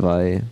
[0.00, 0.42] drei.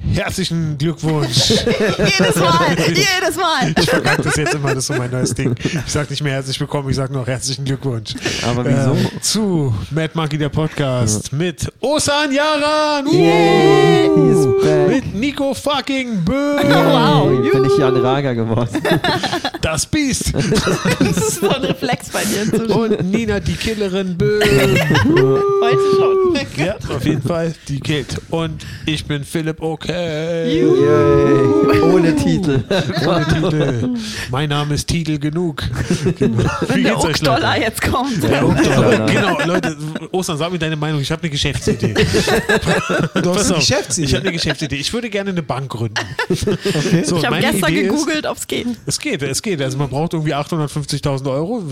[0.00, 1.50] Herzlichen Glückwunsch.
[1.50, 3.74] jedes Mal, jedes Mal.
[3.78, 5.54] Ich verkacke das jetzt immer, das ist so mein neues Ding.
[5.62, 8.14] Ich sage nicht mehr herzlich willkommen, ich sage nur herzlichen Glückwunsch.
[8.46, 8.94] Aber wieso?
[8.94, 13.06] Äh, zu Mad Monkey, der Podcast mit Osan Yaran.
[13.08, 14.88] Uh, back.
[14.88, 16.56] mit Nico fucking Bö.
[16.62, 17.30] Wow.
[17.30, 18.68] Hey, bin ich Jan Rager geworden.
[19.60, 20.32] Das Biest.
[21.00, 22.70] Das ist so ein Reflex bei dir inzwischen.
[22.70, 24.40] Und Nina, die Killerin Bö.
[24.40, 26.64] Heute schon.
[26.64, 28.20] Ja, auf jeden Fall, die killt.
[28.30, 30.60] Und ich bin Philipp Okay.
[30.60, 31.80] Yay.
[31.82, 32.62] Ohne Titel.
[33.06, 33.94] Ohne Titel.
[34.30, 35.62] Mein Name ist Titel genug.
[36.18, 36.42] Genau.
[36.74, 37.46] Wie Der geht's euch, Leute?
[37.58, 38.22] Jetzt kommt.
[38.22, 39.06] Der Dollar.
[39.06, 39.76] Genau, Leute,
[40.12, 41.00] Ostern, sag mir deine Meinung.
[41.00, 41.94] Ich habe eine Geschäftsidee.
[43.22, 44.06] Du hast eine Geschäftsidee?
[44.06, 44.76] Ich habe eine Geschäftsidee.
[44.76, 45.94] Ich würde gerne eine Bank gründen.
[47.04, 48.66] So, Ich habe gestern Idee gegoogelt, ob es geht.
[48.86, 49.60] Es geht, es geht.
[49.62, 51.62] Also man braucht irgendwie 850.000 Euro.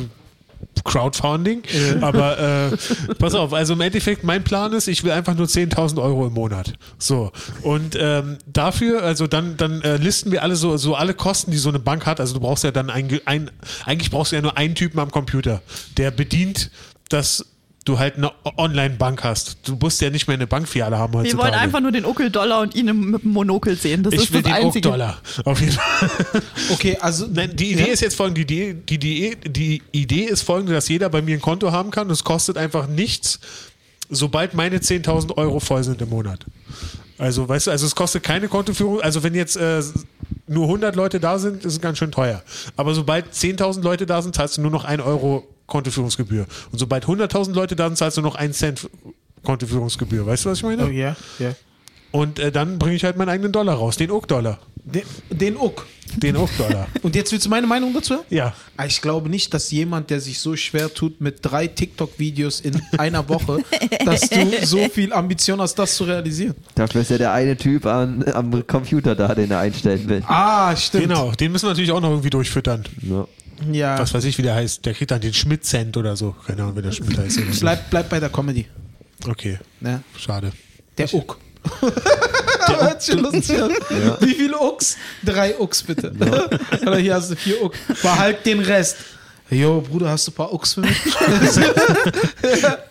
[0.84, 1.62] Crowdfunding,
[2.00, 6.00] aber äh, pass auf, also im Endeffekt, mein Plan ist, ich will einfach nur 10.000
[6.00, 6.74] Euro im Monat.
[6.98, 11.50] So, und ähm, dafür, also dann, dann äh, listen wir alle so, so alle Kosten,
[11.50, 12.20] die so eine Bank hat.
[12.20, 13.50] Also du brauchst ja dann ein, ein
[13.84, 15.62] eigentlich brauchst du ja nur einen Typen am Computer,
[15.96, 16.70] der bedient,
[17.08, 17.44] dass
[17.86, 19.56] du halt eine Online-Bank hast.
[19.66, 21.42] Du musst ja nicht mehr eine Bankfiliale haben Wir heutzutage.
[21.42, 24.02] wollen einfach nur den Uckel-Dollar und ihn im- mit dem Monokel sehen.
[24.02, 24.88] Das ich ist will das den Einzige.
[24.90, 26.42] Dollar Auf jeden Fall.
[26.72, 27.92] Okay, also Nein, die Idee Ja.
[27.92, 28.44] ist jetzt folgende.
[28.44, 32.10] Die, die, die, die Idee ist folgende, dass jeder bei mir ein Konto haben kann.
[32.10, 33.40] Es kostet einfach nichts,
[34.10, 36.44] sobald meine 10.000 Euro voll sind im Monat.
[37.18, 39.00] Also, weißt du, also es kostet keine Kontoführung.
[39.00, 39.80] Also, wenn jetzt äh,
[40.48, 42.42] nur 100 Leute da sind, ist es ganz schön teuer.
[42.76, 46.46] Aber sobald 10.000 Leute da sind, zahlst du nur noch 1 Euro Kontoführungsgebühr.
[46.72, 48.88] Und sobald 100.000 Leute da sind, zahlst du noch 1 Cent
[49.44, 50.26] Kontoführungsgebühr.
[50.26, 50.86] Weißt du, was ich meine?
[50.86, 51.54] Oh ja, ja.
[52.12, 54.58] Und äh, dann bringe ich halt meinen eigenen Dollar raus, den Uck-Dollar.
[54.84, 55.84] Den, den Uck.
[56.16, 56.86] Den Uck-Dollar.
[57.02, 58.24] Und jetzt willst du meine Meinung dazu?
[58.30, 58.54] ja.
[58.76, 62.80] Ah, Ich glaube nicht, dass jemand, der sich so schwer tut mit drei TikTok-Videos in
[62.96, 63.58] einer Woche,
[64.04, 66.54] dass du so viel Ambition hast, das zu realisieren.
[66.76, 70.22] Dafür ist ja der eine Typ an, am Computer da, den er einstellen will.
[70.26, 71.04] Ah, stimmt.
[71.08, 72.84] Genau, den müssen wir natürlich auch noch irgendwie durchfüttern.
[73.02, 73.26] Ja.
[73.72, 73.98] Ja.
[73.98, 74.84] Was weiß ich, wie der heißt.
[74.86, 76.34] Der kriegt dann den Schmidt-Cent oder so.
[76.46, 77.38] Keine Ahnung, wie der Schmidt heißt.
[77.38, 77.60] Oder so.
[77.60, 78.66] Bleib, bleib bei der Comedy.
[79.28, 80.02] Okay, Ne?
[80.18, 80.52] schade.
[80.98, 81.38] Der Uck.
[83.12, 83.70] Lustig an.
[84.20, 84.96] Wie viele Ucks?
[85.24, 86.12] Drei Ucks bitte.
[86.82, 87.74] Oder hier hast du vier Uck.
[88.02, 88.96] Behalt den Rest.
[89.48, 90.96] Jo, Bruder, hast du ein paar Ucks für mich?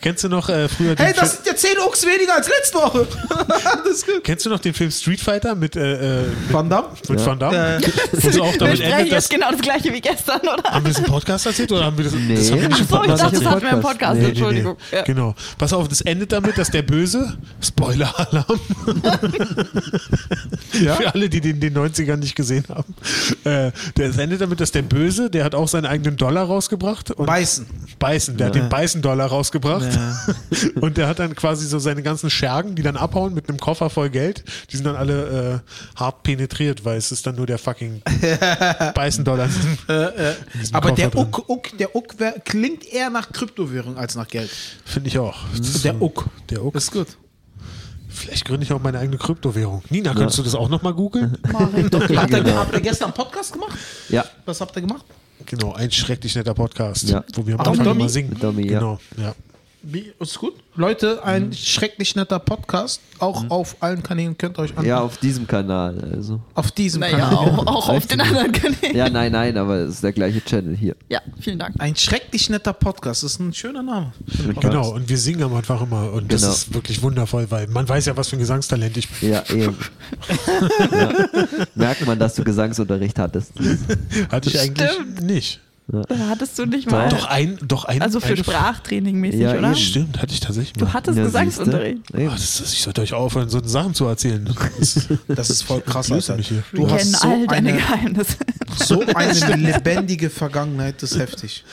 [0.02, 2.48] Kennst du noch äh, früher den Hey, das Film, sind ja zehn Ucks weniger als
[2.48, 3.06] letzte Woche.
[3.84, 4.24] das ist gut.
[4.24, 6.88] Kennst du noch den Film Street Fighter mit, äh, äh, mit, Van Damme?
[7.10, 7.82] mit Van Damme?
[7.82, 7.88] Ja.
[8.14, 10.64] Wo es auch Wir damit sprechen endet, dass, jetzt genau das gleiche wie gestern, oder?
[10.64, 12.36] haben wir das im Podcast erzählt oder haben wir das, Nee.
[12.36, 13.50] das haben wir nicht im Ach so, ich Podcast dachte, das erzählt?
[13.52, 14.14] hatten wir im Podcast.
[14.14, 14.30] Nee, nee, nee.
[14.30, 14.78] Entschuldigung.
[14.94, 15.02] Ja.
[15.02, 15.36] Genau.
[15.58, 18.60] Pass auf, das endet damit, dass der Böse, Spoiler-Alarm,
[20.72, 22.96] für alle, die den in den 90ern nicht gesehen haben,
[23.44, 27.12] äh, das endet damit, dass der Böse, der hat auch seinen eigenen Dollar rausgebracht.
[27.12, 27.66] Und Beißen.
[28.00, 29.88] Beißen, der hat den Beißen-Dollar rausgebracht.
[30.82, 33.90] Und der hat dann quasi so seine ganzen Schergen, die dann abhauen mit einem Koffer
[33.90, 37.58] voll Geld, die sind dann alle äh, hart penetriert, weil es ist dann nur der
[37.58, 38.02] fucking
[38.96, 39.46] Beißen-Dollar.
[39.46, 41.16] in diesem Aber Koffer der.
[41.20, 44.50] Uck, Uck, der Uck wär, klingt eher nach Kryptowährung als nach Geld.
[44.86, 45.38] Finde ich auch.
[45.54, 46.26] Ist Der Uck.
[46.50, 46.76] Der Uck.
[46.76, 47.08] Ist gut.
[48.16, 49.84] Vielleicht gründe ich auch meine eigene Kryptowährung.
[49.90, 51.38] Nina, könntest du das auch nochmal googeln?
[51.76, 51.90] Ihr,
[52.56, 53.78] habt ihr gestern einen Podcast gemacht?
[54.10, 54.24] ja.
[54.46, 55.06] Was habt ihr gemacht?
[55.46, 57.24] Genau, ein schrecklich netter Podcast, Ja.
[57.34, 58.30] wo wir am Anfang immer singen.
[58.30, 58.80] Mit Domi, ja.
[58.80, 59.36] genau, ja.
[59.88, 60.56] Wie, ist gut.
[60.76, 63.00] Leute, ein schrecklich netter Podcast.
[63.20, 64.86] Auch auf allen Kanälen könnt ihr euch anschauen.
[64.88, 66.12] ja, auf diesem Kanal.
[66.14, 66.42] Also.
[66.56, 67.36] Auf diesem Naja, Kanal.
[67.36, 68.96] auch, auch auf den anderen Kanälen.
[68.96, 70.96] Ja, nein, nein, aber es ist der gleiche Channel hier.
[71.08, 71.76] Ja, vielen Dank.
[71.80, 73.24] Ein schrecklich netter Podcast.
[73.24, 74.12] Das ist ein schöner Name.
[74.60, 76.54] Genau, und wir singen am Anfang immer und das Genau.
[76.54, 79.32] ist wirklich wundervoll, weil man weiß ja, was für ein Gesangstalent ich bin.
[79.32, 79.78] Ja, eben.
[80.92, 81.14] ja.
[81.76, 83.52] Merkt man, dass du Gesangsunterricht hattest.
[84.32, 85.22] Hatte ich eigentlich Stimmt.
[85.22, 85.60] nicht.
[86.30, 87.10] Hattest du nicht mal.
[87.10, 88.02] Doch ein, doch ein.
[88.02, 89.68] Also für Sprachtraining mäßig, Ja, oder?
[89.68, 89.76] eben.
[89.76, 90.94] Stimmt, hatte ich tatsächlich Du mal.
[90.94, 92.02] hattest Ja, Gesangsunterricht.
[92.12, 94.44] das ist, ich sollte euch aufhören, so Sachen zu erzählen.
[94.80, 96.38] Das, Das ist voll krass, Alter.
[96.38, 96.64] mich hier.
[96.74, 98.36] Du Wir hast kennen so all deine eine, Geheimnisse.
[98.78, 101.02] So eine lebendige Vergangenheit.
[101.02, 101.64] Das ist heftig.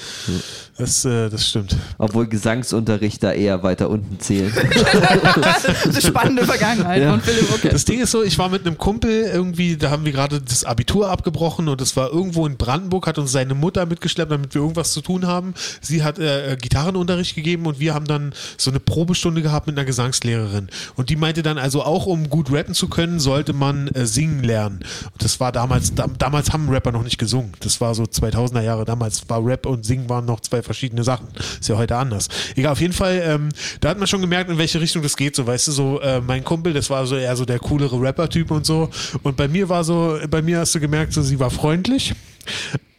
[0.77, 1.77] das, äh, das stimmt.
[1.99, 4.53] Obwohl Gesangsunterricht da eher weiter unten zählt.
[5.85, 7.11] Eine spannende Vergangenheit Ja.
[7.11, 7.69] von Philipp okay.
[7.71, 10.65] Das Ding ist so, ich war mit einem Kumpel irgendwie, da haben wir gerade das
[10.65, 14.63] Abitur abgebrochen und es war irgendwo in Brandenburg, hat uns seine Mutter mitgeschleppt, damit wir
[14.63, 15.55] irgendwas zu tun haben.
[15.81, 19.85] Sie hat äh, Gitarrenunterricht gegeben und wir haben dann so eine Probestunde gehabt mit einer
[19.85, 20.69] Gesangslehrerin.
[20.97, 24.43] Und die meinte dann also auch, um gut rappen zu können, sollte man äh, singen
[24.43, 24.81] lernen.
[25.05, 27.53] Und das war damals, da, damals haben Rapper noch nicht gesungen.
[27.61, 28.85] Das war so 2000er Jahre.
[28.85, 31.29] Damals war Rap und Singen waren noch zwei verschiedene Sachen.
[31.61, 32.29] Ist ja heute anders.
[32.57, 33.51] Egal, auf jeden Fall, ähm,
[33.81, 35.37] da hat man schon gemerkt, in welche Richtung das geht.
[35.37, 38.51] So, weißt du, so äh, mein Kumpel, das war so eher so der coolere Rapper-Typ
[38.51, 38.91] und so.
[39.23, 42.15] Und bei mir war so, bei mir hast du gemerkt, so sie war freundlich.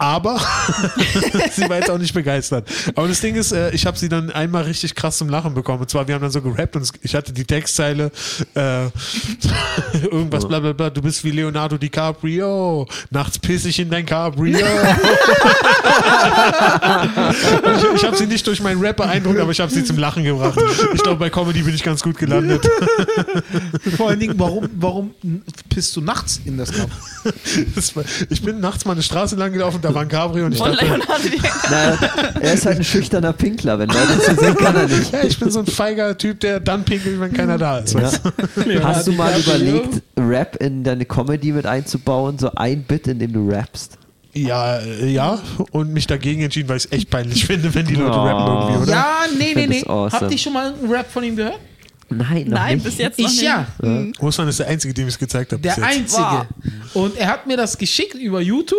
[0.04, 0.38] Aber
[1.52, 2.68] sie war jetzt auch nicht begeistert.
[2.94, 5.80] Aber das Ding ist, äh, ich habe sie dann einmal richtig krass zum Lachen bekommen.
[5.80, 8.12] Und zwar, wir haben dann so gerappt und ich hatte die Textzeile
[8.54, 8.86] äh,
[10.02, 14.58] irgendwas bla bla bla, du bist wie Leonardo DiCaprio, nachts piss ich in dein Cabrio.
[17.78, 20.26] ich ich habe sie nicht durch meinen Rap beeindruckt, aber ich habe sie zum Lachen
[20.26, 20.60] gebracht.
[20.94, 22.68] Ich glaube, bei Comedy bin ich ganz gut gelandet.
[23.96, 25.14] Vor allen Dingen, warum, warum
[25.70, 29.94] pisst du nachts in das war, ich bin nachts mal eine Straße lang gelaufen, da
[29.94, 30.86] war ein Cabrio und ich Von dachte.
[31.70, 31.98] Na,
[32.42, 35.12] er ist halt ein schüchterner Pinkler, wenn Leute zu sehen, kann er nicht.
[35.12, 37.94] ja, ich bin so ein feiger Typ, der dann pinkelt, wenn keiner da ist.
[37.94, 38.12] Ja.
[38.84, 42.38] Hast du mal überlegt, Rap in deine Comedy mit einzubauen?
[42.40, 43.98] So ein Bit, in dem du rappst?
[44.36, 45.40] Ja, äh, ja,
[45.72, 48.24] und mich dagegen entschieden, weil ich es echt peinlich finde, wenn die Leute Oh.
[48.24, 48.92] rappen irgendwie, oder?
[48.92, 49.84] Ja, nee, nee, nee.
[49.88, 50.22] awesome.
[50.22, 51.60] Habt ihr schon mal einen Rap von ihm gehört?
[52.10, 52.84] Nein, noch Nein, nicht.
[52.86, 53.44] bis jetzt noch Ich nicht.
[53.44, 53.66] ja.
[54.20, 55.62] Ostern ist der Einzige, dem ich es gezeigt habe.
[55.62, 56.18] Der bis jetzt.
[56.20, 56.48] Einzige.
[56.96, 58.78] Und er hat mir das geschickt über YouTube.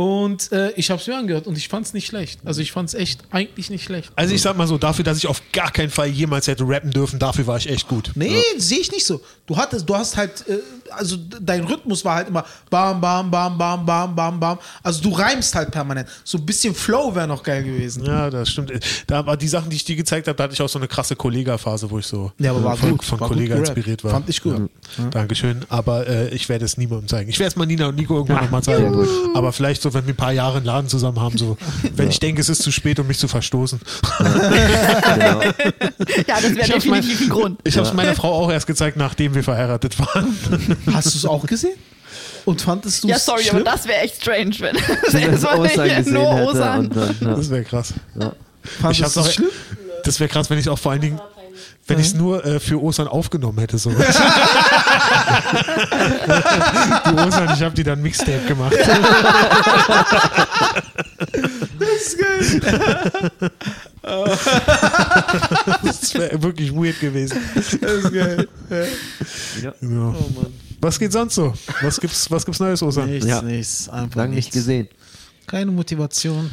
[0.00, 2.40] Und äh, ich habe es mir angehört und ich fand es nicht schlecht.
[2.46, 4.10] Also ich fand es echt eigentlich nicht schlecht.
[4.16, 6.90] Also ich sag mal so, dafür, dass ich auf gar keinen Fall jemals hätte rappen
[6.90, 8.10] dürfen, dafür war ich echt gut.
[8.14, 9.20] Nee, sehe ich nicht so.
[9.46, 10.56] Du hattest, du hast halt, äh,
[10.92, 14.58] also dein Rhythmus war halt immer bam, bam, bam, bam, bam, bam, bam.
[14.82, 16.08] Also du reimst halt permanent.
[16.24, 18.06] So ein bisschen Flow wäre noch geil gewesen.
[18.06, 18.72] Ja, das stimmt.
[19.06, 20.88] Da war die Sachen, die ich dir gezeigt habe, da hatte ich auch so eine
[20.88, 23.04] krasse Kollega-Phase, wo ich so Ja, aber war von, gut.
[23.04, 24.12] von War Kollega inspiriert war.
[24.12, 24.70] Fand ich gut.
[24.96, 25.10] Ja.
[25.10, 25.60] Dankeschön.
[25.68, 27.28] Aber äh, ich werde es niemandem zeigen.
[27.28, 29.06] Ich werde es mal Nina und Nico irgendwann nochmal sehr zeigen.
[29.34, 31.56] Aber vielleicht so, wenn wir ein paar Jahre einen Laden zusammen haben, so,
[31.94, 33.80] wenn ich denke, es ist zu spät, um mich zu verstoßen.
[34.18, 35.40] Genau.
[36.26, 37.60] Ja, das wäre definitiv ein Grund.
[37.64, 40.36] Ich habe es meiner Frau auch erst gezeigt, nachdem wir verheiratet waren.
[40.92, 41.76] Hast du es auch gesehen?
[42.46, 43.56] Und fandest du es Ja, sorry, schlimm?
[43.56, 44.74] aber das wäre echt strange, wenn
[45.32, 46.46] das Osan nur hätte.
[46.48, 46.90] Osan.
[46.90, 47.34] Dann, ja.
[47.34, 47.92] Das wäre krass.
[48.62, 49.48] Fandest Ich hab's du es auch, schlimm?
[50.04, 51.20] das wäre krass, wenn ich es auch vor allen Dingen,
[51.86, 53.78] wenn ich es nur äh, für Ostern aufgenommen hätte.
[53.78, 53.90] So.
[53.90, 53.96] die
[57.14, 58.74] Ostern, ich habe die dann Mixtape gemacht.
[65.82, 67.38] Das wäre wirklich weird gewesen.
[67.54, 68.48] Das ist geil.
[69.62, 69.72] Ja.
[69.80, 70.14] Ja.
[70.80, 71.52] Was geht sonst so?
[71.82, 73.10] Was gibt's, was gibt's Neues, Ostern?
[73.10, 73.42] Nichts, Ja.
[73.42, 73.88] nichts.
[73.88, 74.88] Einfach Lang nicht gesehen.
[75.50, 76.48] Keine Motivation.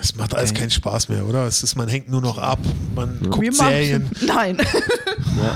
[0.00, 1.46] Es macht alles keinen Spaß mehr, oder?
[1.48, 2.60] Es ist, man hängt nur noch ab,
[2.94, 4.10] man guckt Wir machen- Serien.
[4.26, 4.56] Nein.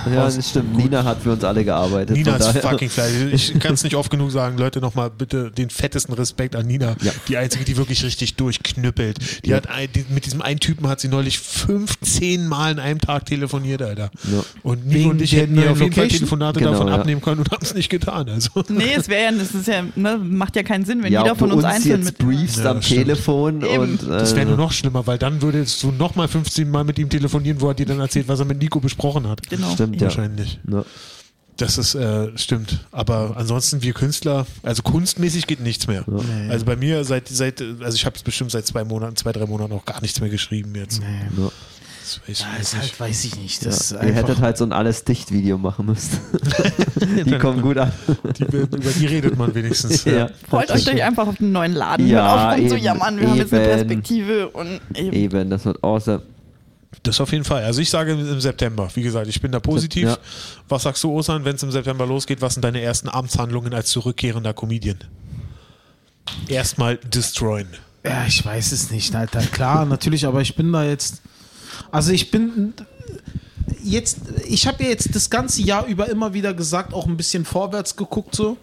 [0.07, 0.77] Ja, ja, das stimmt.
[0.77, 2.17] Nina hat für uns alle gearbeitet.
[2.17, 3.33] Nina ist daher- fucking fleißig.
[3.33, 4.59] Ich kann es nicht oft genug sagen.
[4.59, 6.97] Leute, nochmal bitte den fettesten Respekt an Nina.
[7.01, 7.13] Ja.
[7.29, 9.45] Die einzige, die wirklich richtig durchknüppelt.
[9.45, 9.59] Die Ja.
[9.59, 13.27] hat ein, die, mit diesem einen Typen hat sie neulich 15 Mal in einem Tag
[13.27, 14.11] telefoniert, Alter.
[14.33, 14.43] Ja.
[14.65, 16.09] Und Wegen und ich hätten neuen auf jeden Fall?
[16.09, 16.95] Telefonate Genau, davon ja.
[16.97, 18.29] abnehmen können und haben es nicht getan.
[18.29, 18.51] Also.
[18.69, 21.37] Nee, es wäre ja, das ist ja, ne, macht ja keinen Sinn, wenn ja, jeder
[21.37, 22.19] von uns uns einzeln jetzt mit.
[22.19, 23.01] briefst Ja, am das stimmt.
[23.07, 23.79] Telefon Eben.
[23.83, 26.99] und äh, Das wäre nur noch schlimmer, weil dann würdest du nochmal 15 Mal mit
[26.99, 29.49] ihm telefonieren, wo er dir dann erzählt, was er mit Nico besprochen hat.
[29.49, 29.73] Genau.
[29.75, 30.03] Stimmt, ja.
[30.03, 30.59] Wahrscheinlich.
[30.71, 30.85] Ja.
[31.57, 32.87] Das ist, äh, stimmt.
[32.91, 36.05] Aber ansonsten, wir Künstler, also kunstmäßig geht nichts mehr.
[36.49, 39.45] Also bei mir seit, seit also ich habe es bestimmt seit zwei Monaten, zwei, drei
[39.45, 41.03] Monaten auch gar nichts mehr geschrieben jetzt.
[41.37, 41.51] Ja.
[42.11, 42.61] Das weiß ich Ja, nicht.
[42.61, 43.67] ist halt, weiß ich nicht.
[43.67, 44.03] Das Ja.
[44.03, 46.19] Ihr hättet halt so ein alles-Dicht-Video machen müssen.
[47.27, 47.93] die kommen gut an.
[48.39, 50.05] Die, über die redet man wenigstens.
[50.05, 50.29] Ja.
[50.49, 52.09] Freut euch doch einfach auf einen neuen Laden.
[52.09, 53.21] Ja, rum zu eben, jammern.
[53.21, 53.71] Wir haben jetzt eine eben.
[53.73, 55.13] Perspektive und eben.
[55.13, 56.23] Eben, das wird awesome.
[57.05, 57.63] Das auf jeden Fall.
[57.65, 58.89] Also ich sage im September.
[58.95, 60.09] Wie gesagt, ich bin da positiv.
[60.09, 60.19] Ja.
[60.69, 62.43] Was sagst du, Osan, wenn es im September losgeht?
[62.43, 64.99] Was sind deine ersten Amtshandlungen als zurückkehrender Comedian?
[66.49, 67.69] Erstmal destroyen.
[68.05, 69.41] Ja, ich weiß es nicht, Alter.
[69.41, 71.23] Klar, natürlich, aber ich bin da jetzt.
[71.91, 72.75] Also ich bin
[73.83, 77.45] jetzt, ich habe ja jetzt das ganze Jahr über immer wieder gesagt, auch ein bisschen
[77.45, 78.57] vorwärts geguckt so.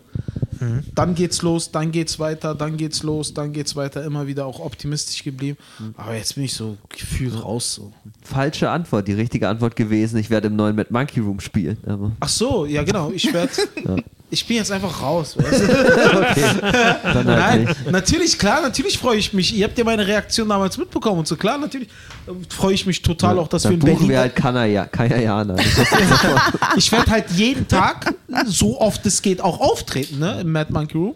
[0.96, 4.60] Dann geht's los, dann geht's weiter, dann geht's los, dann geht's weiter, immer wieder auch
[4.60, 5.58] optimistisch geblieben.
[5.96, 7.94] Aber jetzt bin ich so gefühlt raus so.
[8.24, 9.08] Falsche Antwort.
[9.08, 11.78] Die richtige Antwort gewesen, ich werde im neuen Mad Monkey Room spielen.
[11.86, 13.52] Aber Ach so, ja genau, ich werde
[14.30, 15.38] ich bin jetzt einfach raus.
[15.38, 15.68] Weißt du?
[17.04, 17.92] dann halt Nein, nicht.
[17.92, 19.56] natürlich, klar, natürlich freue ich mich.
[19.56, 21.88] Ihr habt ja meine Reaktion damals mitbekommen und so klar, natürlich
[22.28, 24.86] äh, freue ich mich total auch, dass wir Dann in buchen Berlin wir halt Kanaya,
[24.86, 26.42] sofort-
[26.78, 28.14] Ich werde halt jeden Tag,
[28.46, 30.42] so oft es geht, auch auftreten, ne?
[30.42, 31.16] Im Mad Monkey Room.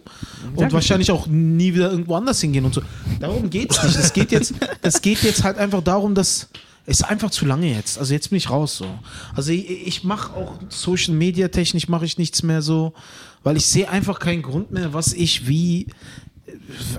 [0.55, 2.81] Und wahrscheinlich auch nie wieder irgendwo anders hingehen und so.
[3.19, 3.97] Darum geht es nicht.
[3.97, 6.47] Es geht jetzt, es geht jetzt halt einfach darum, dass.
[6.85, 7.99] Es ist einfach zu lange jetzt.
[7.99, 8.87] Also jetzt bin ich raus so.
[9.35, 12.93] Also ich, ich mache auch Social Media technisch mache ich nichts mehr so,
[13.43, 15.87] weil ich sehe einfach keinen Grund mehr, was ich wie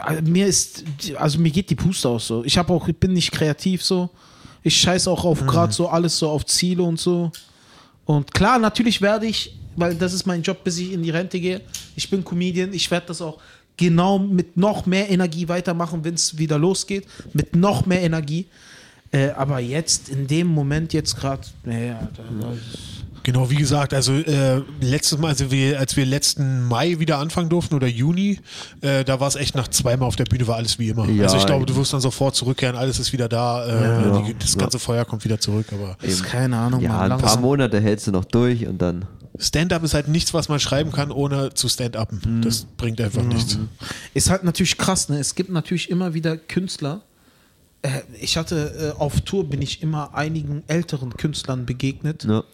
[0.09, 0.85] äh, mir ist
[1.17, 2.45] also mir geht die Puste aus so.
[2.45, 4.11] Ich habe auch ich bin nicht kreativ so.
[4.63, 7.33] Ich scheiße auch auf gerade so alles so auf Ziele und so.
[8.05, 11.41] Und klar, natürlich werde ich, weil das ist mein Job, bis ich in die Rente
[11.41, 11.61] gehe.
[11.97, 13.39] Ich bin Comedian, ich werde das auch
[13.77, 17.07] genau mit noch mehr Energie weitermachen, wenn es wieder losgeht.
[17.33, 18.47] Mit noch mehr Energie.
[19.13, 22.09] Äh, aber jetzt, in dem Moment, jetzt gerade, naja,
[23.25, 27.49] Genau, wie gesagt, also äh, letztes Mal, also wir, als wir letzten Mai wieder anfangen
[27.49, 28.41] durften oder Juni,
[28.81, 31.09] äh, da war es echt nach zweimal auf der Bühne war alles wie immer.
[31.09, 34.23] Ja, also ich glaube, du wirst dann sofort zurückkehren, alles ist wieder da, äh, Ja.
[34.23, 35.67] die, das ganze Feuer kommt wieder zurück.
[35.73, 37.39] Aber ist keine Ahnung, Ja, ein paar.
[37.39, 39.05] Monate hältst du noch durch und dann.
[39.39, 42.43] Stand-up ist halt nichts, was man schreiben kann, ohne zu stand-uppen.
[42.43, 43.57] Das bringt einfach nichts.
[44.15, 45.19] Ist halt natürlich krass, ne?
[45.19, 47.03] Es gibt natürlich immer wieder Künstler.
[47.83, 52.25] Äh, ich hatte äh, auf Tour bin ich immer einigen älteren Künstlern begegnet.
[52.25, 52.45] Ne?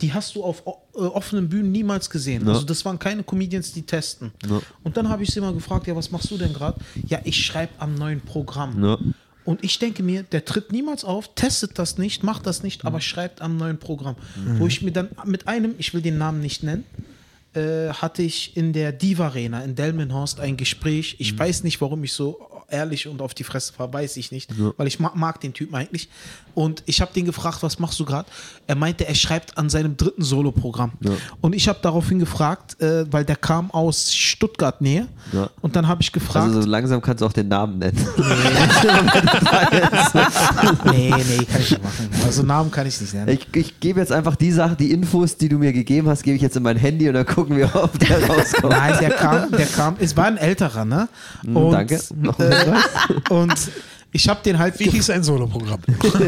[0.00, 2.46] Die hast du auf äh, offenen Bühnen niemals gesehen.
[2.46, 2.52] Ja.
[2.52, 4.32] Also das waren keine Comedians, die testen.
[4.48, 4.60] Ja.
[4.82, 6.80] Und dann habe ich sie immer gefragt, ja, was machst du denn gerade?
[7.06, 8.80] Ja, ich schreibe am neuen Programm.
[9.44, 13.00] Und ich denke mir, der tritt niemals auf, testet das nicht, macht das nicht, aber
[13.00, 14.16] schreibt am neuen Programm.
[14.58, 16.84] Wo ich mir dann mit einem, ich will den Namen nicht nennen,
[17.54, 21.16] äh, hatte ich in der Diva Arena in Delmenhorst ein Gespräch.
[21.18, 22.38] Ich weiß nicht, warum ich so
[22.70, 25.74] ehrlich und auf die Fresse war, weiß ich nicht, weil ich mag, mag den Typen
[25.74, 26.08] eigentlich.
[26.54, 28.28] Und ich habe den gefragt, was machst du gerade?
[28.66, 30.92] Er meinte, er schreibt an seinem dritten Soloprogramm.
[31.40, 35.06] Und ich habe daraufhin gefragt, äh, weil der kam aus Stuttgart Nähe.
[35.32, 35.48] Ja.
[35.60, 36.46] Und dann habe ich gefragt.
[36.48, 38.06] Also so langsam kannst du auch den Namen nennen.
[40.90, 42.10] nee, nee, kann ich nicht machen.
[42.24, 43.28] Also Namen kann ich nicht nennen.
[43.28, 46.36] Ich, ich gebe jetzt einfach die Sachen, die Infos, die du mir gegeben hast, gebe
[46.36, 48.72] ich jetzt in mein Handy und dann gucken wir, ob der rauskommt.
[48.72, 51.08] Nein, der kam, der kam, es war ein älterer, ne?
[51.46, 52.00] Und, Hm, Danke.
[52.16, 52.84] Noch ein Äh, Hinweis?
[53.30, 53.54] und
[54.12, 55.80] ich habe den halt Wie hieß ein Soloprogramm?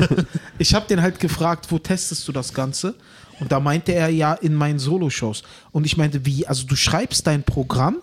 [0.58, 2.94] ich habe den halt gefragt, wo testest du das Ganze?
[3.40, 5.42] Und da meinte er ja in meinen Solo-Shows.
[5.72, 6.46] Und ich meinte, wie?
[6.46, 7.96] Also du schreibst dein Programm,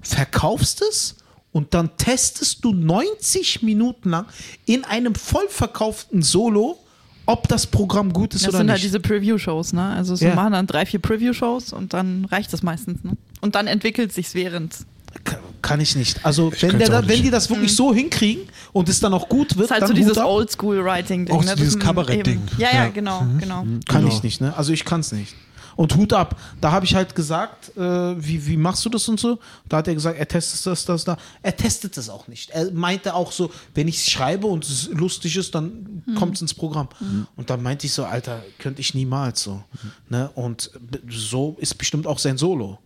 [0.00, 1.16] verkaufst es
[1.52, 4.26] und dann testest du 90 Minuten lang
[4.66, 6.78] in einem vollverkauften Solo,
[7.26, 8.72] ob das Programm gut ist Das oder sind nicht.
[8.72, 9.90] halt diese Preview-Shows, ne?
[9.90, 10.34] Also so Ja.
[10.34, 13.12] machen dann drei, vier Preview-Shows und dann reicht das meistens, ne?
[13.40, 14.78] Und dann entwickelt sich's während.
[15.24, 16.24] Ka- Kann ich nicht.
[16.24, 17.08] Also wenn, könnte der da, nicht.
[17.10, 19.82] wenn die das wirklich so hinkriegen und es dann auch gut wird, Das ist halt
[19.82, 20.28] dann so dieses Hut ab.
[20.28, 21.34] Oldschool-Writing-Ding.
[21.34, 21.54] Auch ne?
[21.56, 22.34] dieses Das- Kabarett-Ding.
[22.34, 22.48] eben.
[22.58, 22.88] Ja, ja, Ja.
[22.88, 23.62] genau, genau.
[23.62, 24.08] Kann Genau.
[24.08, 24.56] ich nicht, ne?
[24.56, 25.34] Also ich kann es nicht.
[25.74, 26.38] Und Hut ab.
[26.60, 29.38] Da habe ich halt gesagt, äh, wie, wie machst du das und so?
[29.70, 31.16] Da hat er gesagt, er testet das, das, da.
[31.42, 32.50] Er testet es auch nicht.
[32.50, 36.42] Er meinte auch so, wenn ich es schreibe und es lustig ist, dann kommt es
[36.42, 36.88] ins Programm.
[37.36, 39.62] Und dann meinte ich so, Alter, könnte ich niemals so.
[40.10, 40.28] Ne?
[40.34, 40.70] Und
[41.08, 42.78] so ist bestimmt auch sein Solo.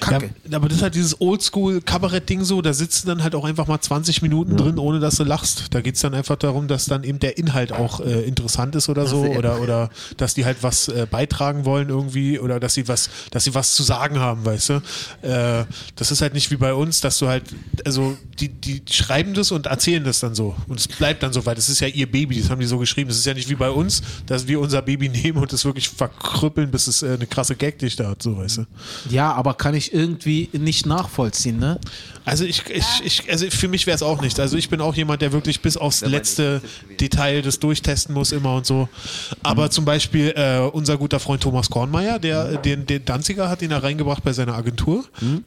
[0.00, 0.30] Kacke.
[0.48, 3.66] Ja, aber das ist halt dieses Oldschool-Kabarett-Ding so, da sitzt du dann halt auch einfach
[3.68, 5.66] mal 20 Minuten drin, ohne dass du lachst.
[5.70, 8.88] Da geht es dann einfach darum, dass dann eben der Inhalt auch äh, interessant ist
[8.88, 12.88] oder so, oder, oder dass die halt was äh, beitragen wollen irgendwie, oder dass sie
[12.88, 14.74] was, dass sie was zu sagen haben, weißt du.
[15.22, 17.44] Äh, das ist halt nicht wie bei uns, dass du halt,
[17.84, 20.56] also die, die schreiben das und erzählen das dann so.
[20.66, 22.78] Und es bleibt dann so, weil das ist ja ihr Baby, das haben die so
[22.78, 23.08] geschrieben.
[23.08, 25.88] Das ist ja nicht wie bei uns, dass wir unser Baby nehmen und es wirklich
[25.88, 28.66] verkrüppeln, bis es äh, eine krasse Gagdichte hat, so weißt du.
[29.10, 31.78] Ja, aber kann ich irgendwie nicht nachvollziehen, ne?
[32.24, 34.40] Also ich, ich, ich also für mich wäre es auch nicht.
[34.40, 36.60] Also ich bin auch jemand, der wirklich bis aufs letzte
[37.00, 38.88] Detail das durchtesten muss immer und so.
[39.42, 43.70] Aber zum Beispiel äh, unser guter Freund Thomas Kornmeier, der den, den Danziger hat ihn
[43.70, 45.04] da reingebracht bei seiner Agentur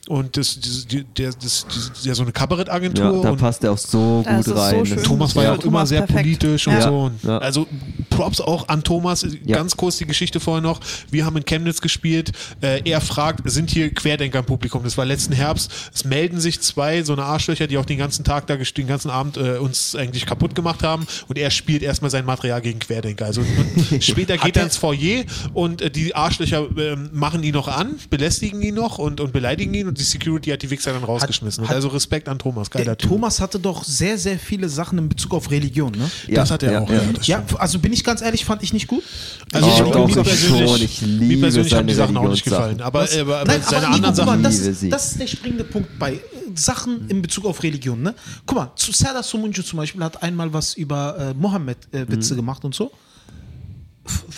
[0.08, 1.66] und das, die- der, das,
[2.04, 4.84] die- ja so eine Kabarettagentur Ja, da und passt er auch so gut so rein.
[4.84, 6.20] Das- Thomas war ja, Ja, auch immer sehr perfekt.
[6.40, 6.82] politisch und Ja.
[6.82, 7.00] so.
[7.06, 7.38] Und Ja.
[7.40, 7.68] Also
[8.10, 9.26] Props auch an Thomas.
[9.46, 9.58] Ja.
[9.58, 10.80] Ganz kurz die Geschichte vorher noch.
[11.10, 12.32] Wir haben in Chemnitz gespielt.
[12.62, 14.84] Äh, er fragt, sind hier Querdenker im Publikum?
[14.84, 15.72] Das war letzten Herbst.
[15.94, 19.10] Es melden sich zwei so eine Arschlöcher, die auch den ganzen Tag, da den ganzen
[19.10, 21.08] Abend äh, uns eigentlich kaputt gemacht haben.
[21.28, 23.26] Und er spielt erstmal sein Material gegen Querdenker.
[23.26, 23.42] Also
[24.02, 28.62] später geht er ins Foyer und äh, die Arschlöcher ähm, machen ihn noch an, belästigen
[28.62, 31.68] ihn noch und, und beleidigen ihn und die Security hat die Wichser dann rausgeschmissen.
[31.68, 32.70] hat- also Respekt an Thomas.
[32.70, 33.10] Geiler Der Typ.
[33.10, 36.10] Thomas hatte doch sehr, sehr viele Sachen in Bezug auf Religion, ne?
[36.28, 36.90] Ja, das hat er ja, auch.
[36.90, 37.02] ja.
[37.24, 39.04] Ja, also bin ich ganz ehrlich, fand ich nicht gut.
[39.54, 40.82] Also Oh, ich, doch, mir ich persönlich, schon.
[40.82, 42.82] Ich mir liebe persönlich haben die Sachen auch nicht gefallen.
[42.82, 44.44] Aber, äh, aber, aber Nein, seine aber anderen guck mal, Sachen.
[44.44, 44.90] das, sie.
[44.90, 46.20] das ist der springende Punkt bei äh,
[46.56, 48.02] Sachen in Bezug auf Religion.
[48.02, 48.14] Ne?
[48.46, 52.12] Guck mal, zu Serdar Somuncu zum Beispiel hat einmal was über äh, Mohammed äh, Mhm.
[52.12, 52.92] Witze gemacht und so.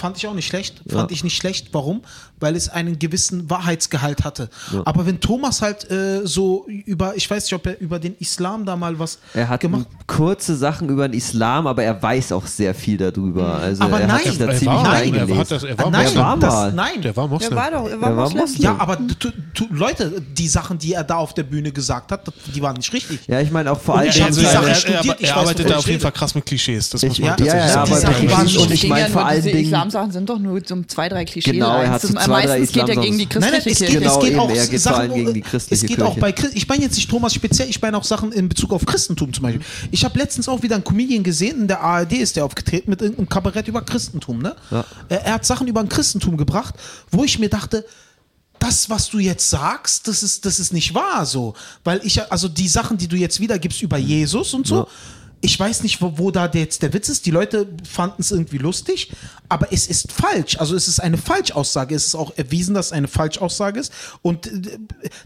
[0.05, 0.81] Fand ich auch nicht schlecht.
[0.87, 1.69] Fand ich nicht schlecht.
[1.71, 2.01] Warum?
[2.39, 4.49] Weil es einen gewissen Wahrheitsgehalt hatte.
[4.83, 8.65] Aber wenn Thomas halt äh, so über, ich weiß nicht, ob er über den Islam
[8.65, 12.45] da mal was Er hat gemacht kurze Sachen über den Islam, aber er weiß auch
[12.45, 13.55] sehr viel darüber.
[13.55, 15.29] Also Aber er nein, hat sich da er ziemlich war- reingelesen.
[15.33, 16.21] er hat das- er war nein, Moslem.
[16.23, 16.73] war das, mal.
[16.73, 17.01] nein.
[17.01, 17.55] Der war Er Moslem.
[17.55, 18.39] war doch, er Er war, war Moslem.
[18.41, 18.61] Moslem.
[18.61, 22.21] ja, aber tu, tu, Leute, die Sachen, die er da auf der Bühne gesagt hat,
[22.53, 23.21] die waren nicht richtig.
[23.27, 25.37] Ja, ich meine auch vor allem ich hab die er, Sache er, studiert, er, er
[25.37, 26.01] arbeitet da auf jeden.
[26.01, 26.89] Fall krass mit Klischees.
[26.91, 27.79] Das muss man ja, tatsächlich ja, sagen.
[27.91, 30.29] aber Die Sachen die waren Klischees- und ich meine ja vor allen Dingen Islamsachen sind
[30.29, 31.53] doch nur so zwei, drei Klischees.
[31.53, 33.41] Genau, er hat so zwei, drei Meistens geht er gegen die Islamsachen.
[33.41, 33.99] Nein, nein, christliche es geht, Kirche.
[33.99, 36.19] Genau, es geht auch er geht vor Sachen, gegen die es christliche geht auch Kirche.
[36.19, 38.85] bei Christ- ich meine jetzt nicht Thomas speziell, ich meine auch Sachen in Bezug auf
[38.85, 39.61] Christentum zum Beispiel.
[39.91, 43.01] Ich habe letztens auch wieder einen Comedian gesehen, in der ARD ist der aufgetreten mit
[43.01, 44.55] irgendeinem Kabarett über Christentum, ne?
[45.09, 46.75] Er, er hat Sachen über ein Christentum gebracht,
[47.11, 47.85] wo ich mir dachte,
[48.59, 51.53] das, was du jetzt sagst, das ist, das ist nicht wahr so.
[51.83, 54.87] Weil ich, also die Sachen, die du jetzt wiedergibst über Jesus und so,
[55.45, 57.27] ich weiß nicht, wo, wo da jetzt der Witz ist.
[57.27, 59.11] Die Leute fanden es irgendwie lustig,
[59.47, 60.57] aber es ist falsch.
[60.59, 61.93] Also es ist eine Falschaussage.
[61.93, 63.93] Es ist auch erwiesen, dass es eine Falschaussage ist.
[64.23, 64.79] Und äh,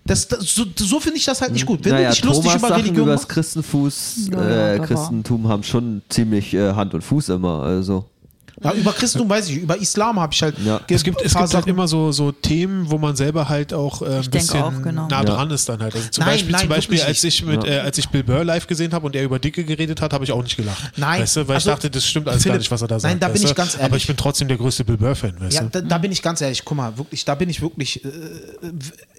[0.05, 1.85] das, das, so, so finde ich das halt nicht gut.
[1.85, 5.47] Wenn naja, du dich lustig Thomas über Sachen Religion über das Christenfuß, Ja, äh, Christentum
[5.47, 7.63] haben schon ziemlich äh, Hand und Fuß immer.
[7.63, 8.05] Also
[8.63, 10.55] ja, über Christentum weiß ich, über Islam habe ich halt.
[10.63, 10.81] Ja.
[10.89, 14.05] Es gibt, es gibt halt immer so, so Themen, wo man selber halt auch äh,
[14.19, 15.07] ein bisschen auch, genau.
[15.07, 15.23] nah Ja.
[15.23, 15.95] dran ist dann halt.
[15.95, 17.69] Also zum Nein, Beispiel, nein, zum Beispiel als ich mit, Ja.
[17.69, 20.23] äh, als ich Bill Burr live gesehen habe und er über Dicke geredet hat, habe
[20.23, 20.91] ich auch nicht gelacht.
[20.97, 22.87] Nein, weißt du, weil also, ich dachte, das stimmt alles gar Philipp, nicht, was er
[22.87, 23.23] da nein, sagt.
[23.23, 24.03] da bin ich ganz Aber ehrlich.
[24.03, 25.69] ich bin trotzdem der größte Bill Burr-Fan, weißt Ja, du?
[25.69, 28.09] da, da bin ich ganz ehrlich, guck mal, wirklich, da bin ich wirklich äh,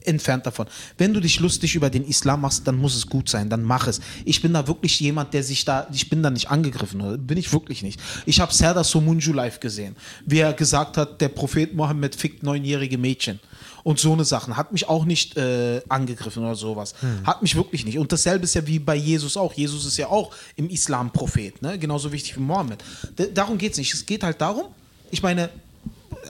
[0.05, 0.67] entfernt davon.
[0.99, 3.87] Wenn du dich lustig über den Islam machst, dann muss es gut sein, dann mach
[3.87, 4.01] es.
[4.25, 7.19] Ich bin da wirklich jemand, der sich da, ich bin da nicht angegriffen, oder?
[7.19, 8.01] bin ich wirklich nicht.
[8.27, 9.97] Ich habe Serdar Somunju live gesehen,
[10.27, 13.41] wie er gesagt hat, der Prophet Mohammed fickt neunjährige Mädchen.
[13.83, 14.59] Und so eine Sachen.
[14.59, 16.95] Hat mich auch nicht äh, angegriffen oder sowas.
[17.25, 17.99] Hat mich wirklich nicht.
[17.99, 19.55] Und dasselbe ist ja wie bei Jesus auch.
[19.55, 21.79] Jesus ist ja auch im Islam Prophet, ne?
[21.79, 22.85] genauso wichtig wie Mohammed.
[23.19, 23.95] D darum geht es nicht.
[23.95, 24.67] Es geht halt darum,
[25.11, 25.49] ich meine,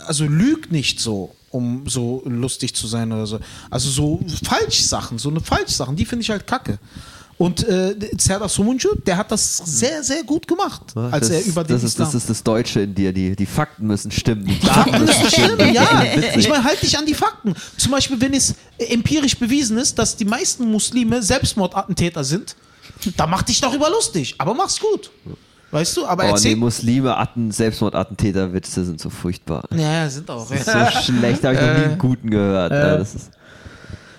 [0.07, 3.41] also lüg nicht so, um so lustig zu sein oder so.
[3.69, 6.79] Also so Falschsachen, so eine Falschsachen, die finde ich halt kacke.
[7.41, 11.65] Und äh, Serdar Somuncu, der hat das sehr, sehr gut gemacht, als das, er über
[11.65, 13.15] den das, ist, das ist das Deutsche in dir.
[13.15, 14.45] Die, die Fakten müssen stimmen.
[14.45, 16.05] Die Fakten müssen stimmen, ja.
[16.37, 17.55] Ich meine, halt dich an die Fakten.
[17.79, 22.57] Zum Beispiel, wenn es empirisch bewiesen ist, dass die meisten Muslime Selbstmordattentäter sind,
[23.17, 25.11] dann mach dich darüber lustig, aber mach's gut.
[25.71, 26.57] Weißt du, aber Oh, nee, erzähl...
[26.57, 29.65] Muslime, Atten, Selbstmordattentäter-Witze sind so furchtbar.
[29.75, 30.47] ja, sind auch.
[30.47, 32.71] Das ist so schlecht, habe ich noch nie einen guten gehört.
[32.71, 33.31] Ja, das ist,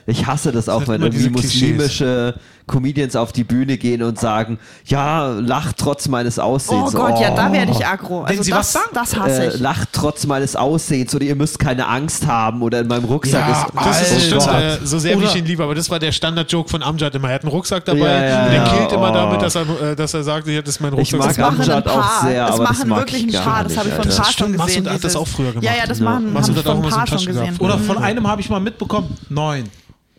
[0.08, 2.34] ich hasse das auch, hat wenn irgendwie muslimische
[2.72, 6.94] Comedians auf die Bühne gehen und sagen, ja, lacht trotz meines Oh Aussehens.
[6.94, 8.24] Gott, ja, da werde ich aggro.
[8.24, 8.90] Also Wenn sie das, was sagen?
[8.94, 9.60] das hasse äh, ich.
[9.60, 13.62] lacht trotz meines Aussehens oder ihr müsst keine Angst haben oder in meinem Rucksack Ja,
[13.62, 13.68] ist.
[13.86, 14.62] Das ist oh stimmt, Gott.
[14.62, 17.28] äh, so sehr wie ich ihn liebe, aber das war der Standard-Joke von Amjad immer.
[17.30, 19.14] Er hat einen Rucksack dabei Ja, ja, und er ja, killt immer oh.
[19.14, 19.62] damit, dass er,
[19.92, 21.20] äh, dass er sagt, hier, das ist mein Ich Rucksack.
[21.20, 23.44] mag Das machen Amjad ein auch sehr, das aber das machen mag wirklich ich ein
[23.44, 23.64] paar.
[23.64, 24.94] Das habe ich von ein paar Stimmt, schon Masud gesehen.
[24.94, 25.64] hat das auch früher gemacht.
[25.66, 26.06] Ja, ja, das Ja.
[26.06, 27.58] machen, Masud haben hat von auch ein immer so paar schon Taschen gesehen.
[27.60, 29.64] Oder von einem habe ich mal mitbekommen, neun,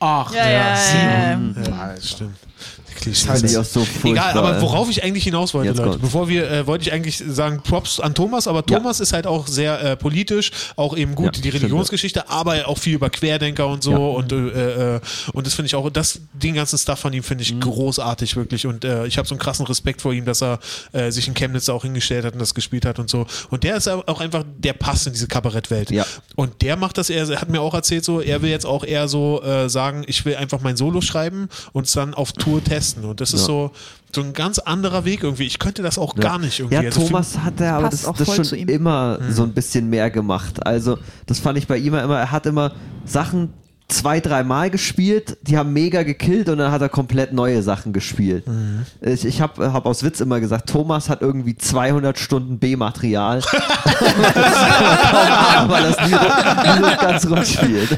[0.02, 1.64] acht, Ja, ja, ja, sieben.
[1.64, 2.00] ja, ja.
[2.00, 2.36] Stimmt.
[2.94, 3.42] Klischees.
[3.42, 3.86] Das ich auch so.
[4.04, 6.02] Egal, aber worauf ich eigentlich hinaus wollte, Jetzt Leute, kommt's.
[6.04, 8.78] bevor wir, äh, wollte ich eigentlich sagen, Props an Thomas, aber Ja.
[8.78, 12.68] Thomas ist halt auch sehr äh, politisch, auch eben gut Ja, die stimmt, Religionsgeschichte, aber
[12.68, 13.96] auch viel über Querdenker und so Ja.
[13.98, 15.00] und äh, äh,
[15.32, 18.66] und das finde ich auch, das, den ganzen Stuff von ihm finde ich großartig wirklich
[18.66, 20.58] und äh, ich habe so einen krassen Respekt vor ihm, dass er
[20.92, 23.76] äh, sich in Chemnitz auch hingestellt hat und das gespielt hat und so und der
[23.76, 26.04] ist auch einfach, der passt in diese Kabarettwelt Ja.
[26.36, 28.84] und der macht das eher, er hat mir auch erzählt so, er will jetzt auch
[28.84, 32.62] eher so äh, sagen, ich will einfach mein Solo schreiben und es dann auf Tour
[32.62, 33.46] testen und das ist Ja.
[33.46, 33.70] so
[34.14, 35.46] so ein ganz anderer Weg irgendwie.
[35.46, 36.74] Ich könnte das auch gar nicht irgendwie.
[36.74, 39.32] Ja, Also Thomas hat ja aber das, auch das voll schon immer Mhm.
[39.32, 40.66] so ein bisschen mehr gemacht.
[40.66, 42.72] Also, das fand ich bei ihm immer, er hat immer
[43.06, 43.54] Sachen
[43.92, 48.46] zwei, dreimal gespielt, die haben mega gekillt und dann hat er komplett neue Sachen gespielt.
[48.48, 48.86] Mhm.
[49.00, 53.40] Ich, ich habe hab aus Witz immer gesagt, Thomas hat irgendwie 200 Stunden B-Material,
[55.56, 56.16] aber das nie,
[57.00, 57.90] ganz rund spielt.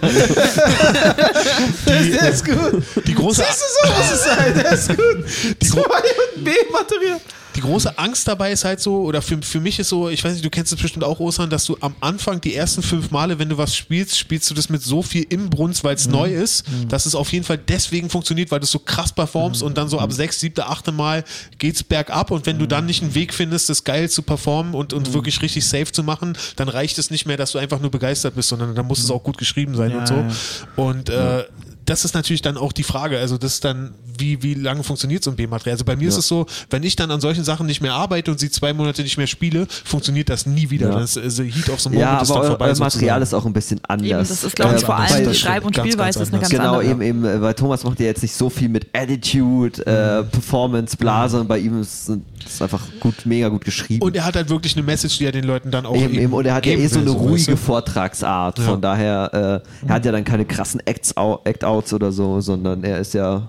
[1.87, 2.83] Der ist gut.
[3.07, 4.55] die große, Siehst du, so muss es sein.
[4.55, 5.25] Der ist gut.
[5.63, 7.21] Die Gro- Zwei und B-Material.
[7.57, 10.33] Die große Angst dabei ist halt so, oder für, für mich ist so, ich weiß
[10.33, 13.39] nicht, du kennst es bestimmt auch, Osan, dass du am Anfang die ersten fünf Male,
[13.39, 16.65] wenn du was spielst, spielst du das mit so viel Imbrunst, weil es neu ist,
[16.89, 19.99] dass es auf jeden Fall deswegen funktioniert, weil du so krass performst und dann so
[19.99, 21.25] ab sechs, siebte, achte Mal
[21.59, 24.93] geht's bergab und wenn du dann nicht einen Weg findest, das geil zu performen und,
[24.93, 27.91] und wirklich richtig safe zu machen, dann reicht es nicht mehr, dass du einfach nur
[27.91, 30.15] begeistert bist, sondern dann muss es auch gut geschrieben sein Ja, und so.
[30.15, 30.29] ja.
[30.77, 31.45] Und äh,
[31.87, 33.19] das ist natürlich dann auch die Frage.
[33.19, 35.75] Also, das ist dann, wie, wie lange funktioniert so ein B-Material?
[35.75, 38.31] Also, bei mir ist es so, wenn ich dann an solchen Sachen nicht mehr arbeite
[38.31, 40.91] und sie zwei Monate nicht mehr spiele, funktioniert das nie wieder.
[40.91, 40.99] Ja.
[41.01, 42.65] Das äh, Heat of the Moment Ja, ist aber dann vorbei.
[42.67, 42.95] euer sozusagen.
[43.05, 44.09] Material ist auch ein bisschen anders.
[44.09, 46.51] Eben, das ist, glaube ich, Äh, vor allem die Schreib- und Spielweise ist eine ganz
[46.51, 46.85] Genau, andere.
[46.91, 50.29] eben, eben, äh, weil Thomas macht ja jetzt nicht so viel mit Attitude, äh, Mhm.
[50.31, 52.11] Performance, bla, sondern bei ihm ist
[52.47, 54.03] es einfach gut, mega gut geschrieben.
[54.03, 56.33] Und er hat halt wirklich eine Message, die er den Leuten dann auch Eben, eben,
[56.33, 57.57] und er hat ja eh so eine ruhige du?
[57.57, 58.59] Vortragsart.
[58.59, 58.65] Ja.
[58.65, 61.41] Von daher, äh, er hat ja dann keine krassen Acts, au-
[61.79, 63.47] Act-Outs oder so, sondern er ist ja.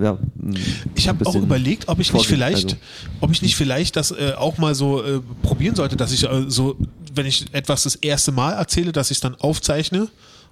[0.00, 0.18] ja
[0.94, 2.76] Ich habe auch überlegt, ob ich nicht vielleicht, also-
[3.20, 6.44] ob ich nicht vielleicht das äh, auch mal so äh, probieren sollte, dass ich äh,
[6.48, 6.76] so,
[7.14, 10.08] wenn ich etwas das erste Mal erzähle, dass ich es dann aufzeichne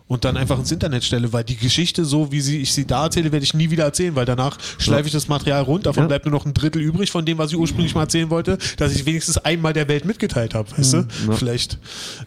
[0.08, 3.04] und dann einfach ins Internet stelle, weil die Geschichte, so wie sie, ich sie da
[3.04, 6.08] erzähle, werde ich nie wieder erzählen, weil danach schleife ich das Material rund, davon Ja.
[6.08, 8.94] bleibt nur noch ein Drittel übrig von dem, was ich ursprünglich mal erzählen wollte, dass
[8.94, 10.96] ich wenigstens einmal der Welt mitgeteilt habe, weißt du?
[10.98, 11.32] ja.
[11.32, 11.78] Vielleicht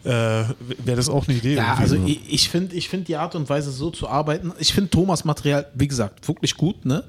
[0.04, 1.54] äh, wäre das auch eine Idee.
[1.54, 1.82] Ja, irgendwie.
[1.82, 4.90] also ich, ich finde ich find die Art und Weise so zu arbeiten, ich finde
[4.90, 7.04] Thomas Material, wie gesagt, wirklich gut, ne?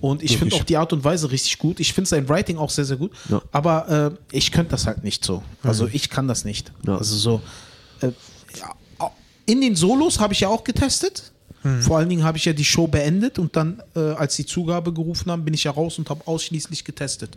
[0.00, 1.80] Und ich finde auch die Art und Weise richtig gut.
[1.80, 3.12] Ich finde sein Writing auch sehr, sehr gut.
[3.28, 3.42] Ja.
[3.52, 5.42] Aber äh, ich könnte das halt nicht so.
[5.62, 6.72] Also ich kann das nicht.
[6.86, 6.96] Ja.
[6.96, 7.40] Also so.
[8.00, 8.08] Äh,
[8.58, 8.70] ja,
[9.46, 11.30] in den Solos habe ich ja auch getestet.
[11.80, 14.92] Vor allen Dingen habe ich ja die Show beendet und dann, äh, als die Zugabe
[14.92, 17.30] gerufen haben, bin ich ja raus und habe ausschließlich getestet.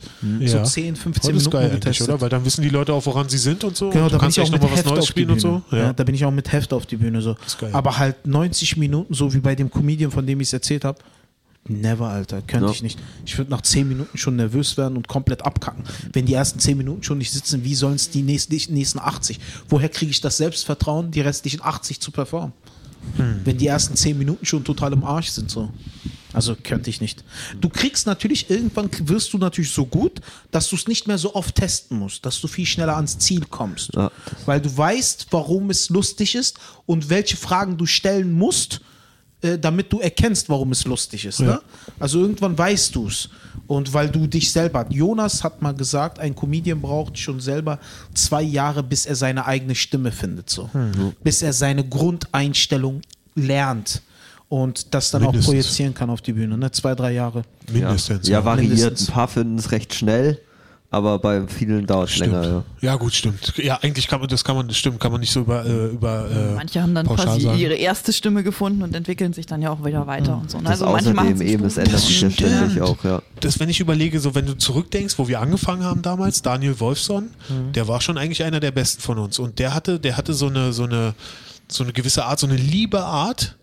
[0.43, 2.09] So 10, 15 Heute ist Minuten geil getestet.
[2.09, 2.19] oder?
[2.19, 3.89] Weil dann wissen die Leute auch, woran sie sind und so.
[3.89, 5.33] Genau, und da du bin ich auch mit Heft Neues auf die spielen Bühne.
[5.35, 5.61] und so.
[5.71, 5.77] Ja.
[5.77, 5.93] Ja.
[5.93, 7.37] da bin ich auch mit Heft auf die Bühne so.
[7.71, 10.99] Aber halt 90 Minuten, so wie bei dem Comedian, von dem ich es erzählt habe.
[11.69, 12.71] Never, Alter, könnte Ja.
[12.71, 12.99] ich nicht.
[13.25, 15.83] Ich würde nach 10 Minuten schon nervös werden und komplett abkacken.
[16.13, 18.99] Wenn die ersten 10 Minuten schon nicht sitzen, wie sollen es die nächsten, die nächsten
[18.99, 19.39] 80?
[19.69, 22.53] Woher kriege ich das Selbstvertrauen, die restlichen 80 zu performen?
[23.15, 23.41] Hm.
[23.43, 25.69] Wenn die ersten 10 Minuten schon total im Arsch sind, so.
[26.33, 27.23] Also könnte ich nicht.
[27.61, 30.19] Du kriegst natürlich, irgendwann wirst du natürlich so gut,
[30.51, 33.45] dass du es nicht mehr so oft testen musst, dass du viel schneller ans Ziel
[33.49, 33.91] kommst.
[33.95, 34.11] Ja.
[34.45, 38.81] Weil du weißt, warum es lustig ist und welche Fragen du stellen musst,
[39.47, 41.39] äh, damit du erkennst, warum es lustig ist.
[41.39, 41.59] Ne?
[41.99, 43.29] Also irgendwann weißt du es.
[43.65, 47.79] Und weil du dich selber, Jonas hat mal gesagt, ein Comedian braucht schon selber
[48.13, 50.49] zwei Jahre, bis er seine eigene Stimme findet.
[50.49, 50.69] So.
[51.23, 53.01] Bis er seine Grundeinstellung
[53.35, 54.01] lernt.
[54.49, 55.45] Und das dann Mindestens.
[55.45, 56.57] auch projizieren kann auf die Bühne.
[56.57, 56.71] Ne?
[56.71, 57.43] Zwei, drei Jahre.
[57.67, 58.27] Ja, Mindestens.
[58.29, 58.77] ja variiert.
[58.77, 59.09] Mindestens.
[59.09, 60.39] Ein paar finden es recht schnell,
[60.89, 62.43] aber bei vielen dauert es länger.
[62.43, 62.63] Ja.
[62.91, 62.95] Ja.
[62.95, 63.53] gut, stimmt.
[63.57, 65.87] Ja, eigentlich kann man, das kann man, das stimmt, kann man nicht so über, äh,
[65.87, 67.59] über äh, Manche haben dann quasi sagen.
[67.59, 70.57] ihre erste Stimme gefunden und entwickeln sich dann ja auch wieder weiter und so.
[70.57, 70.63] ne?
[70.63, 73.21] Das Also manche machen außerdem eben, es ändert sich ja ständig auch, ja.
[73.41, 77.31] das, wenn ich überlege, so wenn du zurückdenkst, wo wir angefangen haben damals, Daniel Wolfson,
[77.75, 80.47] der war schon eigentlich einer der besten von uns und der hatte, der hatte so
[80.47, 81.13] eine, so eine,
[81.67, 83.56] so eine gewisse Art, so eine liebe Art,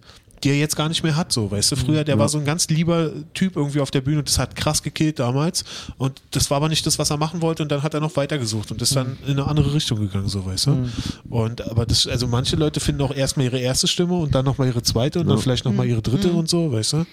[0.44, 2.44] die er jetzt gar nicht mehr hat, so, weißt du, früher, der war so ein
[2.44, 5.64] ganz lieber Typ irgendwie auf der Bühne und das hat krass gekillt damals.
[5.96, 8.14] Und das war aber nicht das, was er machen wollte und dann hat er noch
[8.16, 10.88] weitergesucht und ist dann in eine andere Richtung gegangen, so, weißt du,
[11.30, 14.68] und aber das, also manche Leute finden auch erstmal ihre erste Stimme und dann nochmal
[14.68, 17.07] ihre zweite und dann vielleicht nochmal ihre dritte und so, weißt du,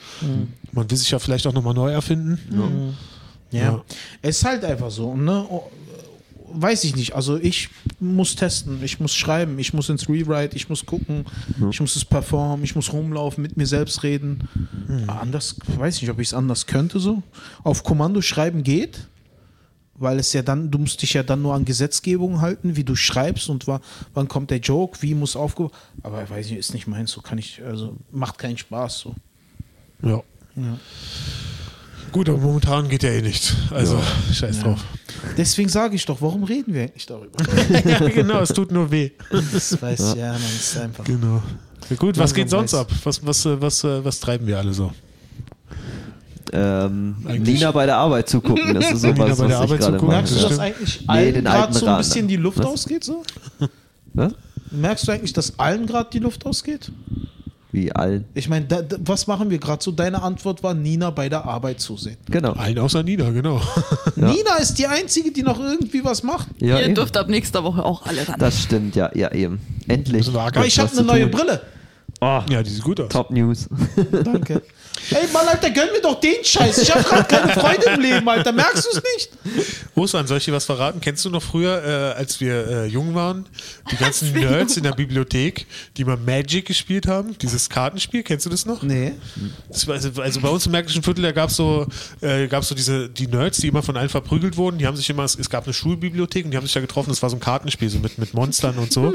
[0.74, 2.38] man will sich ja vielleicht auch nochmal neu erfinden,
[3.52, 3.60] Ja.
[3.60, 3.84] Ja.
[4.22, 5.46] Es ist halt einfach so, ne?
[6.54, 7.16] Weiß ich nicht.
[7.16, 11.26] Also ich muss testen, ich muss schreiben, ich muss ins Rewrite, ich muss gucken,
[11.70, 14.48] ich muss es performen, ich muss rumlaufen, mit mir selbst reden.
[15.08, 17.24] Anders, weiß nicht, ob ich es anders könnte so.
[17.64, 19.08] Auf Kommando schreiben geht,
[19.96, 22.96] weil es ja dann, du musst dich ja dann nur an Gesetzgebung halten, wie du
[22.96, 23.82] schreibst und wa
[24.14, 25.70] wann kommt der Joke, wie muss aufge...
[26.04, 29.16] Aber weiß ich, ist nicht meins, so kann ich, also macht keinen Spaß so.
[30.02, 30.24] Ja.
[32.12, 33.56] Gut, aber momentan geht ja eh nichts.
[33.72, 34.00] Also,
[34.34, 34.64] scheiß Ja.
[34.64, 34.84] drauf.
[35.38, 37.38] Deswegen sage ich doch, warum reden wir eigentlich darüber?
[37.90, 39.12] ja, genau, es tut nur weh.
[39.54, 41.04] Das weiß ja, man ist einfach.
[41.06, 41.42] Genau.
[41.90, 42.80] Ja, gut, was geht sonst weiß.
[42.82, 42.92] ab?
[43.04, 44.92] Was, was, was, äh, was treiben wir alle so?
[46.54, 49.56] Ähm, Eigentlich- Nina bei der Arbeit zugucken, das ist Nina sowas, bei der was ich
[49.56, 50.16] Arbeit gerade zugucken, mache.
[50.18, 50.50] Merkst du, Ja.
[50.50, 52.66] dass eigentlich Nee, allen gerade so ein bisschen die Luft Was?
[52.66, 53.04] ausgeht?
[53.06, 53.24] So?
[54.14, 54.34] Was?
[54.72, 56.92] Merkst du eigentlich, dass allen gerade die Luft ausgeht?
[57.72, 58.26] Wie allen.
[58.34, 58.68] Ich meine,
[59.06, 59.92] was machen wir gerade so?
[59.92, 62.18] Deine Antwort war, Nina bei der Arbeit zusehen.
[62.30, 62.54] Genau.
[62.54, 63.62] Ein außer Nina, genau.
[64.16, 66.48] Nina ist die Einzige, die noch irgendwie was macht.
[66.60, 66.96] Ja, Ihr eben.
[66.96, 68.36] dürft ab nächster Woche auch alle ran.
[68.40, 69.60] Das stimmt, ja, ja, eben.
[69.88, 70.28] Endlich.
[70.36, 71.40] Aber ich habe eine zu neue tun.
[71.40, 71.62] Brille.
[72.20, 73.10] Oh, Ja, die sieht gut aus.
[73.10, 73.68] Top News.
[74.24, 74.62] Danke.
[75.12, 76.78] Ey, Mann, Alter, gönn mir doch den Scheiß.
[76.78, 78.52] Ich habe gerade keine Freude im Leben, Alter.
[78.52, 79.30] Merkst du es nicht?
[79.96, 81.02] Ostern, soll ich dir was verraten?
[81.02, 83.46] Kennst du noch früher, äh, als wir äh, jung waren,
[83.92, 85.66] die ganzen Nerds in der Bibliothek,
[85.98, 87.38] die mal Magic gespielt haben?
[87.40, 88.84] Dieses Kartenspiel, kennst du das noch?
[88.84, 89.14] Nee.
[89.70, 91.88] Das war, also, also bei uns im Märkischen Viertel, da gab es so,
[92.22, 94.78] äh, gab's so diese, die Nerds, die immer von allen verprügelt wurden.
[94.78, 97.10] Die haben sich immer, es, gab eine Schulbibliothek und die haben sich da getroffen.
[97.10, 99.14] Das war so ein Kartenspiel, so mit, mit Monstern und so.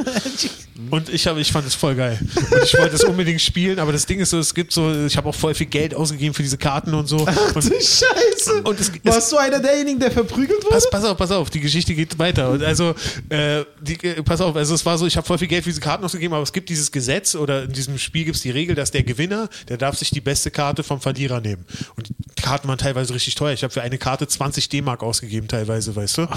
[0.91, 2.19] Und ich, hab, ich fand es voll geil.
[2.21, 5.17] Und ich wollte es unbedingt spielen, aber das Ding ist so, es gibt so, ich
[5.17, 7.25] habe auch voll viel Geld ausgegeben für diese Karten und so.
[7.27, 8.63] Ach Und du Scheiße.
[8.65, 10.75] Und es- Warst du einer derjenigen, der verprügelt wurde?
[10.75, 12.51] Pass, pass auf, pass auf, die Geschichte geht weiter.
[12.51, 12.95] Und also,
[13.29, 15.71] äh, die, äh, pass auf, also es war so, ich habe voll viel Geld für
[15.71, 18.51] diese Karten ausgegeben, aber es gibt dieses Gesetz oder in diesem Spiel gibt es die
[18.51, 21.65] Regel, dass der Gewinner, der darf sich die beste Karte vom Verlierer nehmen.
[21.97, 22.09] Und
[22.47, 23.53] Karten waren teilweise richtig teuer.
[23.53, 26.29] Ich habe für eine Karte 20 D-Mark ausgegeben, teilweise, weißt du.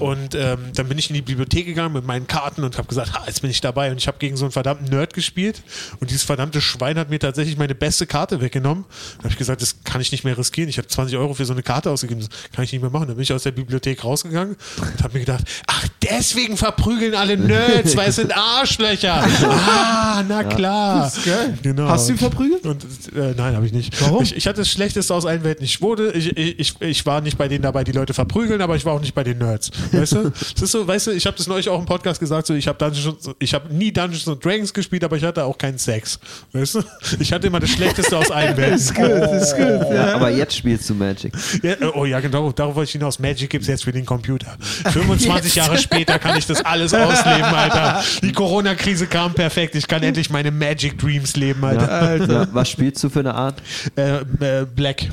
[0.00, 3.12] Und ähm, dann bin ich in die Bibliothek gegangen mit meinen Karten und habe gesagt,
[3.12, 3.90] ha, jetzt bin ich dabei.
[3.90, 5.62] Und ich habe gegen so einen verdammten Nerd gespielt
[6.00, 8.86] und dieses verdammte Schwein hat mir tatsächlich meine beste Karte weggenommen.
[9.18, 10.70] Da habe ich gesagt, das kann ich nicht mehr riskieren.
[10.70, 13.08] Ich habe 20 Euro für so eine Karte ausgegeben, das kann ich nicht mehr machen.
[13.08, 17.36] Dann bin ich aus der Bibliothek rausgegangen und habe mir gedacht, ach, deswegen verprügeln alle
[17.36, 19.22] Nerds, weil es sind Arschlöcher.
[19.70, 21.12] Ah, na klar.
[21.24, 21.58] Geil.
[21.62, 21.88] Genau.
[21.88, 22.64] Hast du ihn verprügelt?
[22.64, 24.00] Und, äh, nein, habe ich nicht.
[24.00, 24.22] Warum?
[24.22, 25.57] Ich, ich hatte das Schlechteste aus allen Welten.
[25.60, 28.84] Ich wurde, ich, ich, ich war nicht bei denen dabei, die Leute verprügeln, aber ich
[28.84, 29.70] war auch nicht bei den Nerds.
[29.92, 30.32] Weißt du?
[30.58, 32.66] Das ist so, weißt du, ich habe das neulich auch im Podcast gesagt, so, ich
[32.66, 36.18] habe Dungeons, ich habe nie Dungeons and Dragons gespielt, aber ich hatte auch keinen Sex.
[36.52, 36.82] Weißt du?
[37.20, 38.76] Ich hatte immer das Schlechteste aus allen Welten.
[38.76, 39.92] ist gut, ist gut.
[39.92, 41.32] Ja, aber jetzt spielst du Magic.
[41.62, 43.18] Ja, oh ja, genau, darauf wollte ich hinaus.
[43.18, 44.56] Magic gibt's jetzt für den Computer.
[44.90, 48.02] 25 Jahre später kann ich das alles ausleben, Alter.
[48.22, 49.74] Die Corona-Krise kam perfekt.
[49.74, 52.16] Ich kann endlich meine Magic Dreams leben, Alter.
[52.16, 52.26] Ja.
[52.26, 53.62] Ja, was spielst du für eine Art?
[53.96, 55.08] Äh, äh, Black.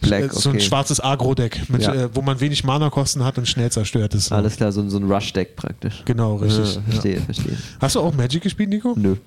[0.00, 0.64] Black, äh, so ein okay.
[0.64, 1.94] schwarzes Agro-Deck, mit, Ja.
[1.94, 4.32] äh, wo man wenig Mana-Kosten hat und schnell zerstört ist.
[4.32, 6.02] Alles klar, so, ein- so ein Rush-Deck praktisch.
[6.04, 6.74] Genau, richtig.
[6.76, 7.56] Ja, verstehe, verstehe.
[7.80, 8.94] Hast du auch Magic gespielt, Nico?
[8.96, 9.16] Nö.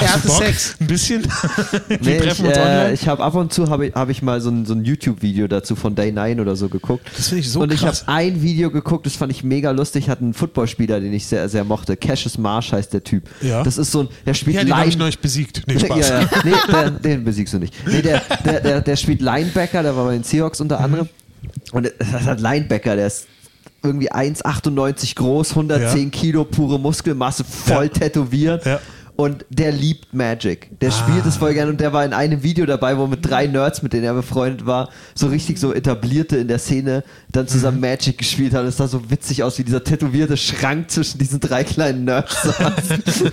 [0.00, 0.44] Er hatte Bock?
[0.44, 0.76] Sex.
[0.80, 1.22] Ein bisschen?
[1.88, 2.92] Wir Nee, ich treffen uns äh, online.
[2.92, 5.48] ich habe ab und zu habe ich, hab ich mal so ein, so ein YouTube-Video
[5.48, 7.06] dazu von Day 9 oder so geguckt.
[7.16, 8.04] Das finde ich so und ich habe krass.
[8.06, 11.64] ein Video geguckt, das fand ich mega lustig, hat einen Footballspieler, den ich sehr, sehr
[11.64, 11.96] mochte.
[11.96, 13.24] Cassius Marsh heißt der Typ.
[13.40, 13.62] Ja.
[13.62, 15.62] Das ist so ein, der spielt Ja, den habe ich Line- neulich besiegt.
[15.66, 16.08] Nee, Spaß.
[16.08, 16.28] Ja, ja.
[16.44, 17.74] Nee, der, den besiegst du nicht.
[17.86, 20.64] Nee, der, der, der, der spielt Linebacker, der war bei den Seahawks Mhm.
[20.64, 21.08] unter anderem.
[21.72, 23.26] Und das ist halt Linebacker, der ist
[23.82, 26.10] irgendwie 1,98 groß, 110 Ja.
[26.10, 27.88] Kilo, pure Muskelmasse, voll Ja.
[27.90, 28.66] tätowiert.
[28.66, 28.80] Ja.
[29.20, 30.78] Und der liebt Magic.
[30.80, 33.48] Der spielt es voll gern und der war in einem Video dabei, wo mit drei
[33.48, 37.02] Nerds, mit denen er befreundet war, so richtig so etablierte in der Szene,
[37.32, 38.64] dann zusammen Magic gespielt hat.
[38.64, 42.90] Es sah so witzig aus, wie dieser tätowierte Schrank zwischen diesen drei kleinen Nerds saß.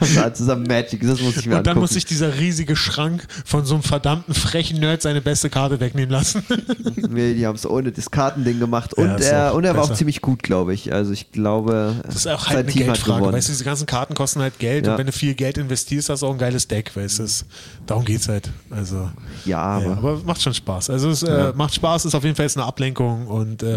[0.00, 1.00] und da zusammen Magic.
[1.06, 1.80] Das muss ich mir Und dann angucken.
[1.82, 6.10] muss sich dieser riesige Schrank von so einem verdammten frechen Nerd seine beste Karte wegnehmen
[6.10, 6.42] lassen.
[6.96, 8.94] Nee, die haben es ohne das Kartending gemacht.
[8.94, 10.92] Und, Ja, er, und er war auch ziemlich gut, glaube ich.
[10.92, 13.32] Also ich glaube, Das ist auch sein halt eine Team hat Geldfrage.
[13.32, 14.96] Weißt du, diese ganzen Karten kosten halt Geld Ja.
[15.04, 17.22] Wenn du viel Geld investierst, hast du auch ein geiles Deck, weißt du.
[17.24, 17.44] Das-
[17.86, 18.50] Darum geht's halt.
[18.70, 19.10] Also,
[19.44, 20.88] ja, aber, ja, aber macht schon Spaß.
[20.88, 23.76] Also es äh, macht Spaß, ist auf jeden Fall jetzt eine Ablenkung und äh,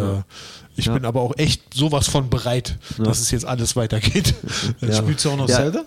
[0.78, 0.94] ich Ja.
[0.94, 4.34] bin aber auch echt sowas von bereit, dass es jetzt alles weitergeht.
[4.82, 4.94] Ja.
[4.94, 5.58] Spielst du auch noch Ja.
[5.58, 5.84] Zelda?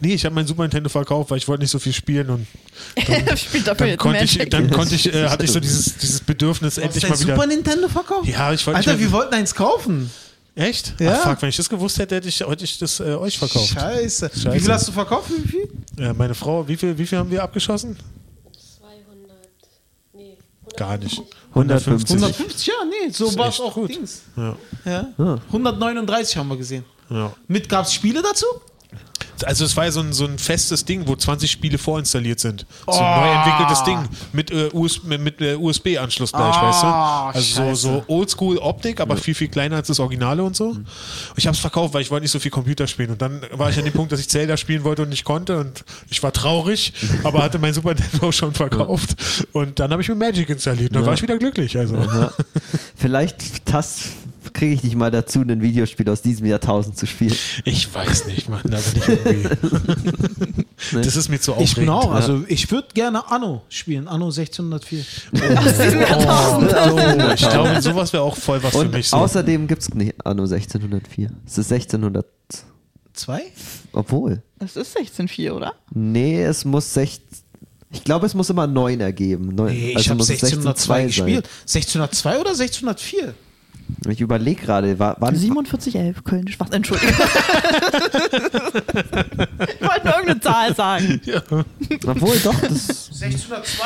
[0.00, 2.46] Nee, ich habe mein Super Nintendo verkauft, weil ich wollte nicht so viel spielen und
[3.38, 6.76] Spielt dafür dann konnte ich, dann konnte ich, äh, hatte ich so dieses, dieses Bedürfnis,
[6.76, 7.34] Hast endlich du mal dein wieder.
[7.36, 8.28] Super Nintendo verkauft?
[8.28, 10.10] ja, ich wollte Alter, nicht wir wollten eins kaufen.
[10.54, 10.94] Echt?
[11.00, 11.12] Ja.
[11.22, 13.68] Ach, fuck, wenn ich das gewusst hätte, hätte ich, hätte ich das äh, euch verkauft.
[13.68, 14.30] Scheiße.
[14.34, 14.52] Scheiße.
[14.54, 15.30] Wie viel hast du verkauft?
[15.30, 15.68] Wie viel?
[15.98, 17.96] Ja, meine Frau, wie viel, wie viel haben wir abgeschossen?
[18.78, 19.36] 200.
[20.12, 20.36] Nee,
[20.76, 21.22] Gar nicht.
[21.54, 22.16] 150.
[22.16, 22.66] 150?
[22.66, 23.90] Ja, nee, so war es auch gut.
[23.90, 24.22] Dings.
[24.36, 25.38] Ja, Ja.
[25.48, 26.84] 139 haben wir gesehen.
[27.08, 27.32] ja.
[27.48, 28.46] Mit gab es Spiele dazu?
[29.46, 32.66] Also es war ja so ein, so ein festes Ding, wo 20 Spiele vorinstalliert sind.
[32.86, 32.98] So Oh.
[33.00, 33.98] ein neu entwickeltes Ding
[34.32, 36.86] mit, äh, US mit, äh, USB-Anschluss gleich, Ah, weißt du?
[36.86, 37.76] Also so, scheiße.
[37.82, 40.68] so Oldschool-Optik, aber viel, viel kleiner als das Originale und so.
[40.70, 40.86] Und
[41.36, 43.10] ich habe es verkauft, weil ich wollte nicht so viel Computer spielen.
[43.10, 45.58] Und dann war ich an dem Punkt, dass ich Zelda spielen wollte und nicht konnte.
[45.58, 46.92] Und ich war traurig,
[47.24, 49.16] aber hatte mein Super Nintendo schon verkauft.
[49.52, 50.90] Und dann habe ich mir Magic installiert.
[50.90, 51.76] Und dann war ich wieder glücklich.
[51.78, 51.96] Also.
[51.96, 52.32] Ja.
[52.96, 54.04] Vielleicht das
[54.54, 57.34] kriege ich dich mal dazu, ein Videospiel aus diesem Jahrtausend zu spielen.
[57.64, 58.60] Ich weiß nicht, Mann.
[58.64, 60.64] Da bin ich irgendwie.
[60.92, 61.68] Das ist mir zu aufregend.
[61.68, 62.10] Ich bin auch.
[62.10, 64.08] Also ich würde gerne Anno spielen.
[64.08, 65.04] Anno 1604.
[65.34, 69.08] Oh, ich glaube, sowas wäre auch voll was für Und mich.
[69.10, 69.16] So.
[69.18, 71.30] außerdem gibt es nicht Anno 1604.
[71.46, 72.26] Es ist 1600.
[73.12, 73.42] Zwei?
[73.92, 74.42] Obwohl.
[74.58, 75.74] Das ist 16.4, oder?
[75.92, 77.26] Nee, es muss 16.
[77.92, 79.54] Ich glaube, es muss immer 9 ergeben.
[79.54, 81.06] Neun, Nee, ich also habe muss es 1602 sein.
[81.08, 81.48] gespielt.
[81.62, 83.34] 1602 oder 1604?
[84.08, 86.70] Ich überlege gerade, war, wann, 4711, Köln, Schwarz.
[86.72, 87.14] Entschuldigung.
[88.28, 91.20] ich wollte nur irgendeine Zahl sagen.
[92.06, 93.84] obwohl doch, das, 1602.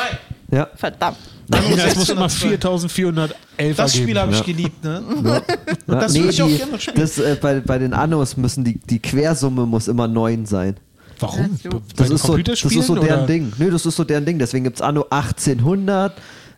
[0.51, 0.67] ja.
[0.75, 1.17] Verdammt.
[1.51, 2.89] Ja, es muss immer 1602.
[2.89, 4.43] 4411 Das Spiel habe ich Ja.
[4.45, 5.03] geliebt, ne?
[5.23, 5.41] Ja,
[5.99, 6.97] das würde ich auch gerne noch spielen.
[6.99, 10.75] Das, äh, bei, bei den Annos müssen die, die Quersumme muss immer 9 sein.
[11.19, 11.59] Warum?
[11.63, 13.27] Ja, Das den ist, so, das ist so deren oder?
[13.27, 13.53] Ding.
[13.57, 14.39] Nö, das ist so deren Ding.
[14.39, 16.13] Deswegen gibt es Anno 1800,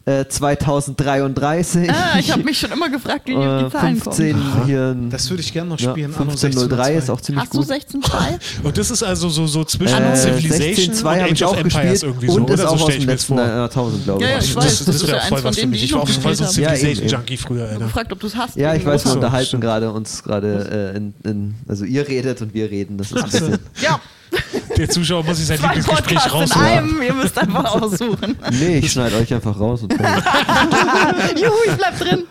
[0.07, 1.89] äh, 2033.
[1.91, 4.65] Ah, ich habe mich schon immer gefragt, wie die äh, die Zahlen 15 kommen.
[4.65, 4.95] hier.
[5.09, 6.13] Das würde ich gerne noch ja, spielen.
[6.15, 7.13] Anno 1503 ist 1602.
[7.13, 8.05] auch ziemlich Hast du gut.
[8.05, 8.63] 16.2?
[8.63, 11.51] Und das ist also so, so zwischen Äh, Civilization 16.2 und habe Age ich of
[11.51, 12.61] auch Empires gespielt irgendwie so, und ist oder?
[12.61, 13.45] So auch aus dem ich das letzten vor.
[13.45, 14.45] Jahrtausend, glaube Ja, ja, ich.
[14.45, 15.79] ich Das, weiß, das, das ist wäre ja voll eins was von für mich.
[15.79, 16.49] die Ich ich war auch voll so ein.
[16.61, 18.55] Ja, Civilization-Junkie früher, Ich habe gefragt, ob du es hast.
[18.55, 22.53] Ja, ich weiß, wir unterhalten gerade uns gerade äh, in, in, also ihr redet und
[22.53, 22.97] wir reden.
[22.97, 23.59] Das ist ein bisschen.
[23.81, 23.99] Ja,
[24.77, 26.67] Der Zuschauer muss sich sein zwei Lieblingsgespräch Podcasts in rausholen.
[26.67, 27.01] einem.
[27.01, 28.37] Ihr müsst einfach aussuchen.
[28.51, 29.83] Nee, ich schneide euch einfach raus.
[29.83, 29.93] Und
[31.39, 32.23] Juhu, ich bleib drin.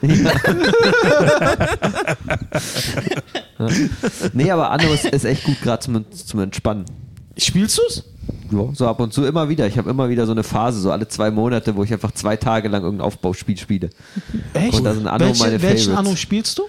[4.32, 6.84] nee, aber Anno ist, echt gut gerade zum, zum Entspannen.
[7.36, 8.04] Spielst du's?
[8.50, 9.66] Ja, so ab und zu immer wieder.
[9.66, 12.36] Ich habe immer wieder so eine Phase, so alle zwei Monate, wo ich einfach zwei
[12.36, 13.90] Tage lang irgendein Aufbauspiel spiele.
[14.54, 14.74] Echt?
[14.74, 15.98] Und da sind Anno Welche, meine welchen Favorites.
[16.08, 16.62] Anno spielst du?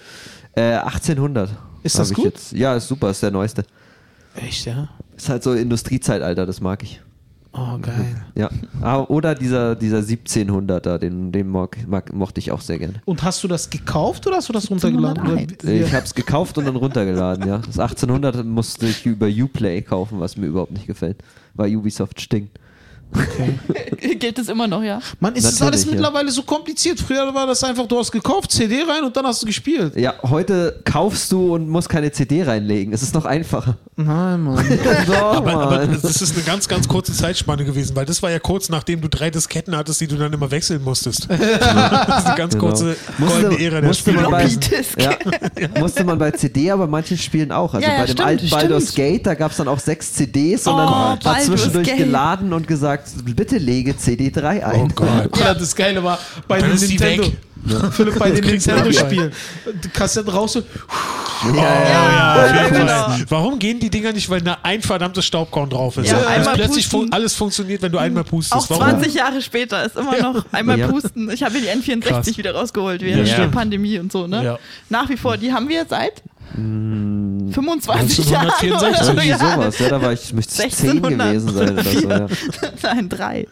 [0.54, 1.50] Äh, 1800.
[1.82, 2.24] Ist das gut?
[2.26, 2.52] Jetzt.
[2.52, 3.64] Ja, ist super, ist der neueste.
[4.34, 4.88] Echt, ja?
[5.18, 7.00] Ist halt so Industriezeitalter, das mag ich.
[7.52, 8.24] Oh, geil.
[8.36, 8.50] Ja.
[8.80, 13.02] Ah, Oder dieser, dieser 1700er, den, den mag, mag, mochte ich auch sehr gerne.
[13.04, 15.22] Und hast du das gekauft oder hast du das runtergeladen?
[15.26, 15.86] 1701.
[15.88, 17.58] Ich habe es gekauft und dann runtergeladen, ja.
[17.58, 21.16] Das 1800 musste ich über Uplay kaufen, was mir überhaupt nicht gefällt,
[21.54, 22.58] weil Ubisoft stinkt.
[24.18, 25.00] Gilt es immer noch, ja?
[25.20, 25.90] Mann, ist das Natürlich, alles ja.
[25.92, 27.00] mittlerweile so kompliziert?
[27.00, 29.96] Früher war das einfach, du hast gekauft, CD rein und dann hast du gespielt.
[29.96, 32.92] Ja, heute kaufst du und musst keine CD reinlegen.
[32.92, 33.76] Es ist noch einfacher.
[33.96, 34.64] Nein, Mann.
[35.06, 38.38] Doch, Aber, aber das ist eine ganz, ganz kurze Zeitspanne gewesen, weil das war ja
[38.38, 41.28] kurz nachdem du drei Disketten hattest, die du dann immer wechseln musstest.
[41.28, 41.62] Das ist
[42.26, 42.66] eine ganz Genau.
[42.68, 44.48] kurze Musste- goldene Ära der musste man bei-.
[44.98, 45.10] Ja,
[45.80, 47.74] musste man bei CD, aber manchen Spielen auch.
[47.74, 48.60] Also Ja, ja, bei dem stimmt, alten stimmt.
[48.62, 51.98] Baldur's Gate, da gab es dann auch sechs CDs und Oh, dann war zwischendurch Gate.
[51.98, 54.80] geladen und gesagt, sagt, bitte lege CD3 ein.
[54.80, 55.36] Oh Gott.
[55.38, 57.24] Ja, das Geile war bei Dann den Nintendo.
[57.24, 57.32] weg.
[57.92, 59.32] Philipp, bei den kriegst du Nintendo-Spielen.
[59.84, 60.64] Die Kassette raus und
[61.54, 63.24] Ja, ja, Ja, Ja, genau.
[63.28, 66.08] Warum gehen die Dinger nicht, weil da ein verdammtes Staubkorn drauf ist?
[66.10, 67.00] Ja, Also einmal plötzlich pusten.
[67.08, 68.54] fun alles funktioniert, wenn du einmal pustest.
[68.54, 68.90] Auch Warum?
[69.00, 70.88] 20 Jahre später ist immer noch einmal Ja.
[70.88, 71.30] pusten.
[71.30, 72.38] Ich habe hier die N64 Krass.
[72.38, 73.36] wieder rausgeholt während Ja.
[73.38, 74.42] der Pandemie und so, ne?
[74.44, 74.58] Ja.
[74.88, 76.22] Nach wie vor, die haben wir seit
[76.54, 78.50] 25 Jahren.
[78.50, 78.70] 1964.
[78.70, 79.38] oder Irgendwie so.
[79.38, 79.78] sowas.
[79.78, 82.08] Ja, da war ich, müsste ich 10 gewesen sein oder so.
[82.08, 82.26] Ja.
[82.82, 83.46] Nein, drei.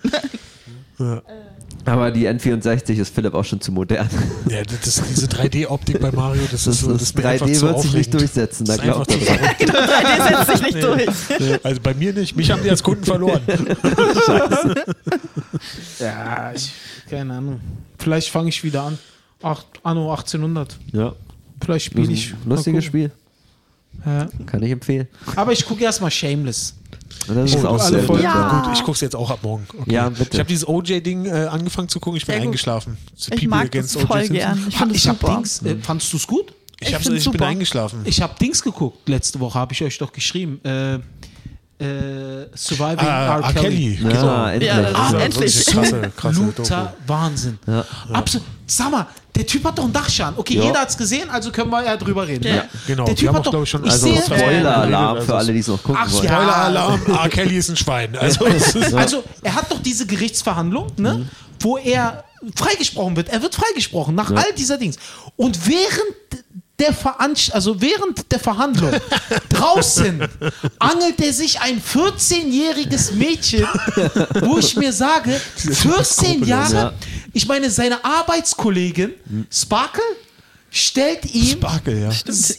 [1.85, 4.09] Aber die N64 ist Philipp auch schon zu modern.
[4.49, 7.53] Ja, das, diese 3D-Optik bei Mario, das, Das, ist so, das ist mir einfach 3D
[7.55, 9.39] zu wird sich nicht durchsetzen, da glaubt er dran.
[9.59, 11.61] Genau, 3D setzt sich nicht durch.
[11.63, 12.35] Also bei mir nicht.
[12.37, 13.41] Mich haben die als Kunden verloren.
[15.99, 16.73] Ja, ich,
[17.09, 17.61] keine Ahnung.
[17.99, 18.99] Vielleicht fange ich wieder an.
[19.43, 20.77] Ach, Anno 1800.
[20.93, 21.15] Ja,
[21.63, 22.35] Vielleicht spiele ich.
[22.45, 22.85] lustiges.
[22.85, 23.11] Spiel.
[24.05, 24.29] Ja.
[24.45, 25.09] Kann ich empfehlen.
[25.35, 26.75] Aber ich gucke erstmal Shameless.
[27.29, 28.07] Und das ist auch alle sehr gut.
[28.07, 28.23] Folgen.
[28.25, 28.63] Ja.
[28.65, 29.67] Gut, ich gucke es jetzt auch ab morgen.
[29.81, 29.93] Okay.
[29.95, 30.31] Ja, bitte.
[30.33, 32.47] Ich habe dieses OJ-Ding äh, angefangen zu gucken, ich bin Sehr gut.
[32.49, 32.99] eingeschlafen.
[33.33, 34.65] Ich mag das voll gern.
[34.69, 35.27] Ich es ich habe.
[35.27, 35.63] Dings.
[35.63, 36.53] Äh, fandst du es gut?
[36.79, 38.01] Ich, Ich ich bin eingeschlafen.
[38.05, 39.09] Ich habe Dings geguckt.
[39.09, 40.61] Letzte Woche habe ich euch doch geschrieben.
[40.63, 40.99] Äh,
[41.79, 43.53] äh, Surviving ah, R.
[43.53, 43.97] Kelly.
[44.01, 44.15] Kelly.
[44.15, 44.69] Ja, endlich.
[44.69, 45.67] Ja, das ist Ah, endlich.
[45.67, 46.93] krasse, krasse.
[47.07, 47.59] Wahnsinn.
[47.67, 47.85] Ja.
[48.13, 48.47] Absolut.
[48.67, 50.39] Sag mal, der Typ hat doch einen Dachschaden.
[50.39, 50.65] Okay, Ja.
[50.65, 52.45] jeder hat es gesehen, also können wir ja drüber reden.
[52.47, 52.65] Ja.
[52.87, 55.27] Genau, Der wir Typ haben hat auch, doch, ich, schon- ich also sehe, Spoiler-Alarm Also
[55.27, 56.25] für alle, die es noch gucken Ach, wollen.
[56.25, 56.31] ja.
[56.33, 57.29] Spoiler-Alarm, R.
[57.29, 58.17] Kelly ist ein Schwein.
[58.21, 58.45] Also,
[58.97, 61.29] Also, er hat doch diese Gerichtsverhandlung, ne, Mhm.
[61.61, 62.25] wo er
[62.57, 63.29] freigesprochen wird.
[63.29, 64.97] Er wird freigesprochen nach all dieser Dings.
[65.37, 66.26] Und während
[66.79, 68.93] der Veranst also während der Verhandlung
[69.49, 70.29] draußen
[70.79, 73.67] angelt er sich ein 14-jähriges Mädchen,
[74.43, 76.93] wo ich mir sage, 14 Jahre, ja.
[77.33, 79.15] ich meine, seine Arbeitskollegin
[79.51, 80.03] Sparkle
[80.71, 82.11] stellt ihm Sparkel, ja.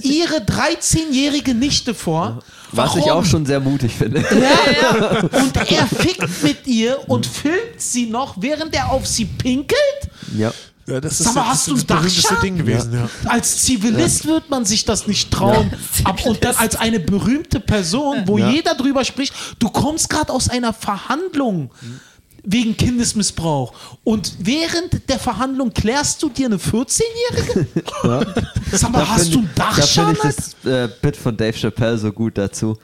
[0.02, 2.40] ihre 13-jährige Nichte vor.
[2.72, 3.12] Was ich Warum?
[3.12, 4.22] auch schon sehr mutig finde.
[4.22, 9.78] Ja, und er fickt mit ihr und filmt sie noch, während er auf sie pinkelt.
[10.36, 10.52] Ja.
[10.88, 12.42] Ja das ist Sag mal, das, hast du das berühmteste Dachschaden?
[12.44, 12.94] Ding gewesen.
[12.94, 13.10] Ja.
[13.30, 15.72] Als Zivilist wird man sich das nicht trauen.
[16.04, 18.50] Ab, und dann als eine berühmte Person, wo Ja.
[18.50, 21.72] jeder drüber spricht, du kommst gerade aus einer Verhandlung
[22.50, 23.74] wegen Kindesmissbrauch
[24.06, 27.68] und während der Verhandlung klärst du dir eine 14-Jährige?
[28.72, 30.16] Sag mal, hast find du einen ich- Da Dachschaden?
[30.16, 32.78] finde ich das äh, Bit von Dave Chappelle so gut dazu,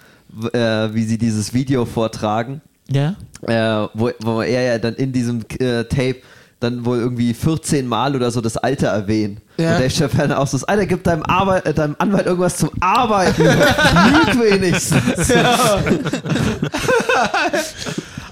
[0.51, 0.59] äh,
[0.93, 3.15] wie sie dieses Video vortragen, ja.
[3.43, 6.17] äh, wo, wo er ja dann in diesem äh, Tape
[6.63, 9.41] dann wohl irgendwie 14 Mal oder so das Alter erwähnen.
[9.58, 9.73] Ja.
[9.73, 12.69] Und Dave Chappelle auch so, das Alter, gib deinem, Arbeit, äh, deinem Anwalt irgendwas zum
[12.80, 13.43] Arbeiten.
[13.43, 15.34] Lüg wenigstens.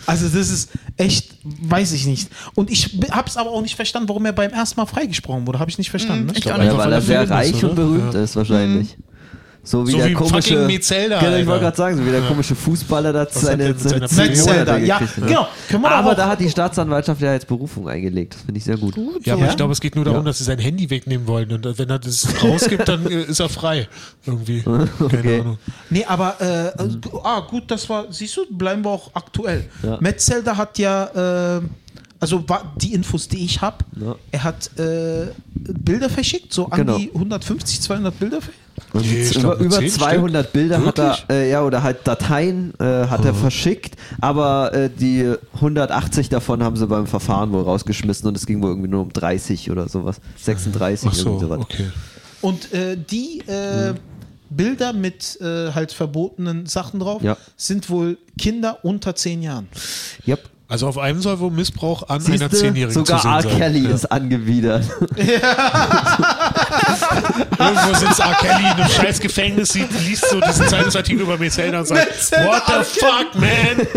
[0.07, 2.29] Also das ist echt, weiß ich nicht.
[2.55, 5.59] Und ich habe es aber auch nicht verstanden, warum er beim ersten Mal freigesprochen wurde.
[5.59, 6.25] Habe ich nicht verstanden.
[6.25, 6.33] Ne?
[6.35, 6.73] Ich Einfach nicht.
[6.73, 8.97] Ja, weil weil er sehr Film ist, reich und berühmt ist wahrscheinlich.
[9.63, 10.35] So wie So der wie komische.
[10.55, 13.75] fucking Metzelder, Genau, ich wollte gerade sagen, so wie der komische Fußballer da hat seine,
[13.77, 15.47] seine Metzelder, ja, genau.
[15.83, 18.33] Aber da hat die Staatsanwaltschaft ja jetzt Berufung eingelegt.
[18.33, 18.95] Das finde ich sehr gut.
[19.23, 19.49] Ja, aber Ja?
[19.51, 20.25] ich glaube, es geht nur darum, Ja.
[20.25, 21.51] dass sie sein Handy wegnehmen wollen.
[21.51, 23.87] Und wenn er das rausgibt, dann äh, ist er frei.
[24.25, 24.61] Irgendwie.
[24.63, 25.39] Keine Okay.
[25.41, 25.57] Ahnung.
[25.91, 26.89] Nee, aber äh, äh,
[27.23, 29.65] ah, gut, das war, siehst du, bleiben wir auch aktuell.
[29.83, 29.97] Ja.
[30.01, 31.61] Metzelder hat ja, äh,
[32.19, 32.43] also
[32.77, 34.15] die Infos, die ich habe, Ja.
[34.31, 36.93] er hat äh, Bilder verschickt, so Genau.
[36.95, 38.39] an die 150, 200 Bilder.
[38.93, 41.25] Nee, über, über zehn 200 Bilder hat er, Wirklich?
[41.29, 46.75] äh, ja, oder halt Dateien äh, hat er verschickt, aber äh, die 180 davon haben
[46.75, 50.17] sie beim Verfahren wohl rausgeschmissen und es ging wohl irgendwie nur um 30 oder sowas.
[50.37, 51.59] 36 Ach so, irgendwie sowas.
[51.61, 51.85] okay.
[52.41, 53.93] Und äh, die äh,
[54.49, 57.37] Bilder mit äh, halt verbotenen Sachen drauf Ja.
[57.55, 59.67] sind wohl Kinder unter 10 Jahren.
[60.27, 60.49] Yep.
[60.71, 63.41] Also auf einem soll wohl Missbrauch an einer Siehste, Zehnjährigen sogar zu sehen R.
[63.41, 63.57] sein.
[63.57, 63.89] Kelly Ja.
[63.93, 64.85] ist angewidert.
[67.59, 68.33] Irgendwo sitzt R.
[68.39, 72.63] Kelly in einem scheiß Gefängnis, sieht, liest so diesen Zeitungsartikel über Metzelder und sagt, What
[72.67, 72.85] the R.
[72.85, 73.87] fuck, man?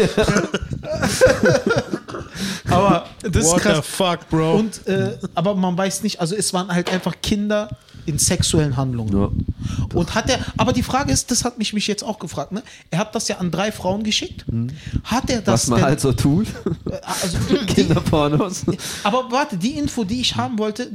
[2.70, 3.76] Aber das What ist krass.
[3.76, 4.54] the fuck, bro?
[4.56, 7.68] Und, äh, aber man weiß nicht, also es waren halt einfach Kinder
[8.06, 9.12] in sexuellen Handlungen.
[9.12, 9.30] Ja.
[9.94, 12.62] Und hat er, aber die Frage ist, das hat mich, mich jetzt auch gefragt, ne?
[12.90, 14.44] Er hat das ja an drei Frauen geschickt.
[15.04, 16.46] Hat er das Was man denn, halt so tut.
[17.02, 18.64] also die, Kinderpornos.
[19.02, 20.90] aber warte, die Info, die ich haben wollte,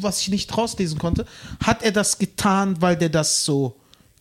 [0.00, 1.26] was ich nicht rauslesen konnte,
[1.62, 3.76] hat er das getan, weil der das so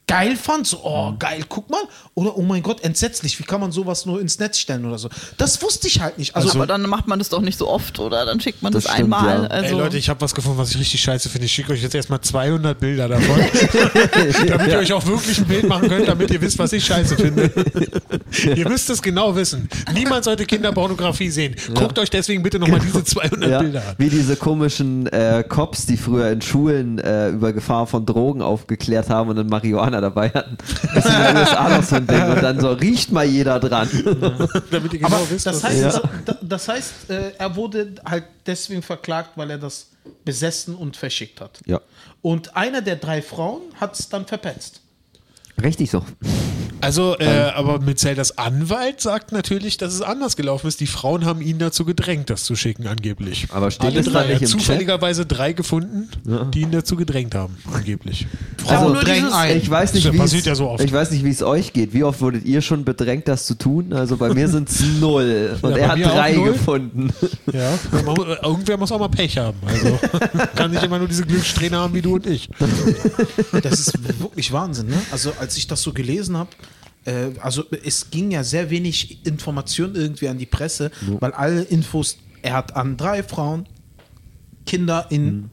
[0.07, 0.67] geil fand?
[0.67, 1.81] So, oh, geil, guck mal.
[2.13, 5.09] Oder, oh mein Gott, entsetzlich, wie kann man sowas nur ins Netz stellen oder so?
[5.37, 6.35] Das wusste ich halt nicht.
[6.35, 8.25] Also, aber dann macht man das doch nicht so oft, oder?
[8.25, 9.43] Dann schickt man das, Das stimmt, einmal.
[9.43, 9.47] ja.
[9.47, 11.45] Also, Ey Leute, ich habe was gefunden, was ich richtig scheiße finde.
[11.45, 13.39] Ich schicke euch jetzt erstmal 200 Bilder davon,
[14.47, 17.15] damit ihr euch auch wirklich ein Bild machen könnt, damit ihr wisst, was ich scheiße
[17.15, 17.51] finde.
[18.55, 19.67] ihr müsst es genau wissen.
[19.93, 21.55] Niemand sollte Kinderpornografie sehen.
[21.73, 23.95] Guckt euch deswegen bitte nochmal diese 200 Ja, Bilder an.
[23.97, 29.09] wie diese komischen äh, Cops, die früher in Schulen äh, über Gefahr von Drogen aufgeklärt
[29.09, 30.57] haben und dann Marihuana Amerikaner dabei hatten.
[30.95, 32.23] Das ist in den USA noch so ein Ding.
[32.23, 33.87] Und dann so, riecht mal jeder dran.
[34.71, 36.01] Damit ihr genau Aber wisst, das heißt, Ja.
[36.25, 39.87] da- das heißt er wurde halt deswegen verklagt, weil er das
[40.25, 41.59] besessen und verschickt hat.
[41.65, 41.79] Ja.
[42.21, 44.81] Und einer der drei Frauen hat es dann verpetzt.
[45.61, 46.03] Richtig so.
[46.82, 50.80] Also, äh, aber Metzeldas Anwalt sagt natürlich, dass es anders gelaufen ist.
[50.80, 53.47] Die Frauen haben ihn dazu gedrängt, das zu schicken, angeblich.
[53.51, 54.01] Aber steht Alle drei.
[54.01, 54.49] nicht Er hat im Chat?
[54.49, 56.09] zufälligerweise drei gefunden,
[56.53, 58.28] die ihn dazu gedrängt haben, angeblich.
[58.68, 59.57] Also Frauen drängen dieses- ein.
[59.57, 60.84] Ich weiß nicht, Das wie ja so oft.
[60.84, 61.93] ich weiß nicht, wie es euch geht.
[61.93, 63.93] Wie oft wurdet ihr schon bedrängt, das zu tun?
[63.93, 65.57] Also bei mir sind es null.
[65.61, 67.14] Und Ja, er hat drei gefunden.
[67.51, 67.78] Ja,
[68.43, 69.57] irgendwer muss auch mal Pech haben.
[69.66, 69.99] Also
[70.55, 72.49] kann nicht immer nur diese Glückssträhne haben wie du und ich.
[73.61, 74.97] Das ist wirklich Wahnsinn, ne?
[75.11, 76.49] Also als ich das so gelesen habe,
[77.06, 82.18] äh, also es ging ja sehr wenig Information irgendwie an die Presse, weil alle Infos,
[82.41, 83.68] er hat an drei Frauen
[84.66, 85.49] Kinder in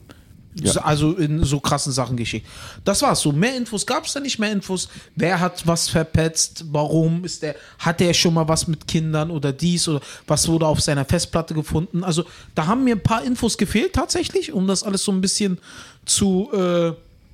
[0.63, 2.45] so, also in so krassen Sachen geschickt.
[2.83, 3.31] Das war's so.
[3.31, 4.89] Mehr Infos gab es da nicht, mehr Infos.
[5.15, 6.65] Wer hat was verpetzt?
[6.71, 7.55] Warum ist der?
[7.79, 11.53] Hat er schon mal was mit Kindern oder dies oder was wurde auf seiner Festplatte
[11.53, 12.03] gefunden?
[12.03, 15.57] Also da haben mir ein paar Infos gefehlt tatsächlich, um das alles so ein bisschen
[16.05, 16.91] zu äh,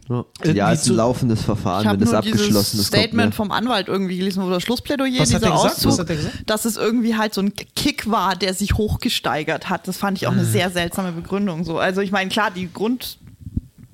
[0.10, 2.88] Ja, Irgendwie ja ist ein laufendes Verfahren, wenn es abgeschlossen ist.
[2.88, 3.32] Statement mehr.
[3.34, 5.76] vom Anwalt irgendwie gelesen oder Schlussplädoyer, Was hat dieser er gesagt?
[5.76, 6.36] Auszug, Was hat gesagt?
[6.46, 9.88] dass es irgendwie halt so ein Kick war, der sich hochgesteigert hat.
[9.88, 11.64] Das fand ich auch eine sehr seltsame Begründung.
[11.66, 11.78] So.
[11.80, 13.18] Also ich meine, klar, die Grund,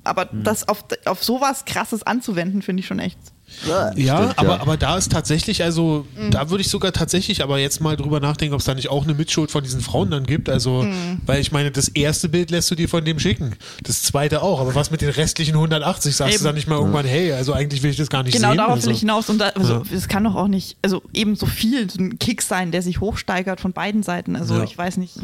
[0.04, 0.44] aber Mhm.
[0.44, 3.18] das auf, auf sowas krasses anzuwenden, finde ich schon echt.
[3.66, 4.60] Ja, Stimmt, aber, ja.
[4.60, 8.54] aber da ist tatsächlich, also da würde ich sogar tatsächlich aber jetzt mal drüber nachdenken,
[8.54, 10.48] ob es da nicht auch eine Mitschuld von diesen Frauen dann gibt.
[10.48, 10.86] Also,
[11.26, 13.54] weil ich meine, das erste Bild lässt du dir von dem schicken.
[13.82, 14.60] Das zweite auch.
[14.60, 16.14] Aber was mit den restlichen 180?
[16.14, 16.42] Sagst Eben.
[16.42, 18.58] du dann nicht mal irgendwann, hey, also eigentlich will ich das gar nicht Genau sehen.
[18.58, 19.30] darauf also, will ich hinaus.
[19.30, 22.42] Und da, also, es kann doch auch nicht, also eben so viel, so ein Kick
[22.42, 24.36] sein, der sich hochsteigert von beiden Seiten.
[24.36, 24.64] Also Ja.
[24.64, 25.16] ich weiß nicht.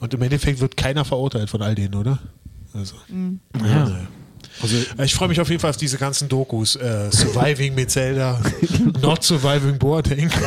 [0.00, 2.18] Und im Endeffekt wird keiner verurteilt von all denen, oder?
[2.74, 2.96] Also.
[3.64, 3.90] Ja.
[4.60, 6.76] Also, ich freue mich auf jeden Fall auf diese ganzen Dokus.
[6.76, 8.40] Äh, Surviving mit Zelda,
[9.02, 10.30] Not Surviving Boateng.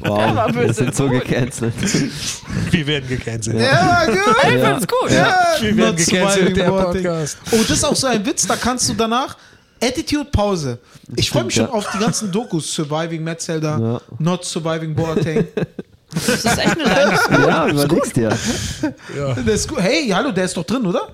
[0.00, 1.74] Wow, wir sind so gecancelt.
[2.70, 3.60] Wir werden gecancelt.
[3.60, 4.16] Ja, gut.
[4.44, 5.10] Ich find's gut.
[5.10, 6.70] Wir werden Not gecancelt, surviving der.
[6.70, 7.38] Podcast.
[7.52, 9.36] Oh, das ist auch so ein Witz, da kannst du danach
[9.82, 10.78] Attitude Pause.
[11.16, 11.72] Ich freue mich schon ja.
[11.72, 12.72] auf die ganzen Dokus.
[12.72, 14.00] Surviving Metzelder, Ja.
[14.18, 15.46] Not Surviving Boateng.
[16.12, 17.30] Das ist echt eine Leidenschaft.
[17.46, 18.36] Ja, überlegst dir.
[19.16, 19.34] Ja.
[19.34, 19.80] Der ist gut.
[19.80, 21.08] Hey, hallo, der ist doch drin, oder?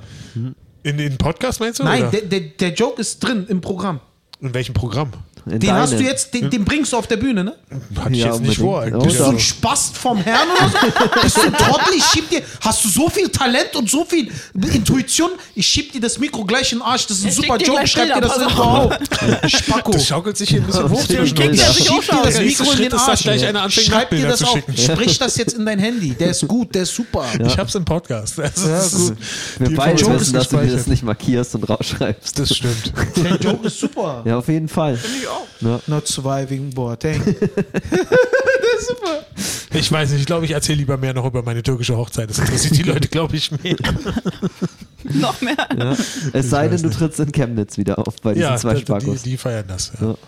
[0.82, 1.84] In den Podcast meinst du?
[1.84, 2.12] Nein, oder?
[2.12, 4.00] der, der, der Joke ist drin im Programm.
[4.40, 5.12] In welchem Programm?
[5.48, 7.54] In Den hast du jetzt, den, den bringst du auf der Bühne, ne?
[8.00, 9.04] Hatte ich Ja, jetzt nicht vor eigentlich.
[9.04, 11.20] Bist du ein Spast vom Herrn oder so?
[11.22, 11.94] Bist du ein Trottel?
[11.96, 12.42] Ich schieb dir.
[12.60, 15.30] Hast du so viel Talent und so viel Intuition?
[15.54, 17.06] Ich schieb dir das Mikro gleich in den Arsch.
[17.06, 17.86] Das ist ein schickt super Joke.
[17.86, 18.92] Schreib dir das in auf.
[19.46, 19.92] Spacko.
[19.92, 21.00] Das schaukelt sich hier ein bisschen hoch.
[21.00, 23.22] Sich Schieb dir das Mikro in den Arsch.
[23.22, 24.58] gleich einer anfängt, Schreib dir das auf.
[24.76, 26.10] Sprich das jetzt in dein Handy.
[26.14, 27.24] Der ist gut, der ist super.
[27.46, 28.36] Ich hab's im Podcast.
[28.38, 29.16] Das Ja, ist, gut.
[29.60, 32.36] Wir beide wissen, dass du dir das nicht markierst und rausschreibst.
[32.38, 32.92] Das stimmt.
[33.16, 34.22] Der Joke ist super.
[34.24, 34.98] Ja, auf jeden Fall.
[35.88, 37.22] Not surviving Boateng.
[39.74, 42.30] Ich weiß nicht, ich glaube, ich erzähle lieber mehr noch über meine türkische Hochzeit.
[42.30, 43.76] Das interessiert die Leute, glaube ich, mehr.
[45.04, 45.56] Noch mehr.
[45.78, 45.96] Ja.
[46.32, 49.22] Es sei denn, du trittst in Chemnitz wieder auf bei diesen Ja, zwei die, Sparkos.
[49.22, 49.92] die feiern das.
[50.00, 50.08] Ja.
[50.08, 50.14] Ja.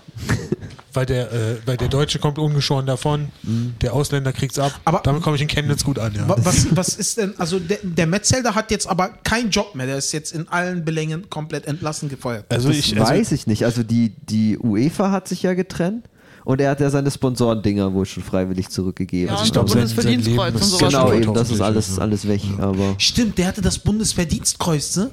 [0.94, 4.72] Weil, der, äh, weil der Deutsche kommt ungeschoren davon, der Ausländer kriegt's ab.
[4.86, 6.14] Aber- Damit komme ich in Chemnitz gut an.
[6.14, 6.26] Ja.
[6.28, 9.86] Wa- Was, was ist denn, also der, der Metzelder hat jetzt aber keinen Job mehr.
[9.86, 12.46] Der ist jetzt in allen Belängen komplett entlassen gefeuert.
[12.48, 13.64] Also Das ich, also, weiß ich nicht.
[13.64, 16.06] Also die, die UEFA hat sich ja getrennt
[16.48, 19.26] und er hat ja seine Sponsorendinger wohl schon freiwillig zurückgegeben.
[19.26, 20.88] Ja, also ich glaube, Bundesverdienstkreuz und sowas.
[20.88, 22.40] genau, eben, das ist alles, alles weg.
[22.56, 25.10] Aber Stimmt, der hatte das Bundesverdienstkreuz, ne?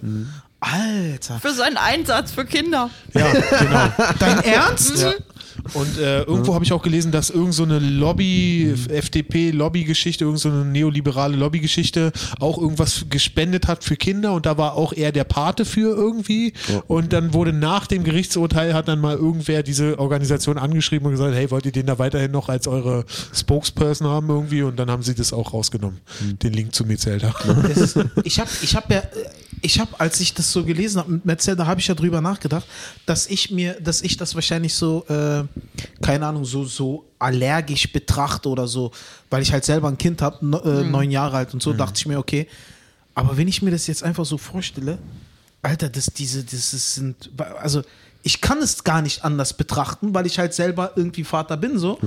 [0.61, 1.41] Alter.
[1.41, 2.89] Für seinen Einsatz für Kinder.
[3.13, 4.13] Ja, genau.
[4.17, 4.97] Dein Ernst?
[4.97, 5.11] Ja.
[5.73, 10.49] Und äh, irgendwo habe ich auch gelesen, dass irgend so eine Lobby, FDP-Lobbygeschichte, irgend so
[10.49, 15.23] eine neoliberale Lobbygeschichte auch irgendwas gespendet hat für Kinder und da war auch er der
[15.23, 16.53] Pate für irgendwie.
[16.87, 21.35] Und dann wurde nach dem Gerichtsurteil hat dann mal irgendwer diese Organisation angeschrieben und gesagt,
[21.35, 24.61] hey, wollt ihr den da weiterhin noch als eure Spokesperson haben irgendwie?
[24.61, 25.99] Und dann haben sie das auch rausgenommen,
[26.43, 27.33] den Link zu Metzelda.
[28.23, 29.03] Ich habe, ich habe ja, äh,
[29.65, 32.65] ich habe, als ich das so gelesen habe mit Metzelder, habe ich ja drüber nachgedacht,
[33.05, 35.43] dass ich mir, dass ich das wahrscheinlich so, äh,
[36.01, 38.91] keine Ahnung, so, so allergisch betrachte oder so,
[39.29, 41.97] weil ich halt selber ein Kind habe, no, äh, neun Jahre alt und so, dachte
[41.99, 42.47] ich mir, okay,
[43.13, 44.97] aber wenn ich mir das jetzt einfach so vorstelle,
[45.61, 47.81] Alter, das, diese, das ist- sind, also
[48.23, 51.97] ich kann es gar nicht anders betrachten, weil ich halt selber irgendwie Vater bin so.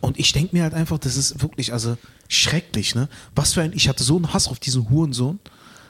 [0.00, 1.96] Und ich denke mir halt einfach, das ist wirklich, also
[2.28, 3.08] schrecklich, ne?
[3.34, 5.38] Was für ein, ich hatte so einen Hass auf diesen Hurensohn.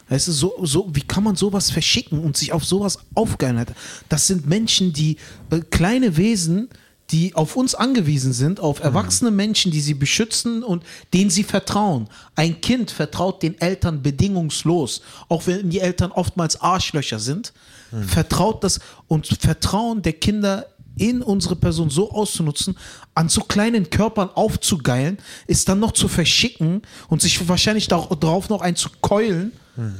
[0.09, 3.59] Weißt du, so, so, wie kann man sowas verschicken und sich auf sowas aufgeilen?
[3.59, 3.75] Alter?
[4.09, 5.17] Das sind Menschen, die,
[5.51, 6.69] äh, kleine Wesen,
[7.11, 8.85] die auf uns angewiesen sind, auf Mhm.
[8.85, 10.83] erwachsene Menschen, die sie beschützen und
[11.13, 12.09] denen sie vertrauen.
[12.35, 17.53] Ein Kind vertraut den Eltern bedingungslos, auch wenn die Eltern oftmals Arschlöcher sind,
[17.93, 18.05] Mhm.
[18.05, 22.77] vertraut das und Vertrauen der Kinder in unsere Person so auszunutzen,
[23.15, 28.61] an so kleinen Körpern aufzugeilen, ist dann noch zu verschicken und sich wahrscheinlich darauf noch
[28.61, 29.53] einzukeulen.
[29.77, 29.95] Mhm.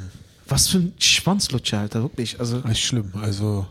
[0.47, 2.39] Was für ein Schwanzlutscher, Alter, wirklich.
[2.39, 3.13] Also Echt schlimm.
[3.21, 3.67] Also,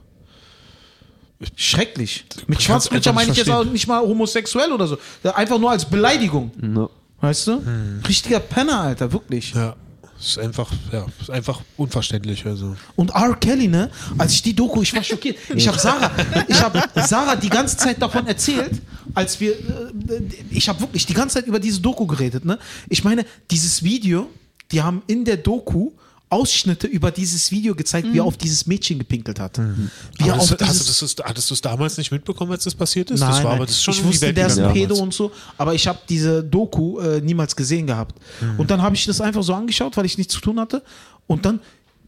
[1.56, 2.26] schrecklich.
[2.48, 4.98] Mit Schwanzlutscher nicht meine ich jetzt auch nicht mal homosexuell oder so.
[5.36, 6.52] Einfach nur als Beleidigung.
[6.60, 6.90] No.
[7.22, 7.60] Weißt du?
[7.60, 8.02] Mhm.
[8.08, 9.54] Richtiger Penner, Alter, wirklich.
[9.54, 9.76] ja.
[10.20, 12.46] Ist einfach, ja, ist einfach unverständlich.
[12.46, 12.78] Also.
[12.96, 13.36] Und R.
[13.36, 13.92] Kelly, ne?
[14.18, 15.38] Als ich die Doku, ich war schockiert.
[15.54, 16.12] Ich habe Sarah,
[16.48, 18.82] ich habe Sarah die ganze Zeit davon erzählt,
[19.14, 22.58] als wir, äh, ich habe wirklich die ganze Zeit über diese Doku geredet, ne?
[22.88, 24.30] Ich meine, dieses Video,
[24.74, 25.92] die haben in der Doku
[26.34, 29.60] Ausschnitte über dieses Video gezeigt, wie er auf dieses Mädchen gepinkelt hat.
[29.60, 32.64] Wie er Aber auf das, hast du das, hattest du es damals nicht mitbekommen, als
[32.64, 33.20] das passiert ist?
[33.20, 33.56] Nein, das war nein.
[33.58, 36.00] aber das ist schon ich wusste, der ist ein Pedo und so, aber ich habe
[36.10, 38.20] diese Doku äh, niemals gesehen gehabt.
[38.42, 38.60] Mhm.
[38.60, 40.82] Und dann habe ich das einfach so angeschaut, weil ich nichts zu tun hatte.
[41.28, 41.60] Und dann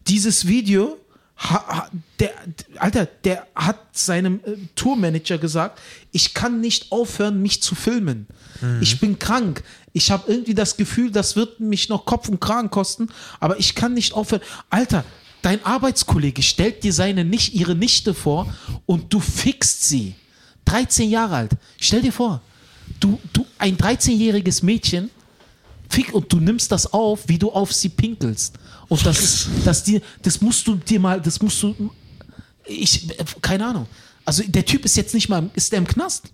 [0.08, 0.98] dieses Video,
[1.38, 2.32] ha, der,
[2.78, 5.80] Alter, der hat seinem äh, Tourmanager gesagt,
[6.12, 8.28] ich kann nicht aufhören, mich zu filmen.
[8.62, 8.80] Mhm.
[8.82, 9.64] Ich bin krank.
[9.94, 13.10] Ich habe irgendwie das Gefühl, das wird mich noch Kopf und Kragen kosten,
[13.40, 14.42] aber ich kann nicht aufhören.
[14.70, 15.04] Alter,
[15.42, 18.54] dein Arbeitskollege stellt dir seine nicht ihre Nichte vor
[18.86, 20.16] und du fixst sie.
[20.66, 21.52] 13 Jahre alt.
[21.80, 22.42] Stell dir vor,
[23.00, 25.12] du, du ein 13-jähriges Mädchen
[25.90, 28.56] fick und du nimmst das auf, wie du auf sie pinkelst.
[28.88, 31.76] Und das das dir, das musst du dir mal, das musst du,
[32.66, 33.08] ich,
[33.42, 33.88] keine Ahnung.
[34.26, 36.26] Also der Typ ist jetzt nicht mal, ist der im Knast?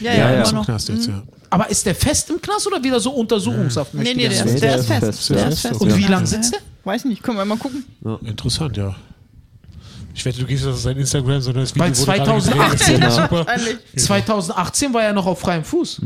[0.00, 0.52] Ja, Ja, ja, ja.
[0.52, 0.64] noch.
[0.64, 1.22] Knast jetzt, ja.
[1.50, 3.94] Aber ist der fest im Knast oder wieder so Untersuchungshaft?
[3.94, 5.30] Nee, nee, der, der ist fest.
[5.30, 5.48] Der ja.
[5.48, 5.80] ist fest.
[5.80, 6.08] Und wie Ja.
[6.10, 6.60] lange sitzt der?
[6.84, 7.84] Weiß nicht, können wir mal gucken.
[8.24, 8.94] Interessant, ja.
[10.14, 12.12] Ich wette, du gehst auf sein Instagram, so das Video Weil wurde
[12.50, 13.00] gerade 2018 gedreht.
[13.00, 13.22] Genau.
[13.22, 13.48] Super.
[13.48, 13.78] Eigentlich.
[13.96, 16.00] 2018 war er noch auf freiem Fuß.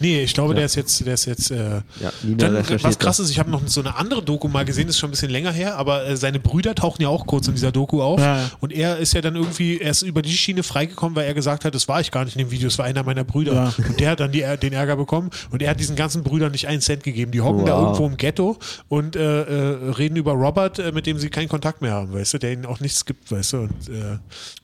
[0.00, 1.50] Nee, ich glaube, der ist jetzt, der ist jetzt.
[1.50, 3.26] Äh, Ja, Nina dann, was krass das.
[3.26, 5.30] ist, ich habe noch so eine andere Doku mal gesehen, das ist schon ein bisschen
[5.30, 8.18] länger her, aber äh, seine Brüder tauchen ja auch kurz in dieser Doku auf.
[8.20, 8.50] Ja, ja.
[8.60, 11.64] Und er ist ja dann irgendwie, er ist über die Schiene freigekommen, weil er gesagt
[11.64, 13.54] hat, das war ich gar nicht in dem Video, das war einer meiner Brüder.
[13.54, 13.74] Ja.
[13.88, 16.66] Und der hat dann die, den Ärger bekommen und er hat diesen ganzen Brüdern nicht
[16.68, 17.30] einen Cent gegeben.
[17.32, 17.82] Die hocken da Wow.
[17.84, 18.56] irgendwo im Ghetto
[18.88, 22.34] und äh, äh, reden über Robert, äh, mit dem sie keinen Kontakt mehr haben, weißt
[22.34, 23.56] du, der ihnen auch nichts gibt, weißt du.
[23.58, 24.18] Und äh,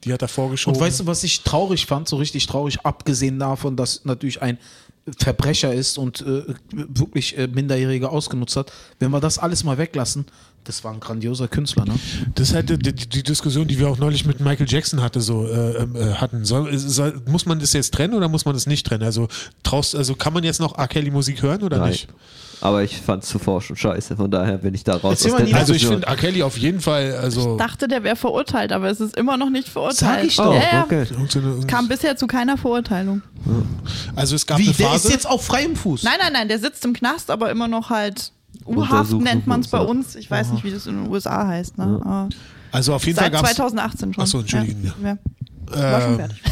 [0.05, 0.77] die hat er vorgeschoben.
[0.79, 4.59] Und weißt du, was ich traurig fand, so richtig traurig, abgesehen davon, dass natürlich ein
[5.19, 10.27] Verbrecher ist und äh, wirklich äh, Minderjährige ausgenutzt hat, wenn wir das alles mal weglassen,
[10.65, 11.95] das war ein grandioser Künstler, ne?
[12.35, 15.47] Das ist halt die, die, Diskussion, die wir auch neulich mit Michael Jackson hatte, so
[15.47, 16.45] äh, äh, hatten.
[16.45, 19.03] Soll, soll, muss man das jetzt trennen oder muss man das nicht trennen?
[19.03, 19.29] Also
[19.63, 20.87] traust, also kann man jetzt noch R.
[20.89, 21.91] Kelly Musik hören oder Nein.
[21.91, 22.09] nicht?
[22.63, 25.21] Aber ich fand es zuvor schon scheiße, von daher bin ich da raus.
[25.21, 25.35] Der.
[25.57, 26.17] Also ich finde R.
[26.17, 29.69] Kelly auf jeden Fall, also dachte, der wäre verurteilt, aber es ist immer noch nicht
[29.69, 29.97] verurteilt.
[29.97, 30.51] Sag ich doch.
[30.51, 31.07] Oh, Ja, okay.
[31.11, 33.23] irgendeine- Kam bisher zu keiner Verurteilung.
[34.15, 35.09] also es gab Wie, eine der Phase.
[35.09, 36.03] ist jetzt auf freiem Fuß.
[36.03, 38.33] Nein, nein, nein, der sitzt im Knast, aber immer noch halt
[38.67, 40.15] U-Haft nennt man es bei uns.
[40.17, 41.79] Ich weiß nicht, wie das in den USA heißt.
[41.79, 42.29] Ne?
[42.73, 44.23] Also auf jeden Seit Fall gab es 2018 schon.
[44.23, 45.09] Ach so, entschuldigen, Ja.
[45.09, 45.93] Ja.
[45.93, 46.43] War schon äh, fertig.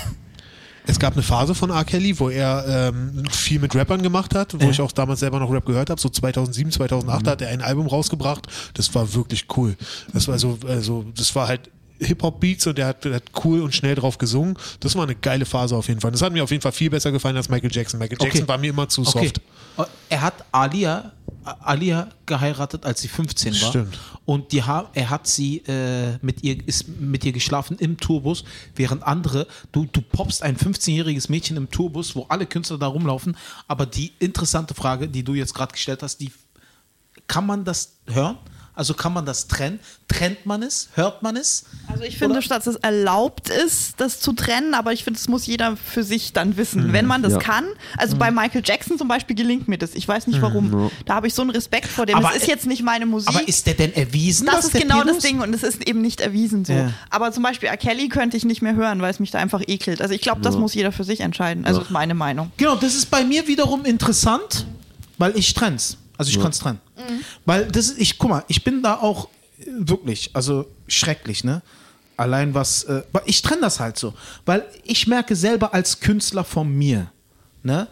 [0.86, 1.84] es gab eine Phase von R.
[1.84, 5.50] Kelly, wo er ähm, viel mit Rappern gemacht hat, wo ich auch damals selber noch
[5.52, 6.00] Rap gehört habe.
[6.00, 7.28] So 2007, 2008 Mhm.
[7.28, 8.46] hat er ein Album rausgebracht.
[8.74, 9.76] Das war wirklich cool.
[10.12, 13.96] Das war so, also das war halt Hip-Hop-Beats und der hat, hat cool und schnell
[13.96, 14.56] drauf gesungen.
[14.80, 16.12] Das war eine geile Phase auf jeden Fall.
[16.12, 17.98] Das hat mir auf jeden Fall viel besser gefallen als Michael Jackson.
[17.98, 18.48] Michael Jackson Okay.
[18.48, 19.26] war mir immer zu Okay.
[19.76, 19.88] soft.
[20.08, 21.10] Er hat Alia,
[21.60, 23.68] Alia geheiratet, als sie 15 war.
[23.68, 23.98] Stimmt.
[24.24, 28.44] Und die, er hat sie äh, mit ihr ist mit ihr geschlafen im Tourbus,
[28.74, 33.36] während andere, du, du poppst ein 15-jähriges Mädchen im Tourbus, wo alle Künstler da rumlaufen.
[33.66, 36.30] Aber die interessante Frage, die du jetzt gerade gestellt hast, die
[37.26, 38.38] kann man das hören?
[38.78, 39.80] Also kann man das trennen?
[40.06, 40.88] Trennt man es?
[40.94, 41.64] Hört man es?
[41.88, 45.46] Also ich finde, dass es erlaubt ist, das zu trennen, aber ich finde, das muss
[45.46, 46.92] jeder für sich dann wissen.
[46.92, 47.38] Wenn man das Ja.
[47.40, 47.64] kann,
[47.96, 49.96] also bei Michael Jackson zum Beispiel gelingt mir das.
[49.96, 50.92] Ich weiß nicht warum.
[51.06, 52.14] Da habe ich so einen Respekt vor dem.
[52.18, 53.30] Aber, es ist äh, jetzt nicht meine Musik.
[53.30, 54.46] Aber ist der denn erwiesen?
[54.46, 56.72] das ist genau Pedo das Ding und es ist eben nicht erwiesen so.
[56.72, 56.92] Ja.
[57.10, 57.76] Aber zum Beispiel R.
[57.76, 60.00] Kelly könnte ich nicht mehr hören, weil es mich da einfach ekelt.
[60.00, 61.64] Also ich glaube, das muss jeder für sich entscheiden.
[61.64, 62.52] Also ist meine Meinung.
[62.58, 64.66] Genau, das ist bei mir wiederum interessant,
[65.18, 65.96] weil ich trenn's.
[66.18, 66.80] Also ich kann's trennen.
[67.46, 69.28] Weil das ist, ich, guck mal, ich bin da auch
[69.60, 71.62] äh, wirklich, also schrecklich, ne?
[72.16, 74.12] Allein was, äh, weil ich trenne das halt so.
[74.44, 77.10] Weil ich merke selber als Künstler von mir,
[77.62, 77.86] ne?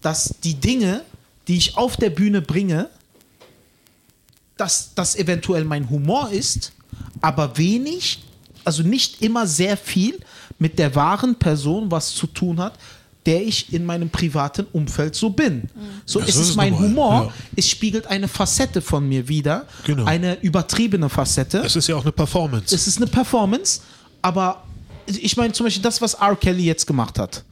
[0.00, 1.02] Dass die Dinge,
[1.46, 2.88] die ich auf der Bühne bringe,
[4.56, 6.72] dass das eventuell mein Humor ist,
[7.20, 8.24] aber wenig,
[8.64, 10.18] also nicht immer sehr viel
[10.58, 12.78] mit der wahren Person was zu tun hat,
[13.26, 15.64] der ich in meinem privaten Umfeld so bin.
[16.04, 17.32] So ist so es ist mein normal, Humor, ja.
[17.56, 20.04] es spiegelt eine Facette von mir wieder, Genau.
[20.04, 21.58] eine übertriebene Facette.
[21.58, 22.74] Es ist ja auch eine Performance.
[22.74, 23.80] Es ist eine Performance,
[24.22, 24.62] aber
[25.06, 26.36] ich meine zum Beispiel das, was R.
[26.36, 27.44] Kelly jetzt gemacht hat.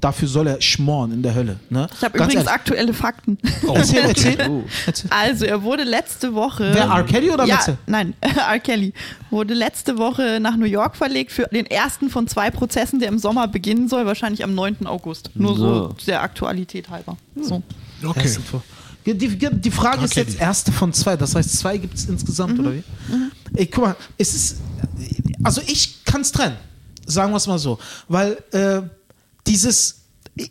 [0.00, 1.58] Dafür soll er schmoren in der Hölle.
[1.70, 1.88] Ne?
[1.92, 2.50] Ich habe übrigens ehrlich.
[2.50, 3.36] aktuelle Fakten.
[3.74, 4.36] Erzähl, erzähl.
[4.48, 4.62] Oh.
[4.86, 5.10] erzähl.
[5.10, 6.70] Also, er wurde letzte Woche.
[6.72, 7.02] Wer, R.
[7.04, 7.58] Kelly oder ja?
[7.86, 8.60] Nein, R.
[8.60, 8.92] Kelly
[9.30, 13.18] wurde letzte Woche nach New York verlegt für den ersten von zwei Prozessen, der im
[13.18, 14.86] Sommer beginnen soll, wahrscheinlich am 9.
[14.86, 15.30] August.
[15.34, 15.94] Nur so Ja.
[16.06, 17.16] der Aktualität halber.
[17.40, 17.62] So.
[18.04, 18.20] Okay.
[18.20, 18.62] Erste von-
[19.04, 20.20] Die, die, die Frage ist Okay.
[20.28, 21.16] jetzt erste von zwei.
[21.16, 22.84] Das heißt, zwei gibt es insgesamt, oder wie?
[23.56, 24.56] Ey, guck mal, es ist.
[25.42, 26.56] Also, ich kann es trennen.
[27.04, 27.78] Sagen wir es mal so.
[28.06, 28.82] Weil äh,
[29.48, 29.94] dieses.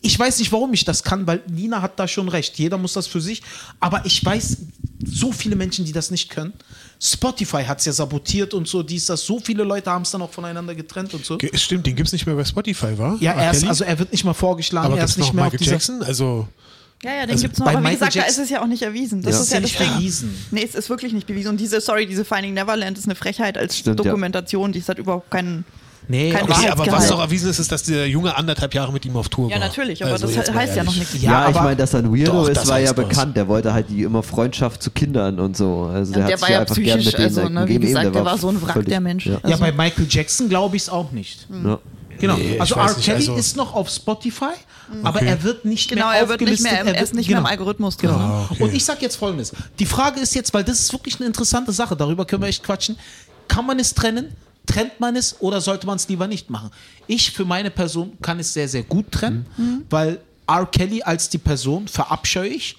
[0.01, 2.59] Ich weiß nicht, warum ich das kann, weil Nina hat da schon recht.
[2.59, 3.41] Jeder muss das für sich.
[3.79, 4.57] Aber ich weiß,
[5.05, 6.51] so viele Menschen, die das nicht können.
[6.99, 9.25] Spotify hat es ja sabotiert und so, dies, das.
[9.25, 11.37] So viele Leute haben es dann auch voneinander getrennt und so.
[11.53, 13.15] Stimmt, den gibt es nicht mehr bei Spotify, war?
[13.21, 15.27] Ja, er ist, also er wird nicht mal vorgeschlagen, aber er gibt ist es nicht
[15.27, 15.71] noch mehr Michael auf.
[15.71, 16.03] Jackson?
[16.03, 16.47] Also,
[17.03, 17.67] Ja, ja, den Also gibt's noch.
[17.67, 19.21] bei Aber wie gesagt, da ist Jackson- es ja auch nicht erwiesen.
[19.21, 19.41] Das Ja.
[19.43, 19.89] ist ja das nicht Ding.
[19.93, 20.35] erwiesen.
[20.51, 21.49] Nee, es ist wirklich nicht bewiesen.
[21.49, 24.03] Und diese, sorry, diese Finding Neverland ist eine Frechheit als Stimmt, ja.
[24.03, 24.71] Dokumentation.
[24.73, 25.63] Die hat überhaupt keinen.
[26.09, 29.05] Nee, Kein okay, aber was doch erwiesen ist, ist, dass der Junge anderthalb Jahre mit
[29.05, 29.67] ihm auf Tour Ja, war.
[29.67, 31.13] natürlich, aber Also, das heißt ja noch nichts.
[31.21, 32.95] Ja, Ja, ich aber- meine, dass er ein Weirdo Doch, ist, das war ja was.
[32.95, 33.35] bekannt.
[33.35, 35.89] Der wollte halt die immer Freundschaft zu Kindern und so.
[35.93, 37.73] Also der, der hat war sich ja einfach gern psychisch, mit denen also, ne, wie
[37.73, 37.85] gegeben.
[37.87, 39.25] gesagt, Eben, der war so ein Wrack, völlig- der Mensch.
[39.25, 39.33] Ja.
[39.33, 41.45] Ja, Also- bei Michael Jackson glaube ich es auch nicht.
[41.63, 41.79] Ja.
[42.19, 42.35] Genau.
[42.37, 42.87] Nee, also R.
[42.95, 44.45] Kelly also- ist noch auf Spotify,
[45.03, 45.27] aber Okay.
[45.27, 46.71] er wird nicht Genau, mehr er wird nicht aufgelistet.
[46.71, 48.09] mehr, im- er ist nicht mehr im Algorithmus drin.
[48.11, 48.19] Genau.
[48.21, 48.63] Ah, okay.
[48.63, 49.51] Und ich sag jetzt folgendes.
[49.77, 52.63] Die Frage ist jetzt, weil das ist wirklich eine interessante Sache, darüber können wir echt
[52.63, 52.97] quatschen.
[53.49, 54.29] Kann man es trennen?
[54.67, 56.69] Trennt man es oder sollte man es lieber nicht machen?
[57.07, 59.47] Ich für meine Person kann es sehr, sehr gut trennen,
[59.89, 60.67] weil R.
[60.67, 62.77] Kelly als die Person verabscheue ich,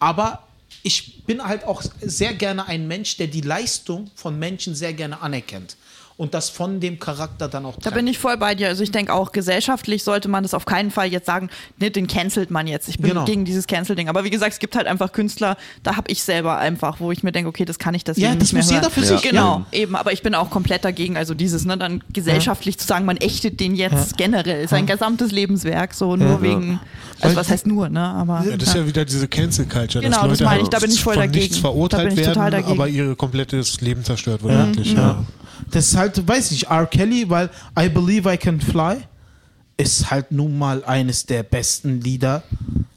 [0.00, 0.42] aber
[0.82, 5.20] ich bin halt auch sehr gerne ein Mensch, der die Leistung von Menschen sehr gerne
[5.20, 5.76] anerkennt
[6.18, 7.84] und das von dem Charakter dann auch trennt.
[7.86, 8.68] Da bin ich voll bei dir.
[8.68, 12.06] Also ich denke auch, gesellschaftlich sollte man das auf keinen Fall jetzt sagen, ne, den
[12.06, 12.88] cancelt man jetzt.
[12.88, 13.26] Ich bin Genau.
[13.26, 14.08] gegen dieses Cancel-Ding.
[14.08, 17.22] Aber wie gesagt, es gibt halt einfach Künstler, da habe ich selber einfach, wo ich
[17.22, 18.80] mir denke, okay, das kann ich deswegen Ja, das nicht mehr muss hören.
[18.82, 19.06] jeder für Ja.
[19.06, 19.22] sich.
[19.30, 19.94] Genau, eben.
[19.94, 21.18] Aber ich bin auch komplett dagegen.
[21.18, 25.92] Also dieses, ne, dann gesellschaftlich zu sagen, man ächtet den jetzt generell, sein gesamtes Lebenswerk,
[25.92, 26.42] so nur Ja.
[26.42, 26.80] wegen,
[27.20, 28.42] also was heißt nur, ne, aber.
[28.48, 30.72] Ja, das ist ja wieder diese Cancel Culture, Genau, dass das Leute meine ich, halt
[30.72, 31.38] da bin ich voll dagegen.
[31.40, 32.80] nichts Da verurteilt bin ich total werden, dagegen.
[32.80, 34.94] aber ihr komplettes Leben zerstört wird eigentlich.
[34.94, 35.22] Ja.
[35.70, 36.86] Das ist halt, weiß ich, R.
[36.86, 38.96] Kelly, weil I Believe I Can Fly
[39.76, 42.42] ist halt nun mal eines der besten Lieder,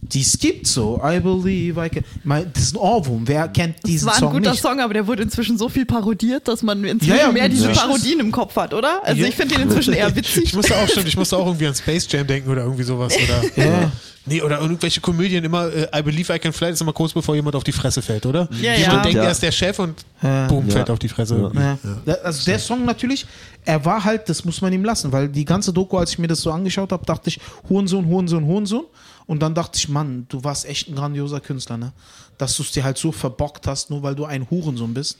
[0.01, 0.65] die es gibt.
[0.65, 2.03] So, I Believe I Can.
[2.23, 3.27] Mein, das ist ein Ohrwurm.
[3.27, 4.61] Wer kennt Das diesen war ein Song guter nicht?
[4.61, 7.69] Song, aber der wurde inzwischen so viel parodiert, dass man inzwischen Ja, ja, mehr diese
[7.69, 9.01] Parodien im Kopf hat, oder?
[9.03, 9.27] Also Ja.
[9.27, 10.45] ich finde den inzwischen eher witzig.
[10.45, 13.13] Ich musste auch schon, ich musste auch irgendwie an Space Jam denken oder irgendwie sowas.
[13.15, 13.91] Oder, Ja.
[14.25, 17.13] Nee, oder irgendwelche Komödien immer, äh, I believe I can fly, das ist immer kurz
[17.13, 18.47] bevor jemand auf die Fresse fällt, oder?
[18.61, 19.01] Ja, Jemand ja.
[19.01, 19.23] denkt, Ja.
[19.23, 20.47] er ist der Chef und Ja.
[20.47, 20.73] boom, Ja.
[20.73, 21.51] fällt auf die Fresse.
[21.53, 21.61] Ja.
[21.61, 21.77] Ja.
[22.05, 23.25] Da- Also der Song natürlich,
[23.65, 26.27] er war halt, das muss man ihm lassen, weil die ganze Doku, als ich mir
[26.27, 27.39] das so angeschaut habe, dachte ich,
[27.69, 28.85] Hurensohn, Hurensohn, Hurensohn.
[29.25, 31.91] Und dann dachte ich, Mann, du warst echt ein grandioser Künstler, ne?
[32.37, 35.17] Dass du es dir halt so verbockt hast, nur weil du ein Hurensohn bist.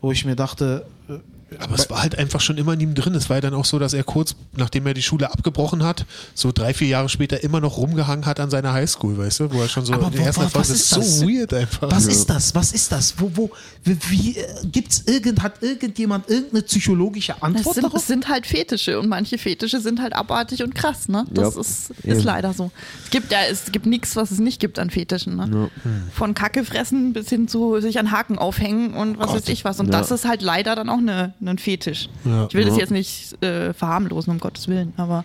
[0.00, 1.12] Wo ich mir dachte, äh,
[1.60, 3.14] Aber es war halt einfach schon immer in ihm drin.
[3.14, 6.04] Es war ja dann auch so, dass er kurz, nachdem er die Schule abgebrochen hat,
[6.34, 9.52] so drei, vier Jahre später immer noch rumgehangen hat an seiner Highschool, weißt du?
[9.52, 11.18] Wo er schon so Aber in der ersten das ist das?
[11.20, 11.90] so weird einfach.
[11.90, 12.54] was ist das?
[12.54, 13.14] Was ist das?
[13.18, 13.50] Wo, wo,
[13.84, 17.98] wie, wie äh, gibt's irgend, hat irgendjemand irgendeine psychologische Antwort sind, darauf?
[18.00, 21.24] es sind halt Fetische und manche Fetische sind halt abartig und krass, ne?
[21.30, 22.70] Das Ja, ist, ist leider so.
[23.04, 25.70] Es gibt ja, es gibt nichts, was es nicht gibt an Fetischen, ne?
[26.14, 29.36] Von Kacke fressen bis hin zu sich an Haken aufhängen und was Gott.
[29.36, 29.80] weiß ich was.
[29.80, 29.98] Und Ja.
[29.98, 32.08] das ist halt leider dann auch eine, ein Fetisch.
[32.24, 32.46] Ja.
[32.48, 32.80] Ich will das Ja.
[32.80, 35.24] jetzt nicht äh, verharmlosen, um Gottes Willen, aber.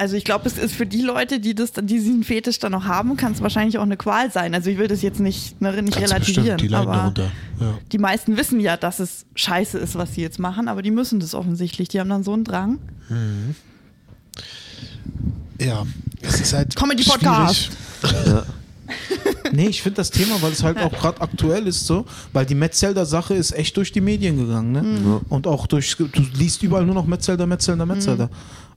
[0.00, 2.84] Also ich glaube, es ist für die Leute, die das, die diesen Fetisch dann noch
[2.84, 4.54] haben, kann es wahrscheinlich auch eine Qual sein.
[4.54, 7.30] Also ich will das jetzt nicht, ne, nicht Ganz relativieren, bestimmt, die leiden aber.
[7.60, 7.78] Ja.
[7.90, 11.18] die meisten wissen ja, dass es scheiße ist, was sie jetzt machen, aber die müssen
[11.18, 11.88] das offensichtlich.
[11.88, 12.78] Die haben dann so einen Drang.
[15.60, 15.84] ja,
[16.22, 17.70] es ist halt Comedy-Podcast.
[18.00, 18.44] schwierig.
[19.52, 22.54] Nee, ich finde das Thema, weil es halt auch gerade aktuell ist so, weil die
[22.54, 25.20] Metzelder-Sache ist echt durch die Medien gegangen, ne?
[25.30, 28.28] Und auch durch, du liest überall nur noch Metzelder, Metzelder, Metzelder.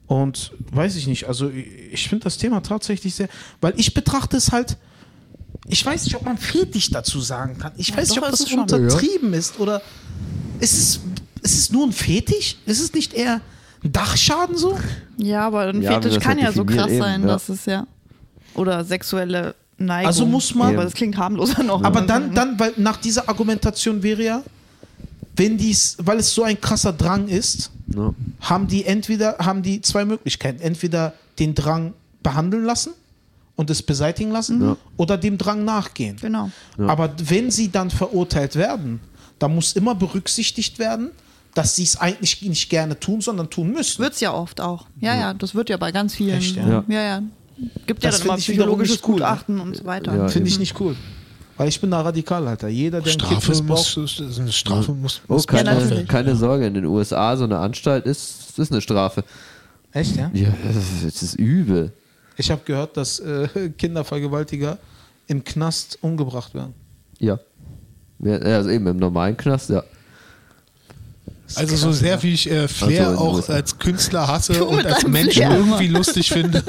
[0.07, 3.27] Und weiß ich nicht, also ich- finde das Thema tatsächlich sehr,
[3.59, 4.77] weil ich betrachte es halt,
[5.67, 7.73] ich weiß nicht, ob man Fetisch dazu sagen kann.
[7.77, 9.81] Ich weiß doch, nicht, ob das untertrieben ist oder
[10.61, 10.99] ist es,
[11.41, 12.55] ist es nur ein Fetisch?
[12.65, 13.41] Ist es nicht eher
[13.83, 14.79] ein Dachschaden so?
[15.17, 17.27] Ja, aber ein Ja, Fetisch kann ja so krass eben, sein, ja.
[17.27, 17.87] dass es ja.
[18.53, 20.07] Oder sexuelle Neigung.
[20.07, 21.83] Also muss man- Aber das klingt harmloser noch.
[21.83, 24.43] Aber dann, dann, weil nach dieser Argumentation wäre ja,
[25.35, 28.13] wenn dies, weil es so ein krasser Drang ist, Ja.
[28.41, 30.61] haben die entweder, haben die zwei Möglichkeiten.
[30.61, 32.93] Entweder den Drang behandeln lassen
[33.55, 34.77] und es beseitigen lassen Ja.
[34.97, 36.17] oder dem Drang nachgehen.
[36.21, 36.51] Genau.
[36.77, 38.99] Aber wenn sie dann verurteilt werden,
[39.39, 41.09] dann muss immer berücksichtigt werden,
[41.53, 43.99] dass sie es eigentlich nicht gerne tun, sondern tun müssen.
[44.01, 44.85] Wird es ja oft auch.
[45.01, 46.37] Ja, ja, das wird ja bei ganz vielen.
[46.37, 46.67] Echt, ja?
[46.67, 46.83] ja?
[46.87, 47.23] ja, ja.
[47.85, 49.13] Gibt ja Das dann immer psychologisches nicht cool?
[49.15, 50.15] Gutachten und so weiter.
[50.15, 50.95] Ja, Finde ich nicht cool.
[51.57, 52.69] Weil ich bin da radikal, Alter.
[52.69, 56.07] Jeder, der ein Kind Strafe muss, missbraucht, eine Strafe muss, Oh, muss keine, natürlich.
[56.07, 59.23] keine Sorge, in den USA so eine Anstalt ist, ist eine Strafe.
[59.91, 60.31] Echt, ja?
[60.33, 61.91] Ja, das ist übel.
[62.37, 63.47] Ich habe gehört, dass äh,
[63.77, 64.79] Kindervergewaltiger
[65.27, 66.73] im Knast umgebracht werden.
[67.19, 67.39] Ja.
[68.19, 68.37] ja.
[68.37, 69.83] Also eben im normalen Knast, ja.
[71.55, 74.85] Also so sehr wie ich äh, Flair Also in den auch als Künstler hasse und
[74.85, 76.63] als Mensch Flair irgendwie lustig finde.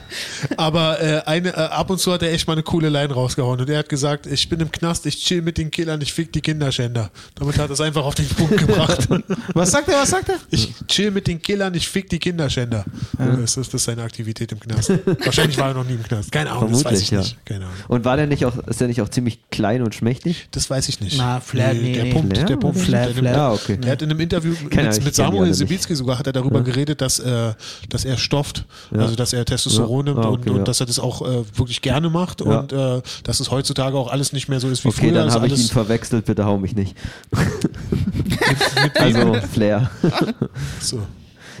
[0.56, 3.60] Aber äh, eine, äh, ab und zu hat er echt mal eine coole Line rausgehauen
[3.60, 6.32] und er hat gesagt, ich bin im Knast, ich chill mit den Killern, ich fick
[6.32, 7.10] die Kinderschänder.
[7.34, 9.08] Damit hat er es einfach auf den Punkt gebracht.
[9.54, 10.36] Was sagt er, was sagt er?
[10.50, 12.84] Ich chill mit den Killern, ich fick die Kinderschänder.
[13.18, 14.92] Das, ist, das ist seine Aktivität im Knast.
[15.24, 16.32] Wahrscheinlich war er noch nie im Knast.
[16.32, 17.18] Keine Ahnung, das weiß ich Vermutlich, ja.
[17.18, 17.46] nicht.
[17.46, 17.76] Keine Ahnung.
[17.88, 20.48] Und war der nicht auch, ist der nicht auch ziemlich klein und schmächtig?
[20.50, 21.16] Das weiß ich nicht.
[21.18, 22.12] Na, Flair, nee, der nee.
[22.12, 22.84] Punkt, Flair der Punkt, oder?
[22.86, 23.38] Flair, der, Flair.
[23.38, 23.78] Ah, okay.
[23.84, 25.52] Er hat in einem Interview Kenn- mit, mit Samuel.
[25.54, 27.54] Sibitzki sogar hat er darüber geredet, dass, äh,
[27.88, 28.64] dass er stofft,
[28.94, 29.00] Ja.
[29.02, 30.12] also dass er Testosteron Ja.
[30.12, 30.62] nimmt Ah, und, okay, und ja.
[30.64, 32.60] dass er das auch äh, wirklich gerne macht Ja.
[32.60, 35.12] und äh, dass es heutzutage auch alles nicht mehr so ist wie Okay, früher.
[35.14, 36.94] dann dass habe ich ihn verwechselt, bitte hau mich nicht.
[37.30, 37.70] mit,
[38.82, 39.90] mit, Also Flair.
[40.80, 40.98] so.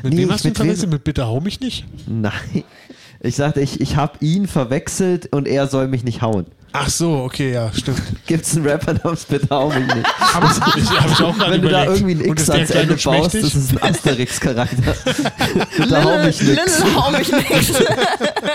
[0.02, 0.90] mit Nee, wem hast du ihn verwechselt?
[0.90, 1.86] Mit Bitte hau mich nicht?
[2.06, 2.64] Nein.
[3.22, 6.46] Ich sagte, ich, ich habe ihn verwechselt und er soll mich nicht hauen.
[6.72, 8.00] Ach so, okay, ja, stimmt.
[8.26, 9.96] Gibt es einen Rapper namens Bitte hau mich nicht?
[10.76, 12.02] ich, hab ich auch gerade Wenn du da überlegt.
[12.06, 14.94] irgendwie ein X ans Ende baust, das ist ein Asterix-Charakter.
[15.76, 16.78] Bitte hau mich nix.
[16.78, 17.72] Lil, hau mich nix.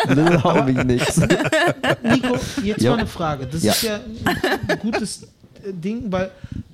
[0.07, 1.17] Lil, hau mich nix.
[2.03, 2.91] Nico, jetzt Ja.
[2.91, 3.47] mal eine Frage.
[3.47, 3.73] Das Ja.
[3.73, 3.99] ist ja
[4.67, 6.31] ein, gutes äh, Ding, weil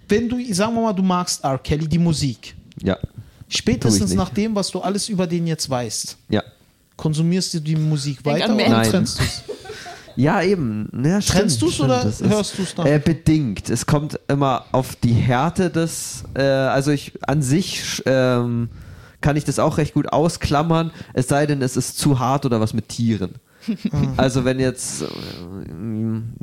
[0.08, 1.58] wenn du, sagen wir mal, du magst R.
[1.58, 2.54] Kelly, die Musik.
[2.84, 2.98] Ja,
[3.50, 6.42] Spätestens nach dem, was du alles über den jetzt weißt, ja.
[6.96, 9.44] konsumierst du die Musik Denk weiter oder trennst du es?
[10.16, 10.90] Ja, eben.
[11.04, 11.90] Ja, stimmt, Trennst du's stimmt.
[11.90, 12.86] oder Das hörst du's dann?
[12.86, 13.70] Äh, bedingt.
[13.70, 18.70] Es kommt immer auf die Härte des, äh, also ich an sich ähm,
[19.22, 22.60] kann ich das auch recht gut ausklammern, es sei denn, es ist zu hart oder
[22.60, 23.36] was mit Tieren.
[24.18, 25.06] also wenn jetzt, äh,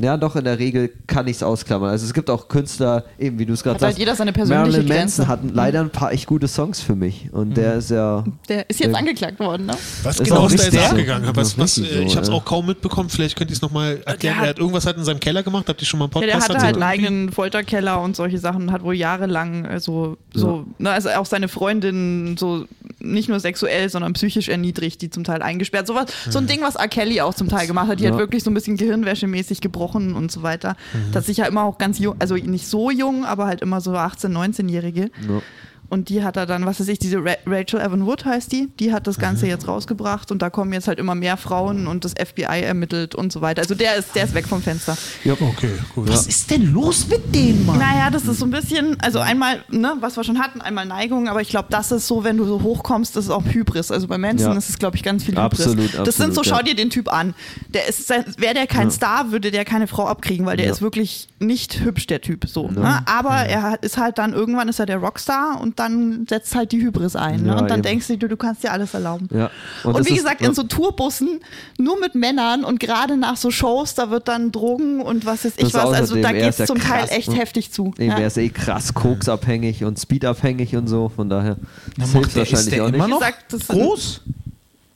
[0.02, 1.90] ja doch, in der Regel kann ich es ausklammern.
[1.90, 3.98] Also es gibt auch Künstler, eben wie du es gerade halt sagst.
[3.98, 5.22] jeder seine persönliche Marilyn Grenze.
[5.22, 7.28] Manson hat leider ein paar echt gute Songs für mich.
[7.32, 8.24] Und der ist ja...
[8.48, 9.74] Der ist jetzt Der- angeklagt worden, ne?
[10.02, 10.80] Was Ist genau ist da jetzt so.
[10.80, 11.30] abgegangen?
[11.34, 12.34] Was, was, äh, ich so, habe es ja.
[12.34, 13.08] auch kaum mitbekommen.
[13.08, 14.36] Vielleicht könnt ihr es nochmal erklären.
[14.36, 15.68] hat- er hat irgendwas hat in seinem Keller gemacht.
[15.68, 18.38] Habt ihr schon mal einen Ja, Podcast der hatte halt einen eigenen Folterkeller und solche
[18.38, 22.64] Sachen, hat wohl jahrelang äh, so, so ne, also auch seine Freundin so
[23.00, 25.86] nicht nur sexuell, sondern psychisch erniedrigt, die zum Teil eingesperrt.
[25.86, 26.88] So, was, so ein Ding, was R.
[26.88, 28.00] Kelly auch zum Teil gemacht hat.
[28.00, 28.10] Die Ja.
[28.12, 30.76] hat wirklich so ein bisschen gehirnwäschemäßig gebrochen und so weiter.
[31.12, 33.92] Das sich ja immer auch ganz jung, also nicht so jung, aber halt immer so
[33.92, 35.10] 18-, 19-Jährige.
[35.28, 35.42] Ja.
[35.90, 38.68] Und die hat er dann, was weiß ich, diese Ra Rachel Evan Wood heißt die,
[38.78, 42.04] die hat das Ganze jetzt rausgebracht und da kommen jetzt halt immer mehr Frauen und
[42.04, 43.62] das FBI ermittelt und so weiter.
[43.62, 44.96] Also der ist, der ist weg vom Fenster.
[45.24, 46.08] Okay, gut.
[46.10, 47.78] Was ist denn los mit dem, Mann?
[47.78, 51.26] Naja, das ist so ein bisschen, also einmal, ne, was wir schon hatten, einmal Neigung,
[51.28, 53.90] aber ich glaube, das ist so, wenn du so hochkommst, das ist auch Hybris.
[53.90, 54.58] Also bei Manson Ja.
[54.58, 55.60] ist es, glaube ich, ganz viel Hybris.
[55.66, 56.62] Absolut, das sind so, schau ja.
[56.64, 57.34] dir den Typ an.
[57.72, 60.72] Der ist, wäre der kein Star, würde der keine Frau abkriegen, weil der Ja.
[60.72, 62.68] ist wirklich nicht hübsch, der Typ, so.
[62.68, 63.00] Ne?
[63.06, 66.80] Aber er ist halt dann, irgendwann ist er der Rockstar und dann setzt halt die
[66.82, 67.42] Hybris ein.
[67.42, 67.48] Ne?
[67.48, 67.82] Ja, Und dann eben.
[67.82, 69.28] denkst du, du, du kannst dir alles erlauben.
[69.32, 69.50] Ja.
[69.84, 71.40] Und, das wie ist- gesagt, in so Tourbussen,
[71.78, 75.60] nur mit Männern und gerade nach so Shows, da wird dann Drogen und was ist
[75.62, 77.36] ich was, also da geht ja es zum Teil krass, echt ne?
[77.36, 77.94] heftig zu.
[77.98, 78.18] Eben, Ja.
[78.18, 81.56] er ist eh krass koksabhängig und speedabhängig und so, von daher
[81.96, 83.08] das macht hilft der- ist wahrscheinlich der auch immer nicht.
[83.08, 84.20] noch gesagt, groß?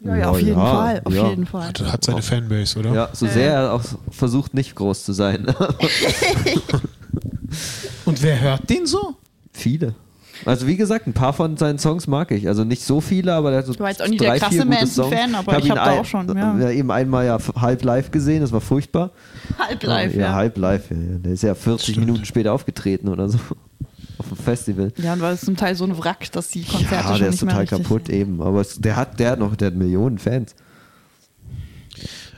[0.05, 1.29] Ja, ja, auf jeden Ja, Fall, auf ja.
[1.31, 1.69] jeden Fall.
[1.69, 2.93] Hat, hat seine Fanbase, oder?
[2.93, 5.47] Ja, so sehr er auch versucht, nicht groß zu sein.
[8.05, 9.15] Und wer hört den so?
[9.53, 9.95] viele.
[10.45, 12.49] Also wie gesagt, ein paar von seinen Songs mag ich.
[12.49, 14.39] Also nicht so viele, aber der hat so Ich war jetzt auch nicht der drei,
[14.39, 15.35] krasse vier gute Manson-Fan, Songs.
[15.35, 16.59] aber ich ihn hab da auch schon, ja.
[16.59, 19.11] ja, eben einmal ja halb live gesehen, das war furchtbar.
[19.59, 20.21] Halb live, ja.
[20.21, 20.33] ja.
[20.35, 20.91] halb live.
[20.91, 20.97] Ja.
[20.97, 22.07] Der ist ja 40 Stimmt.
[22.07, 23.39] Minuten später aufgetreten oder so.
[24.19, 24.93] Auf dem Festival.
[24.99, 27.27] Ja, und war es zum Teil so ein Wrack, dass die Konzerte Ja, schon der
[27.29, 28.43] nicht ist total mehr richtig kaputt eben.
[28.43, 30.55] Aber es, der hat, der hat noch, der hat Millionen Fans.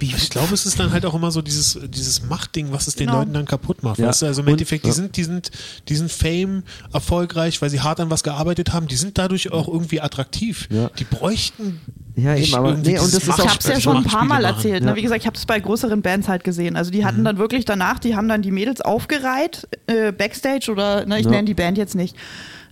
[0.01, 3.07] Ich glaube, es ist dann halt auch immer so dieses, dieses Machtding, was es den
[3.07, 3.21] Genau.
[3.21, 3.99] Leuten dann kaputt macht.
[3.99, 4.09] Ja.
[4.09, 4.27] Weißt du?
[4.27, 4.95] Also im Und- Endeffekt, die ja.
[4.95, 5.51] sind, die sind,
[5.89, 6.63] die sind Fame
[6.93, 8.87] erfolgreich, weil sie hart an was gearbeitet haben.
[8.89, 10.69] Die sind dadurch auch irgendwie attraktiv.
[10.71, 10.91] Ja.
[10.99, 11.81] Die bräuchten
[12.17, 14.05] Ja, nicht eben, aber nee, und das ist auch- Ich habe es ja schon ein
[14.05, 14.57] paar Mal machen.
[14.57, 14.85] erzählt.
[14.85, 14.91] Ja.
[14.91, 14.97] Ne?
[14.97, 16.77] Wie gesagt, ich habe es bei größeren Bands halt gesehen.
[16.77, 17.25] Also die hatten Mhm.
[17.25, 21.31] dann wirklich danach, die haben dann die Mädels aufgereiht, äh, Backstage oder ne, ich Ja.
[21.31, 22.15] nenne die Band jetzt nicht.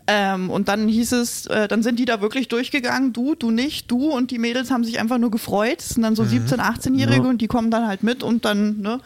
[0.08, 3.88] Ähm, und dann hieß es, äh, dann sind die da wirklich durchgegangen, du, du nicht,
[3.90, 5.78] du und die Mädels haben sich einfach nur gefreut.
[5.78, 7.24] Das sind dann so 17-, 18-Jährige Mhm.
[7.24, 7.30] Ja.
[7.30, 8.98] und die kommen dann halt mit und dann, ne,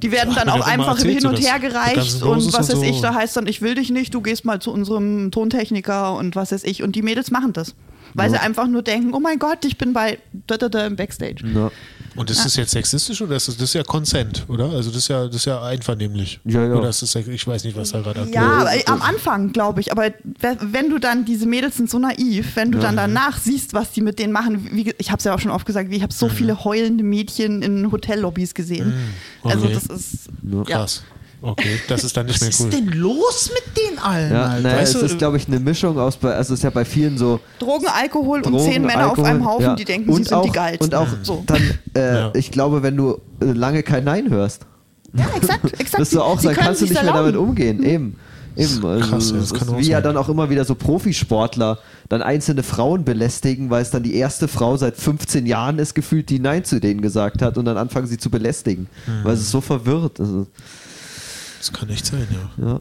[0.00, 2.96] die werden Ach, dann auch einfach erzählt, hin und her gereicht und was weiß ich,
[2.96, 3.02] so.
[3.02, 6.52] da heißt dann, ich will dich nicht, du gehst mal zu unserem Tontechniker und was
[6.52, 6.82] weiß ich.
[6.84, 7.74] Und die Mädels machen das.
[8.14, 10.96] Weil sie einfach nur denken, oh mein Gott, ich bin bei da, da, da im
[10.96, 11.44] Backstage.
[11.54, 11.70] Ja.
[12.18, 14.70] Und ist das jetzt sexistisch oder ist das, das ist ja Consent, oder?
[14.70, 16.40] Also das ist ja, das ist ja einvernehmlich.
[16.44, 16.74] Ja, ja.
[16.74, 18.88] Oder ist das, ich weiß nicht, was da gerade aktuell Ja, ist.
[18.88, 19.92] aber am Anfang, glaube ich.
[19.92, 23.72] Aber we- wenn du dann, diese Mädels sind so naiv, wenn du dann danach siehst,
[23.74, 26.02] was die mit denen machen, wie, ich habe es ja auch schon oft gesagt, ich
[26.02, 28.92] habe so viele heulende Mädchen in Hotellobbys gesehen.
[29.42, 29.54] okay.
[29.54, 30.58] Also das ist, Ja.
[30.58, 30.64] ja.
[30.64, 31.02] Krass.
[31.40, 32.68] Okay, das ist dann nicht mehr Was cool.
[32.68, 34.60] ist denn los mit den allen, Ja, Alter?
[34.62, 36.70] naja, Weißt es du, ist, glaube ich, eine Mischung aus, bei- also es ist ja
[36.70, 39.74] bei vielen so Drogen, Alkohol und Drogen, zehn Männer Alkohol, auf einem Haufen, ja.
[39.76, 40.88] die denken, und sie sind auch, die geilsten.
[40.88, 41.44] Und auch so.
[41.46, 41.62] dann,
[41.94, 42.30] äh, Ja.
[42.34, 44.62] ich glaube, wenn du äh, lange kein Nein hörst,
[45.14, 46.00] Ja, exakt, exakt.
[46.00, 47.48] dass du auch können kannst du nicht mehr damit erlauben.
[47.50, 47.82] umgehen.
[47.84, 48.16] Eben.
[48.56, 48.84] Eben.
[48.84, 50.02] Also, Krass, ja, das es kann wie ja sein.
[50.02, 51.78] dann auch immer wieder so Profisportler
[52.08, 56.28] dann einzelne Frauen belästigen, weil es dann die erste Frau seit 15 Jahren ist, gefühlt,
[56.28, 59.12] die Nein zu denen gesagt hat und dann anfangen sie zu belästigen, Mhm.
[59.22, 60.18] weil es so verwirrt.
[60.18, 60.48] Also,
[61.58, 62.64] Das kann echt sein, ja.
[62.64, 62.80] ja.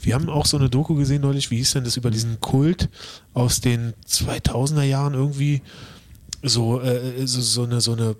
[0.00, 2.88] Wir haben auch so eine Doku gesehen neulich, wie hieß denn das über diesen Kult
[3.34, 5.62] aus den 2000er Jahren irgendwie
[6.42, 8.16] so äh, so, so eine so eine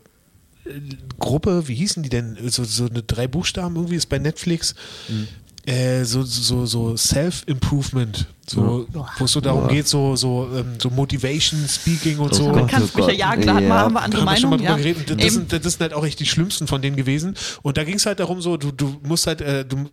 [0.64, 0.80] äh,
[1.18, 2.36] Gruppe, wie hießen die denn?
[2.50, 4.74] So, so eine drei Buchstaben irgendwie ist bei Netflix.
[5.64, 8.86] Äh, so, so, so Self-Improvement, so,
[9.18, 12.46] wo es so darum geht, so, so, ähm, so Motivation, Speaking und so.
[12.46, 12.56] Gott.
[12.56, 13.52] Damit kannst du mich ja wir, Ja.
[13.54, 14.58] haben wir andere haben wir schon mal Meinungen.
[14.58, 14.76] drüber Ja.
[14.76, 15.10] geredet.
[15.10, 15.30] Das, Eben.
[15.48, 17.36] sind, das sind halt auch echt die schlimmsten von denen gewesen.
[17.62, 19.88] Und da ging es halt darum, so, du, du musst halt, äh, du,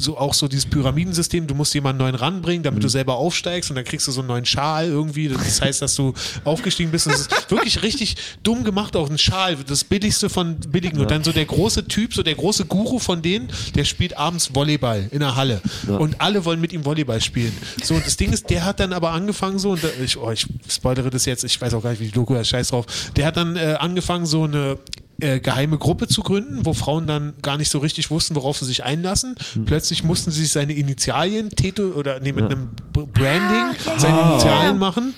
[0.00, 2.82] so auch so dieses Pyramidensystem, du musst jemanden neuen ranbringen, damit Mhm.
[2.82, 5.28] du selber aufsteigst und dann kriegst du so einen neuen Schal irgendwie.
[5.28, 7.06] Das heißt, dass du aufgestiegen bist.
[7.06, 11.00] Und das ist wirklich richtig dumm gemacht, auch ein Schal, das billigste von billigen.
[11.00, 14.54] Und dann so der große Typ, so der große Guru von denen, der spielt abends
[14.54, 15.60] Volleyball in der Halle.
[15.88, 17.52] Und alle wollen mit ihm Volleyball spielen.
[17.82, 20.30] So, und das Ding ist, der hat dann aber angefangen so, und da- ich, oh,
[20.30, 22.86] ich spoilere das jetzt, ich weiß auch gar nicht, wie die Doku ist, scheiß drauf.
[23.16, 24.78] Der hat dann äh, angefangen, so eine
[25.20, 28.64] äh, geheime Gruppe zu gründen, wo Frauen dann gar nicht so richtig wussten, worauf sie
[28.66, 29.34] sich einlassen.
[29.54, 29.64] Hm.
[29.64, 34.16] Plötzlich mussten sie sich seine Initialien, Tattoo oder nee, mit einem B- Branding Ah, seine
[34.18, 34.30] ja.
[34.30, 35.14] Initialien machen.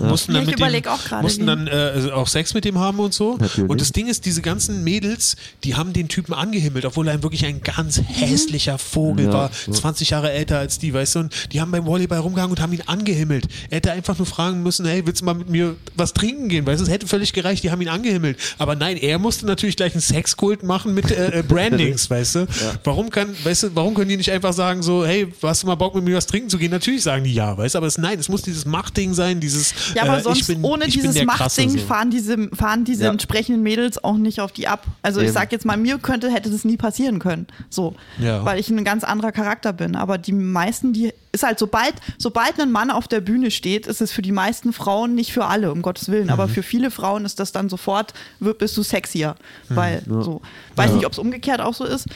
[0.00, 2.78] Mussten Ja, dann ich mit dem, auch gerade, mussten dann äh, auch Sex mit dem
[2.78, 3.36] haben und so.
[3.38, 3.70] Natürlich.
[3.70, 7.44] Und das Ding ist, diese ganzen Mädels, die haben den Typen angehimmelt, obwohl er wirklich
[7.44, 9.72] ein ganz hässlicher Vogel Ja, war, ja.
[9.72, 12.72] 20 Jahre älter als die, weißt du, und die haben beim Volleyball rumgehangen und haben
[12.72, 13.46] ihn angehimmelt.
[13.70, 16.66] Er hätte einfach nur fragen müssen, hey, willst du mal mit mir was trinken gehen?
[16.66, 18.38] Weißt du, es hätte völlig gereicht, die haben ihn angehimmelt.
[18.58, 22.46] Aber nein, er musste natürlich gleich einen Sexkult machen mit äh, äh, Brandings, weißt du?
[22.84, 25.74] Warum kann, weißt du, warum können die nicht einfach sagen so, hey, hast du mal
[25.74, 26.70] Bock mit mir was trinken zu gehen?
[26.70, 29.74] Natürlich sagen die ja, weißt du, aber es, nein, es muss dieses Machtding sein, dieses
[29.94, 31.78] Ja, aber äh, sonst ich bin, ohne ich dieses Machtding so.
[31.78, 33.10] fahren diese, fahren diese Ja.
[33.10, 34.84] entsprechenden Mädels auch nicht auf die ab.
[35.02, 35.34] Also ich Eben.
[35.34, 37.46] sag jetzt mal, mir könnte, hätte das nie passieren können.
[37.68, 37.94] So.
[38.18, 38.44] Ja.
[38.44, 39.96] Weil ich ein ganz anderer Charakter bin.
[39.96, 44.00] Aber die meisten, die ist halt, sobald, sobald ein Mann auf der Bühne steht, ist
[44.00, 46.30] es für die meisten Frauen, nicht für alle, um Gottes Willen, Mhm.
[46.30, 49.36] aber für viele Frauen ist das dann sofort, wird, bist du sexier.
[49.68, 49.76] Mhm.
[49.76, 50.40] Weil so.
[50.76, 52.06] Weiß nicht, ob es umgekehrt auch so ist,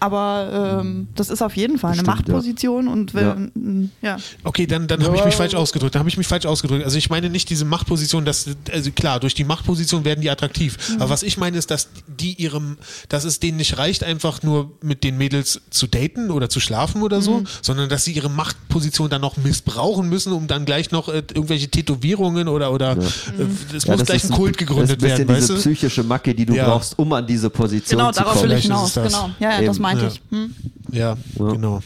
[0.00, 2.34] aber ähm, das ist auf jeden Fall eine Bestimmt, ja.
[2.34, 4.16] Machtposition und wenn, ja.
[4.42, 5.94] Okay, dann, dann habe ich mich falsch ausgedrückt.
[5.94, 6.84] Dann habe ich mich falsch ausgedrückt.
[6.84, 10.76] Also ich meine nicht diese Machtposition, dass, also klar, durch die Machtposition werden die attraktiv.
[10.98, 12.76] Aber was ich meine ist, dass die ihrem,
[13.08, 17.02] dass es denen nicht reicht, einfach nur mit den Mädels zu daten oder zu schlafen
[17.02, 18.30] oder so, sondern dass sie ihre
[18.68, 22.98] Machtposition dann noch missbrauchen müssen, um dann gleich noch äh, irgendwelche Tätowierungen oder, oder äh,
[22.98, 25.60] es Ja, muss das gleich ein Kult gegründet das ist werden, weißt diese du?
[25.60, 26.66] psychische Macke, die du Ja.
[26.68, 28.50] brauchst, um an diese Position Genau, zu darauf kommen.
[28.50, 28.90] will ich hinaus.
[28.90, 29.12] ist es das.
[29.12, 29.30] Genau.
[29.40, 30.08] Ja, ja, das meinte Ja.
[30.10, 30.20] ich.
[30.30, 30.54] Hm.
[30.90, 31.46] Ja, Ja.
[31.52, 31.80] genau.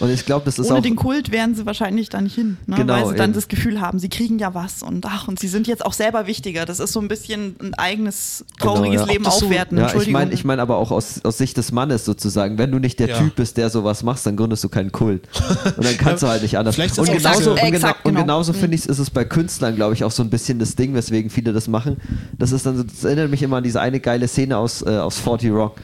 [0.00, 2.56] Und ich glaube, das ist Ohne auch den Kult wären sie wahrscheinlich da nicht hin,
[2.66, 2.76] ne?
[2.76, 3.32] Genau, weil sie dann eben.
[3.34, 6.26] das Gefühl haben, sie kriegen ja was und ach, und sie sind jetzt auch selber
[6.26, 6.66] wichtiger.
[6.66, 9.12] Das ist so ein bisschen ein eigenes trauriges Genau, ja.
[9.12, 9.78] Leben das so- aufwerten.
[9.78, 12.58] Ja, ich meine ich mein aber auch aus, aus Sicht des Mannes sozusagen.
[12.58, 13.18] Wenn du nicht der Ja.
[13.18, 15.28] Typ bist, der sowas machst, dann gründest du keinen Kult.
[15.76, 16.74] Und dann kannst du halt nicht anders.
[16.74, 18.22] Vielleicht und, genauso, diese- und, genau, Exakt, und genau.
[18.22, 20.94] genauso finde ich, ist es bei Künstlern, glaube ich, auch so ein bisschen das Ding,
[20.94, 21.96] weswegen viele das machen.
[22.38, 24.88] Das ist dann so, das erinnert mich immer an diese eine geile Szene aus, äh,
[24.90, 25.76] aus 40 Rock.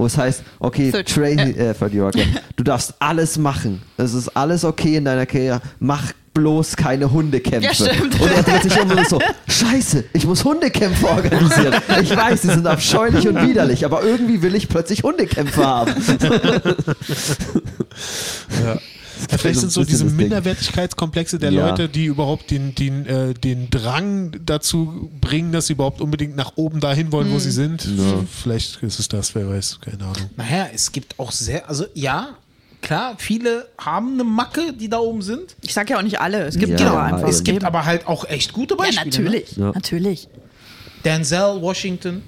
[0.00, 2.24] Wo es heißt, okay, Tracy, äh, 40 Rock, ja.
[2.56, 3.82] du darfst alles machen.
[3.98, 5.60] Es ist alles okay in deiner Karriere.
[5.78, 7.68] Mach bloß keine Hundekämpfe.
[7.68, 8.18] Ja, stimmt.
[8.18, 11.74] Und er dreht sich um und so, scheiße, ich muss Hundekämpfe organisieren.
[12.00, 15.92] Ich weiß, die sind abscheulich und widerlich, aber irgendwie will ich plötzlich Hundekämpfe haben.
[18.64, 18.78] Ja.
[19.30, 20.04] Ja, vielleicht sind so diese.
[20.04, 21.68] Minderwertigkeitskomplexe der Ja.
[21.70, 26.52] Leute, die überhaupt den, den, äh, den Drang dazu bringen, dass sie überhaupt unbedingt nach
[26.56, 27.86] oben dahin wollen, wo sie sind.
[28.42, 30.30] Vielleicht ist es das, wer weiß, keine Ahnung.
[30.36, 32.30] Naja, es gibt auch sehr, also ja,
[32.82, 35.56] klar, viele haben eine Macke, die da oben sind.
[35.62, 36.44] ich sage ja auch nicht alle.
[36.44, 37.28] Es gibt Ja, ja, einfach.
[37.28, 39.06] es gibt aber halt auch echt gute ja, Beispiele.
[39.10, 39.56] natürlich.
[39.56, 39.72] Ja.
[39.72, 40.24] Natürlich.
[40.28, 40.40] Ne?
[41.04, 42.22] Denzel Washington,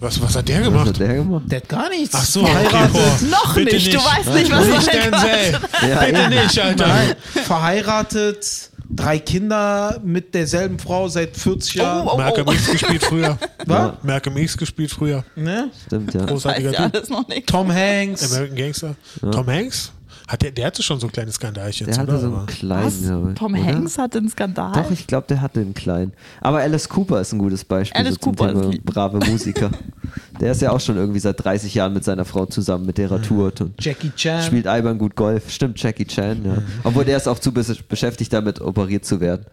[0.00, 0.86] Was, was hat der Was gemacht?
[0.88, 1.44] hat der gemacht?
[1.48, 2.14] der hat gar nichts.
[2.14, 2.92] Ach so, okay, verheiratet.
[2.92, 3.26] boah.
[3.30, 3.94] Noch Bitte nicht.
[3.94, 5.60] Du weißt nicht, was Nicht er Denzel.
[5.88, 6.28] Ja, Bitte eben.
[6.28, 6.86] nicht, Alter.
[6.86, 12.06] Nein, verheiratet, drei Kinder mit derselben Frau seit 40 Jahren.
[12.06, 12.52] Oh, oh, Malcolm oh.
[12.52, 13.38] X gespielt früher.
[13.66, 13.92] Was?
[14.02, 15.24] Malcolm X gespielt früher.
[15.34, 15.70] Ne?
[15.86, 16.20] Stimmt, ja.
[16.20, 16.94] Weiß Großartiger ja Typ.
[16.94, 17.48] alles noch nicht.
[17.48, 18.30] Tom Hanks.
[18.32, 18.94] American Gangster.
[19.32, 19.92] Tom Hanks?
[20.26, 21.86] Hat der, der hatte schon so ein kleines Skandalchen.
[21.86, 22.20] Der hatte oder?
[22.20, 23.64] so einen kleinen, glaube ich, Tom oder?
[23.64, 24.72] Hanks hatte einen Skandal.
[24.72, 26.12] Doch, ich glaube, der hatte einen kleinen.
[26.40, 29.70] Aber Alice Cooper ist ein gutes Beispiel Alice so zum Cooper Thema brave Musiker.
[30.40, 33.10] der ist ja auch schon irgendwie seit 30 Jahren mit seiner Frau zusammen, mit der
[33.10, 34.42] er tourt und Jackie Chan.
[34.42, 35.50] spielt albern gut Golf.
[35.50, 36.62] Stimmt, Jackie Chan, ja.
[36.84, 39.44] Obwohl der ist auch zu bes- beschäftigt damit, operiert zu werden.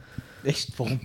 [0.44, 0.72] Echt?
[0.78, 1.00] Warum?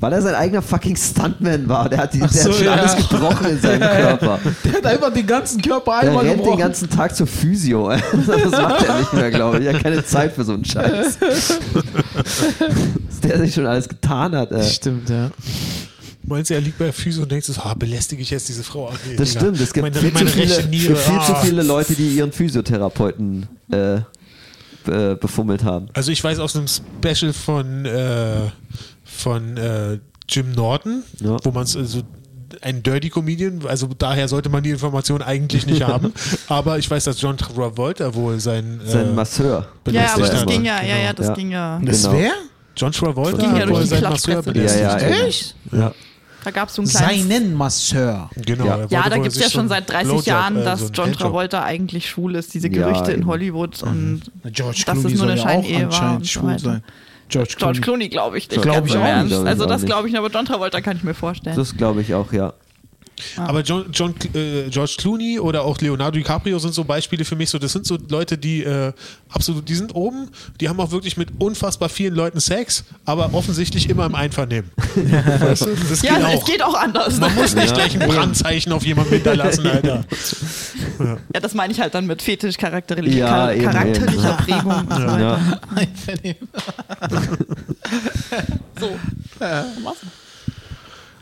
[0.00, 1.88] Weil er sein eigener fucking Stuntman war.
[1.88, 2.72] Der hat, die, der so, hat schon ja.
[2.74, 4.40] alles gebrochen in seinem Körper.
[4.64, 6.60] Der hat einfach den ganzen Körper Der einmal rennt den gebrochen.
[6.60, 7.90] ganzen Tag zur Physio.
[8.26, 9.66] Das macht er nicht mehr, glaube ich.
[9.66, 11.18] Er hat keine Zeit für so einen Scheiß.
[11.20, 14.50] Was der sich schon alles getan hat.
[14.52, 14.62] Ey.
[14.64, 15.30] Stimmt, ja.
[16.24, 18.62] Meinst du, er liegt bei der Physio und denkst du, ah, belästige ich jetzt diese
[18.62, 18.90] Frau?
[18.92, 19.40] Ach, nee, Das Digga.
[19.40, 19.60] stimmt.
[19.60, 20.96] Es gibt meine, viel, meine zu, viele, Niere.
[20.96, 21.40] viel zu ah.
[21.42, 24.00] viele Leute, die ihren Physiotherapeuten äh,
[24.84, 25.88] be- befummelt haben.
[25.94, 28.36] Also ich weiß aus einem Special von, äh,
[29.22, 29.98] von äh,
[30.28, 31.36] Jim Norton, Ja.
[31.42, 32.02] wo man es also
[32.60, 36.12] ein Dirty Comedian, also daher sollte man die Information eigentlich nicht haben.
[36.48, 39.48] Aber ich weiß, dass John Travolta wohl sein, Sein äh, Masseur.
[39.50, 40.46] Ja, aber belästigt das hat.
[40.48, 41.34] ging ja, ja, ja, das Ja.
[41.34, 41.80] ging ja.
[41.82, 42.14] Das Genau.
[42.18, 42.32] wer?
[42.76, 44.80] John Travolta ging ja durch wohl die seinen Masseur Klatschpresse.
[44.80, 45.10] Ja, belästigt.
[45.20, 45.56] ja, Echt?
[45.72, 45.94] Ja.
[46.44, 47.22] Da gab es so ein kleines.
[47.28, 48.30] Seinen Masseur.
[48.36, 48.64] Genau.
[48.66, 48.86] Ja.
[48.90, 50.84] Ja, da gibt es ja so schon einen seit 30 Blowjob, Jahren, äh, dass so
[50.86, 51.20] einen John Handjob.
[51.22, 53.26] Travolta eigentlich schwul ist, diese Ja, Gerüchte in.
[53.26, 56.30] Hollywood und George Dass es Clooney nur eine soll ja auch Scheinehe war anscheinend so
[56.32, 56.82] schwul sein.
[57.32, 57.80] George George Clooney.
[57.80, 58.62] Clooney glaube ich nicht.
[58.62, 59.46] Glaub ganz ich im auch nicht, Ernst.
[59.46, 61.56] Also das glaube ich, aber John Travolta kann ich mir vorstellen.
[61.56, 62.52] Das glaube ich auch, ja.
[63.36, 67.50] Aber John, John, äh, George Clooney oder auch Leonardo DiCaprio sind so Beispiele für mich.
[67.50, 68.92] So, das sind so Leute, die äh,
[69.28, 70.28] absolut, die sind oben,
[70.60, 74.70] die haben auch wirklich mit unfassbar vielen Leuten Sex, aber offensichtlich immer im Einvernehmen.
[74.94, 75.76] weißt du?
[75.88, 76.44] Das ja, geht es auch.
[76.44, 77.18] geht auch anders.
[77.18, 80.04] Man muss nicht gleich ein Brandzeichen auf jemanden hinterlassen, Alter.
[80.98, 84.44] Ja, das meine ich halt dann mit Fetisch, charakterlich, Ja, char eben, charakterlicher eben.
[84.44, 85.60] Prägung ja.
[85.74, 86.48] Einvernehmen.
[88.78, 88.98] So.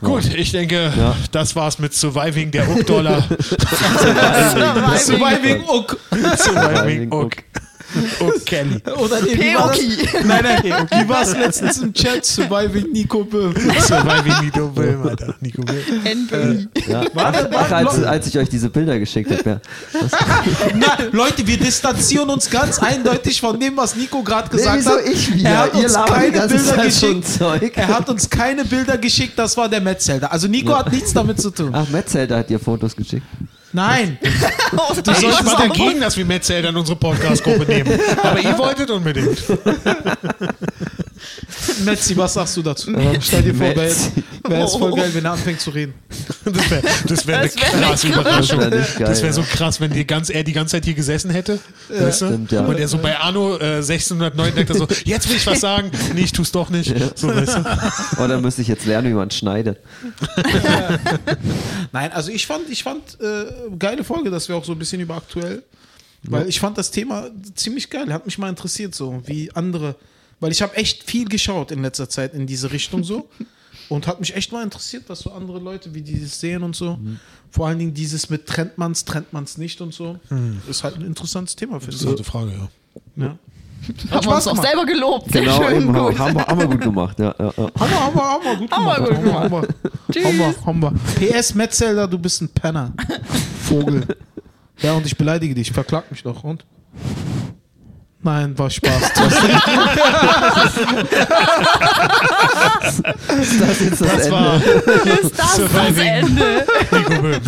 [0.03, 1.15] Gut, ich denke, Ja.
[1.31, 3.23] das war's mit Surviving der Uck-Dollar.
[4.99, 5.99] Surviving Uck.
[6.37, 7.33] Surviving Uck.
[8.21, 8.83] Uck Kelly.
[8.99, 9.79] Oder nee, wie war das?
[9.79, 10.09] Peoki.
[10.27, 12.25] Nein, nein, wie war es letztens im Chat?
[12.25, 13.55] Surviving Nico Böhm.
[13.81, 15.35] Surviving Nico Wilm, Alter.
[15.41, 16.03] Nico Wilm.
[16.05, 16.69] NBI.
[16.89, 17.05] ja.
[17.15, 19.43] Ach, als, als ich euch diese Bilder geschickt habe.
[19.49, 19.61] Ja.
[20.75, 25.07] Na, Leute, wir distanzieren uns ganz eindeutig von dem, was Nico gerade gesagt wieso hat.
[25.07, 25.51] ich wieder?
[25.51, 27.27] Er hat Ihr uns keine Bilder geschickt.
[27.75, 30.33] Er hat uns keine Bilder geschickt, das war der Metzelder.
[30.33, 31.71] Also Nico hat nichts damit zu tun.
[31.73, 33.27] Ach, Metzelder hat dir Fotos geschickt.
[33.73, 34.19] Nein.
[34.77, 37.99] Oh, Ich war dagegen, dass wir Metzelder in unsere Podcast-Gruppe nehmen.
[38.23, 39.37] Aber ihr wolltet unbedingt.
[41.85, 42.93] Metzi, was sagst du dazu?
[43.21, 43.95] Stell dir vor, wäre
[44.49, 45.95] wär jetzt voll geil, wenn er anfängt zu reden.
[46.45, 48.61] Das wäre das wär eine Das wär krasse nicht Überraschung.
[48.61, 49.47] Das wär wäre so ja.
[49.47, 51.59] krass, wenn die ganz, er die ganze Zeit hier gesessen hätte.
[51.89, 52.27] weißt du?
[52.27, 52.65] stimmt, ja.
[52.65, 55.91] Und er so bei Anno äh, 1609 denkt er so, jetzt will ich was sagen.
[56.15, 56.95] Nee, ich tu's doch nicht.
[57.17, 58.23] So, weißt du?
[58.23, 59.79] Oder müsste ich jetzt lernen, wie man schneidet?
[61.93, 63.47] Nein, also ich fand, ich fand äh,
[63.79, 65.63] geile Folge, dass wir auch so ein bisschen über aktuell,
[66.23, 69.97] weil ich fand das Thema ziemlich geil, hat mich mal interessiert so, wie andere,
[70.41, 73.29] weil ich habe echt viel geschaut in letzter Zeit in diese Richtung so
[73.89, 76.75] und hat mich echt mal interessiert, was so andere Leute, wie die das sehen und
[76.77, 76.99] so.
[77.51, 80.19] Vor allen Dingen dieses mit trennt man's, trennt man's nicht und so,
[80.69, 82.27] ist halt ein interessantes Thema finde Interessante ich.
[82.27, 83.25] Frage, ja.
[83.25, 83.39] Ja.
[84.11, 85.33] haben wir uns auch selber gelobt.
[85.33, 86.13] Sehr Genau, schön, eben, haben, gut.
[86.15, 87.19] wir- haben, wir, haben wir gut gemacht.
[87.19, 87.51] Ja, ja, ja.
[87.57, 89.69] Haben wir, haben wir, haben wir gut Haben wir gemacht.
[90.07, 91.39] gut Haben wir, haben wir, haben wir, haben wir.
[91.39, 92.93] PS Metzelder, du bist ein Penner.
[93.63, 94.07] Vogel.
[94.83, 95.73] Ja, und ich beleidige dich.
[95.73, 96.45] Verklag mich doch.
[96.45, 96.65] Und?
[98.23, 98.93] Nein, war Spaß.
[103.41, 104.31] Ist das jetzt das, Das Ende?
[104.31, 106.07] war Ist das das Surviving.
[106.07, 106.67] Ende?
[106.93, 107.41] Nico Böhm.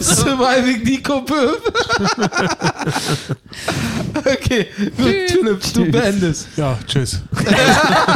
[0.00, 1.54] Surviving Nico Böhm.
[4.24, 4.66] okay,
[4.96, 6.48] gut, Philipp, du beendest.
[6.56, 7.20] Ja, tschüss.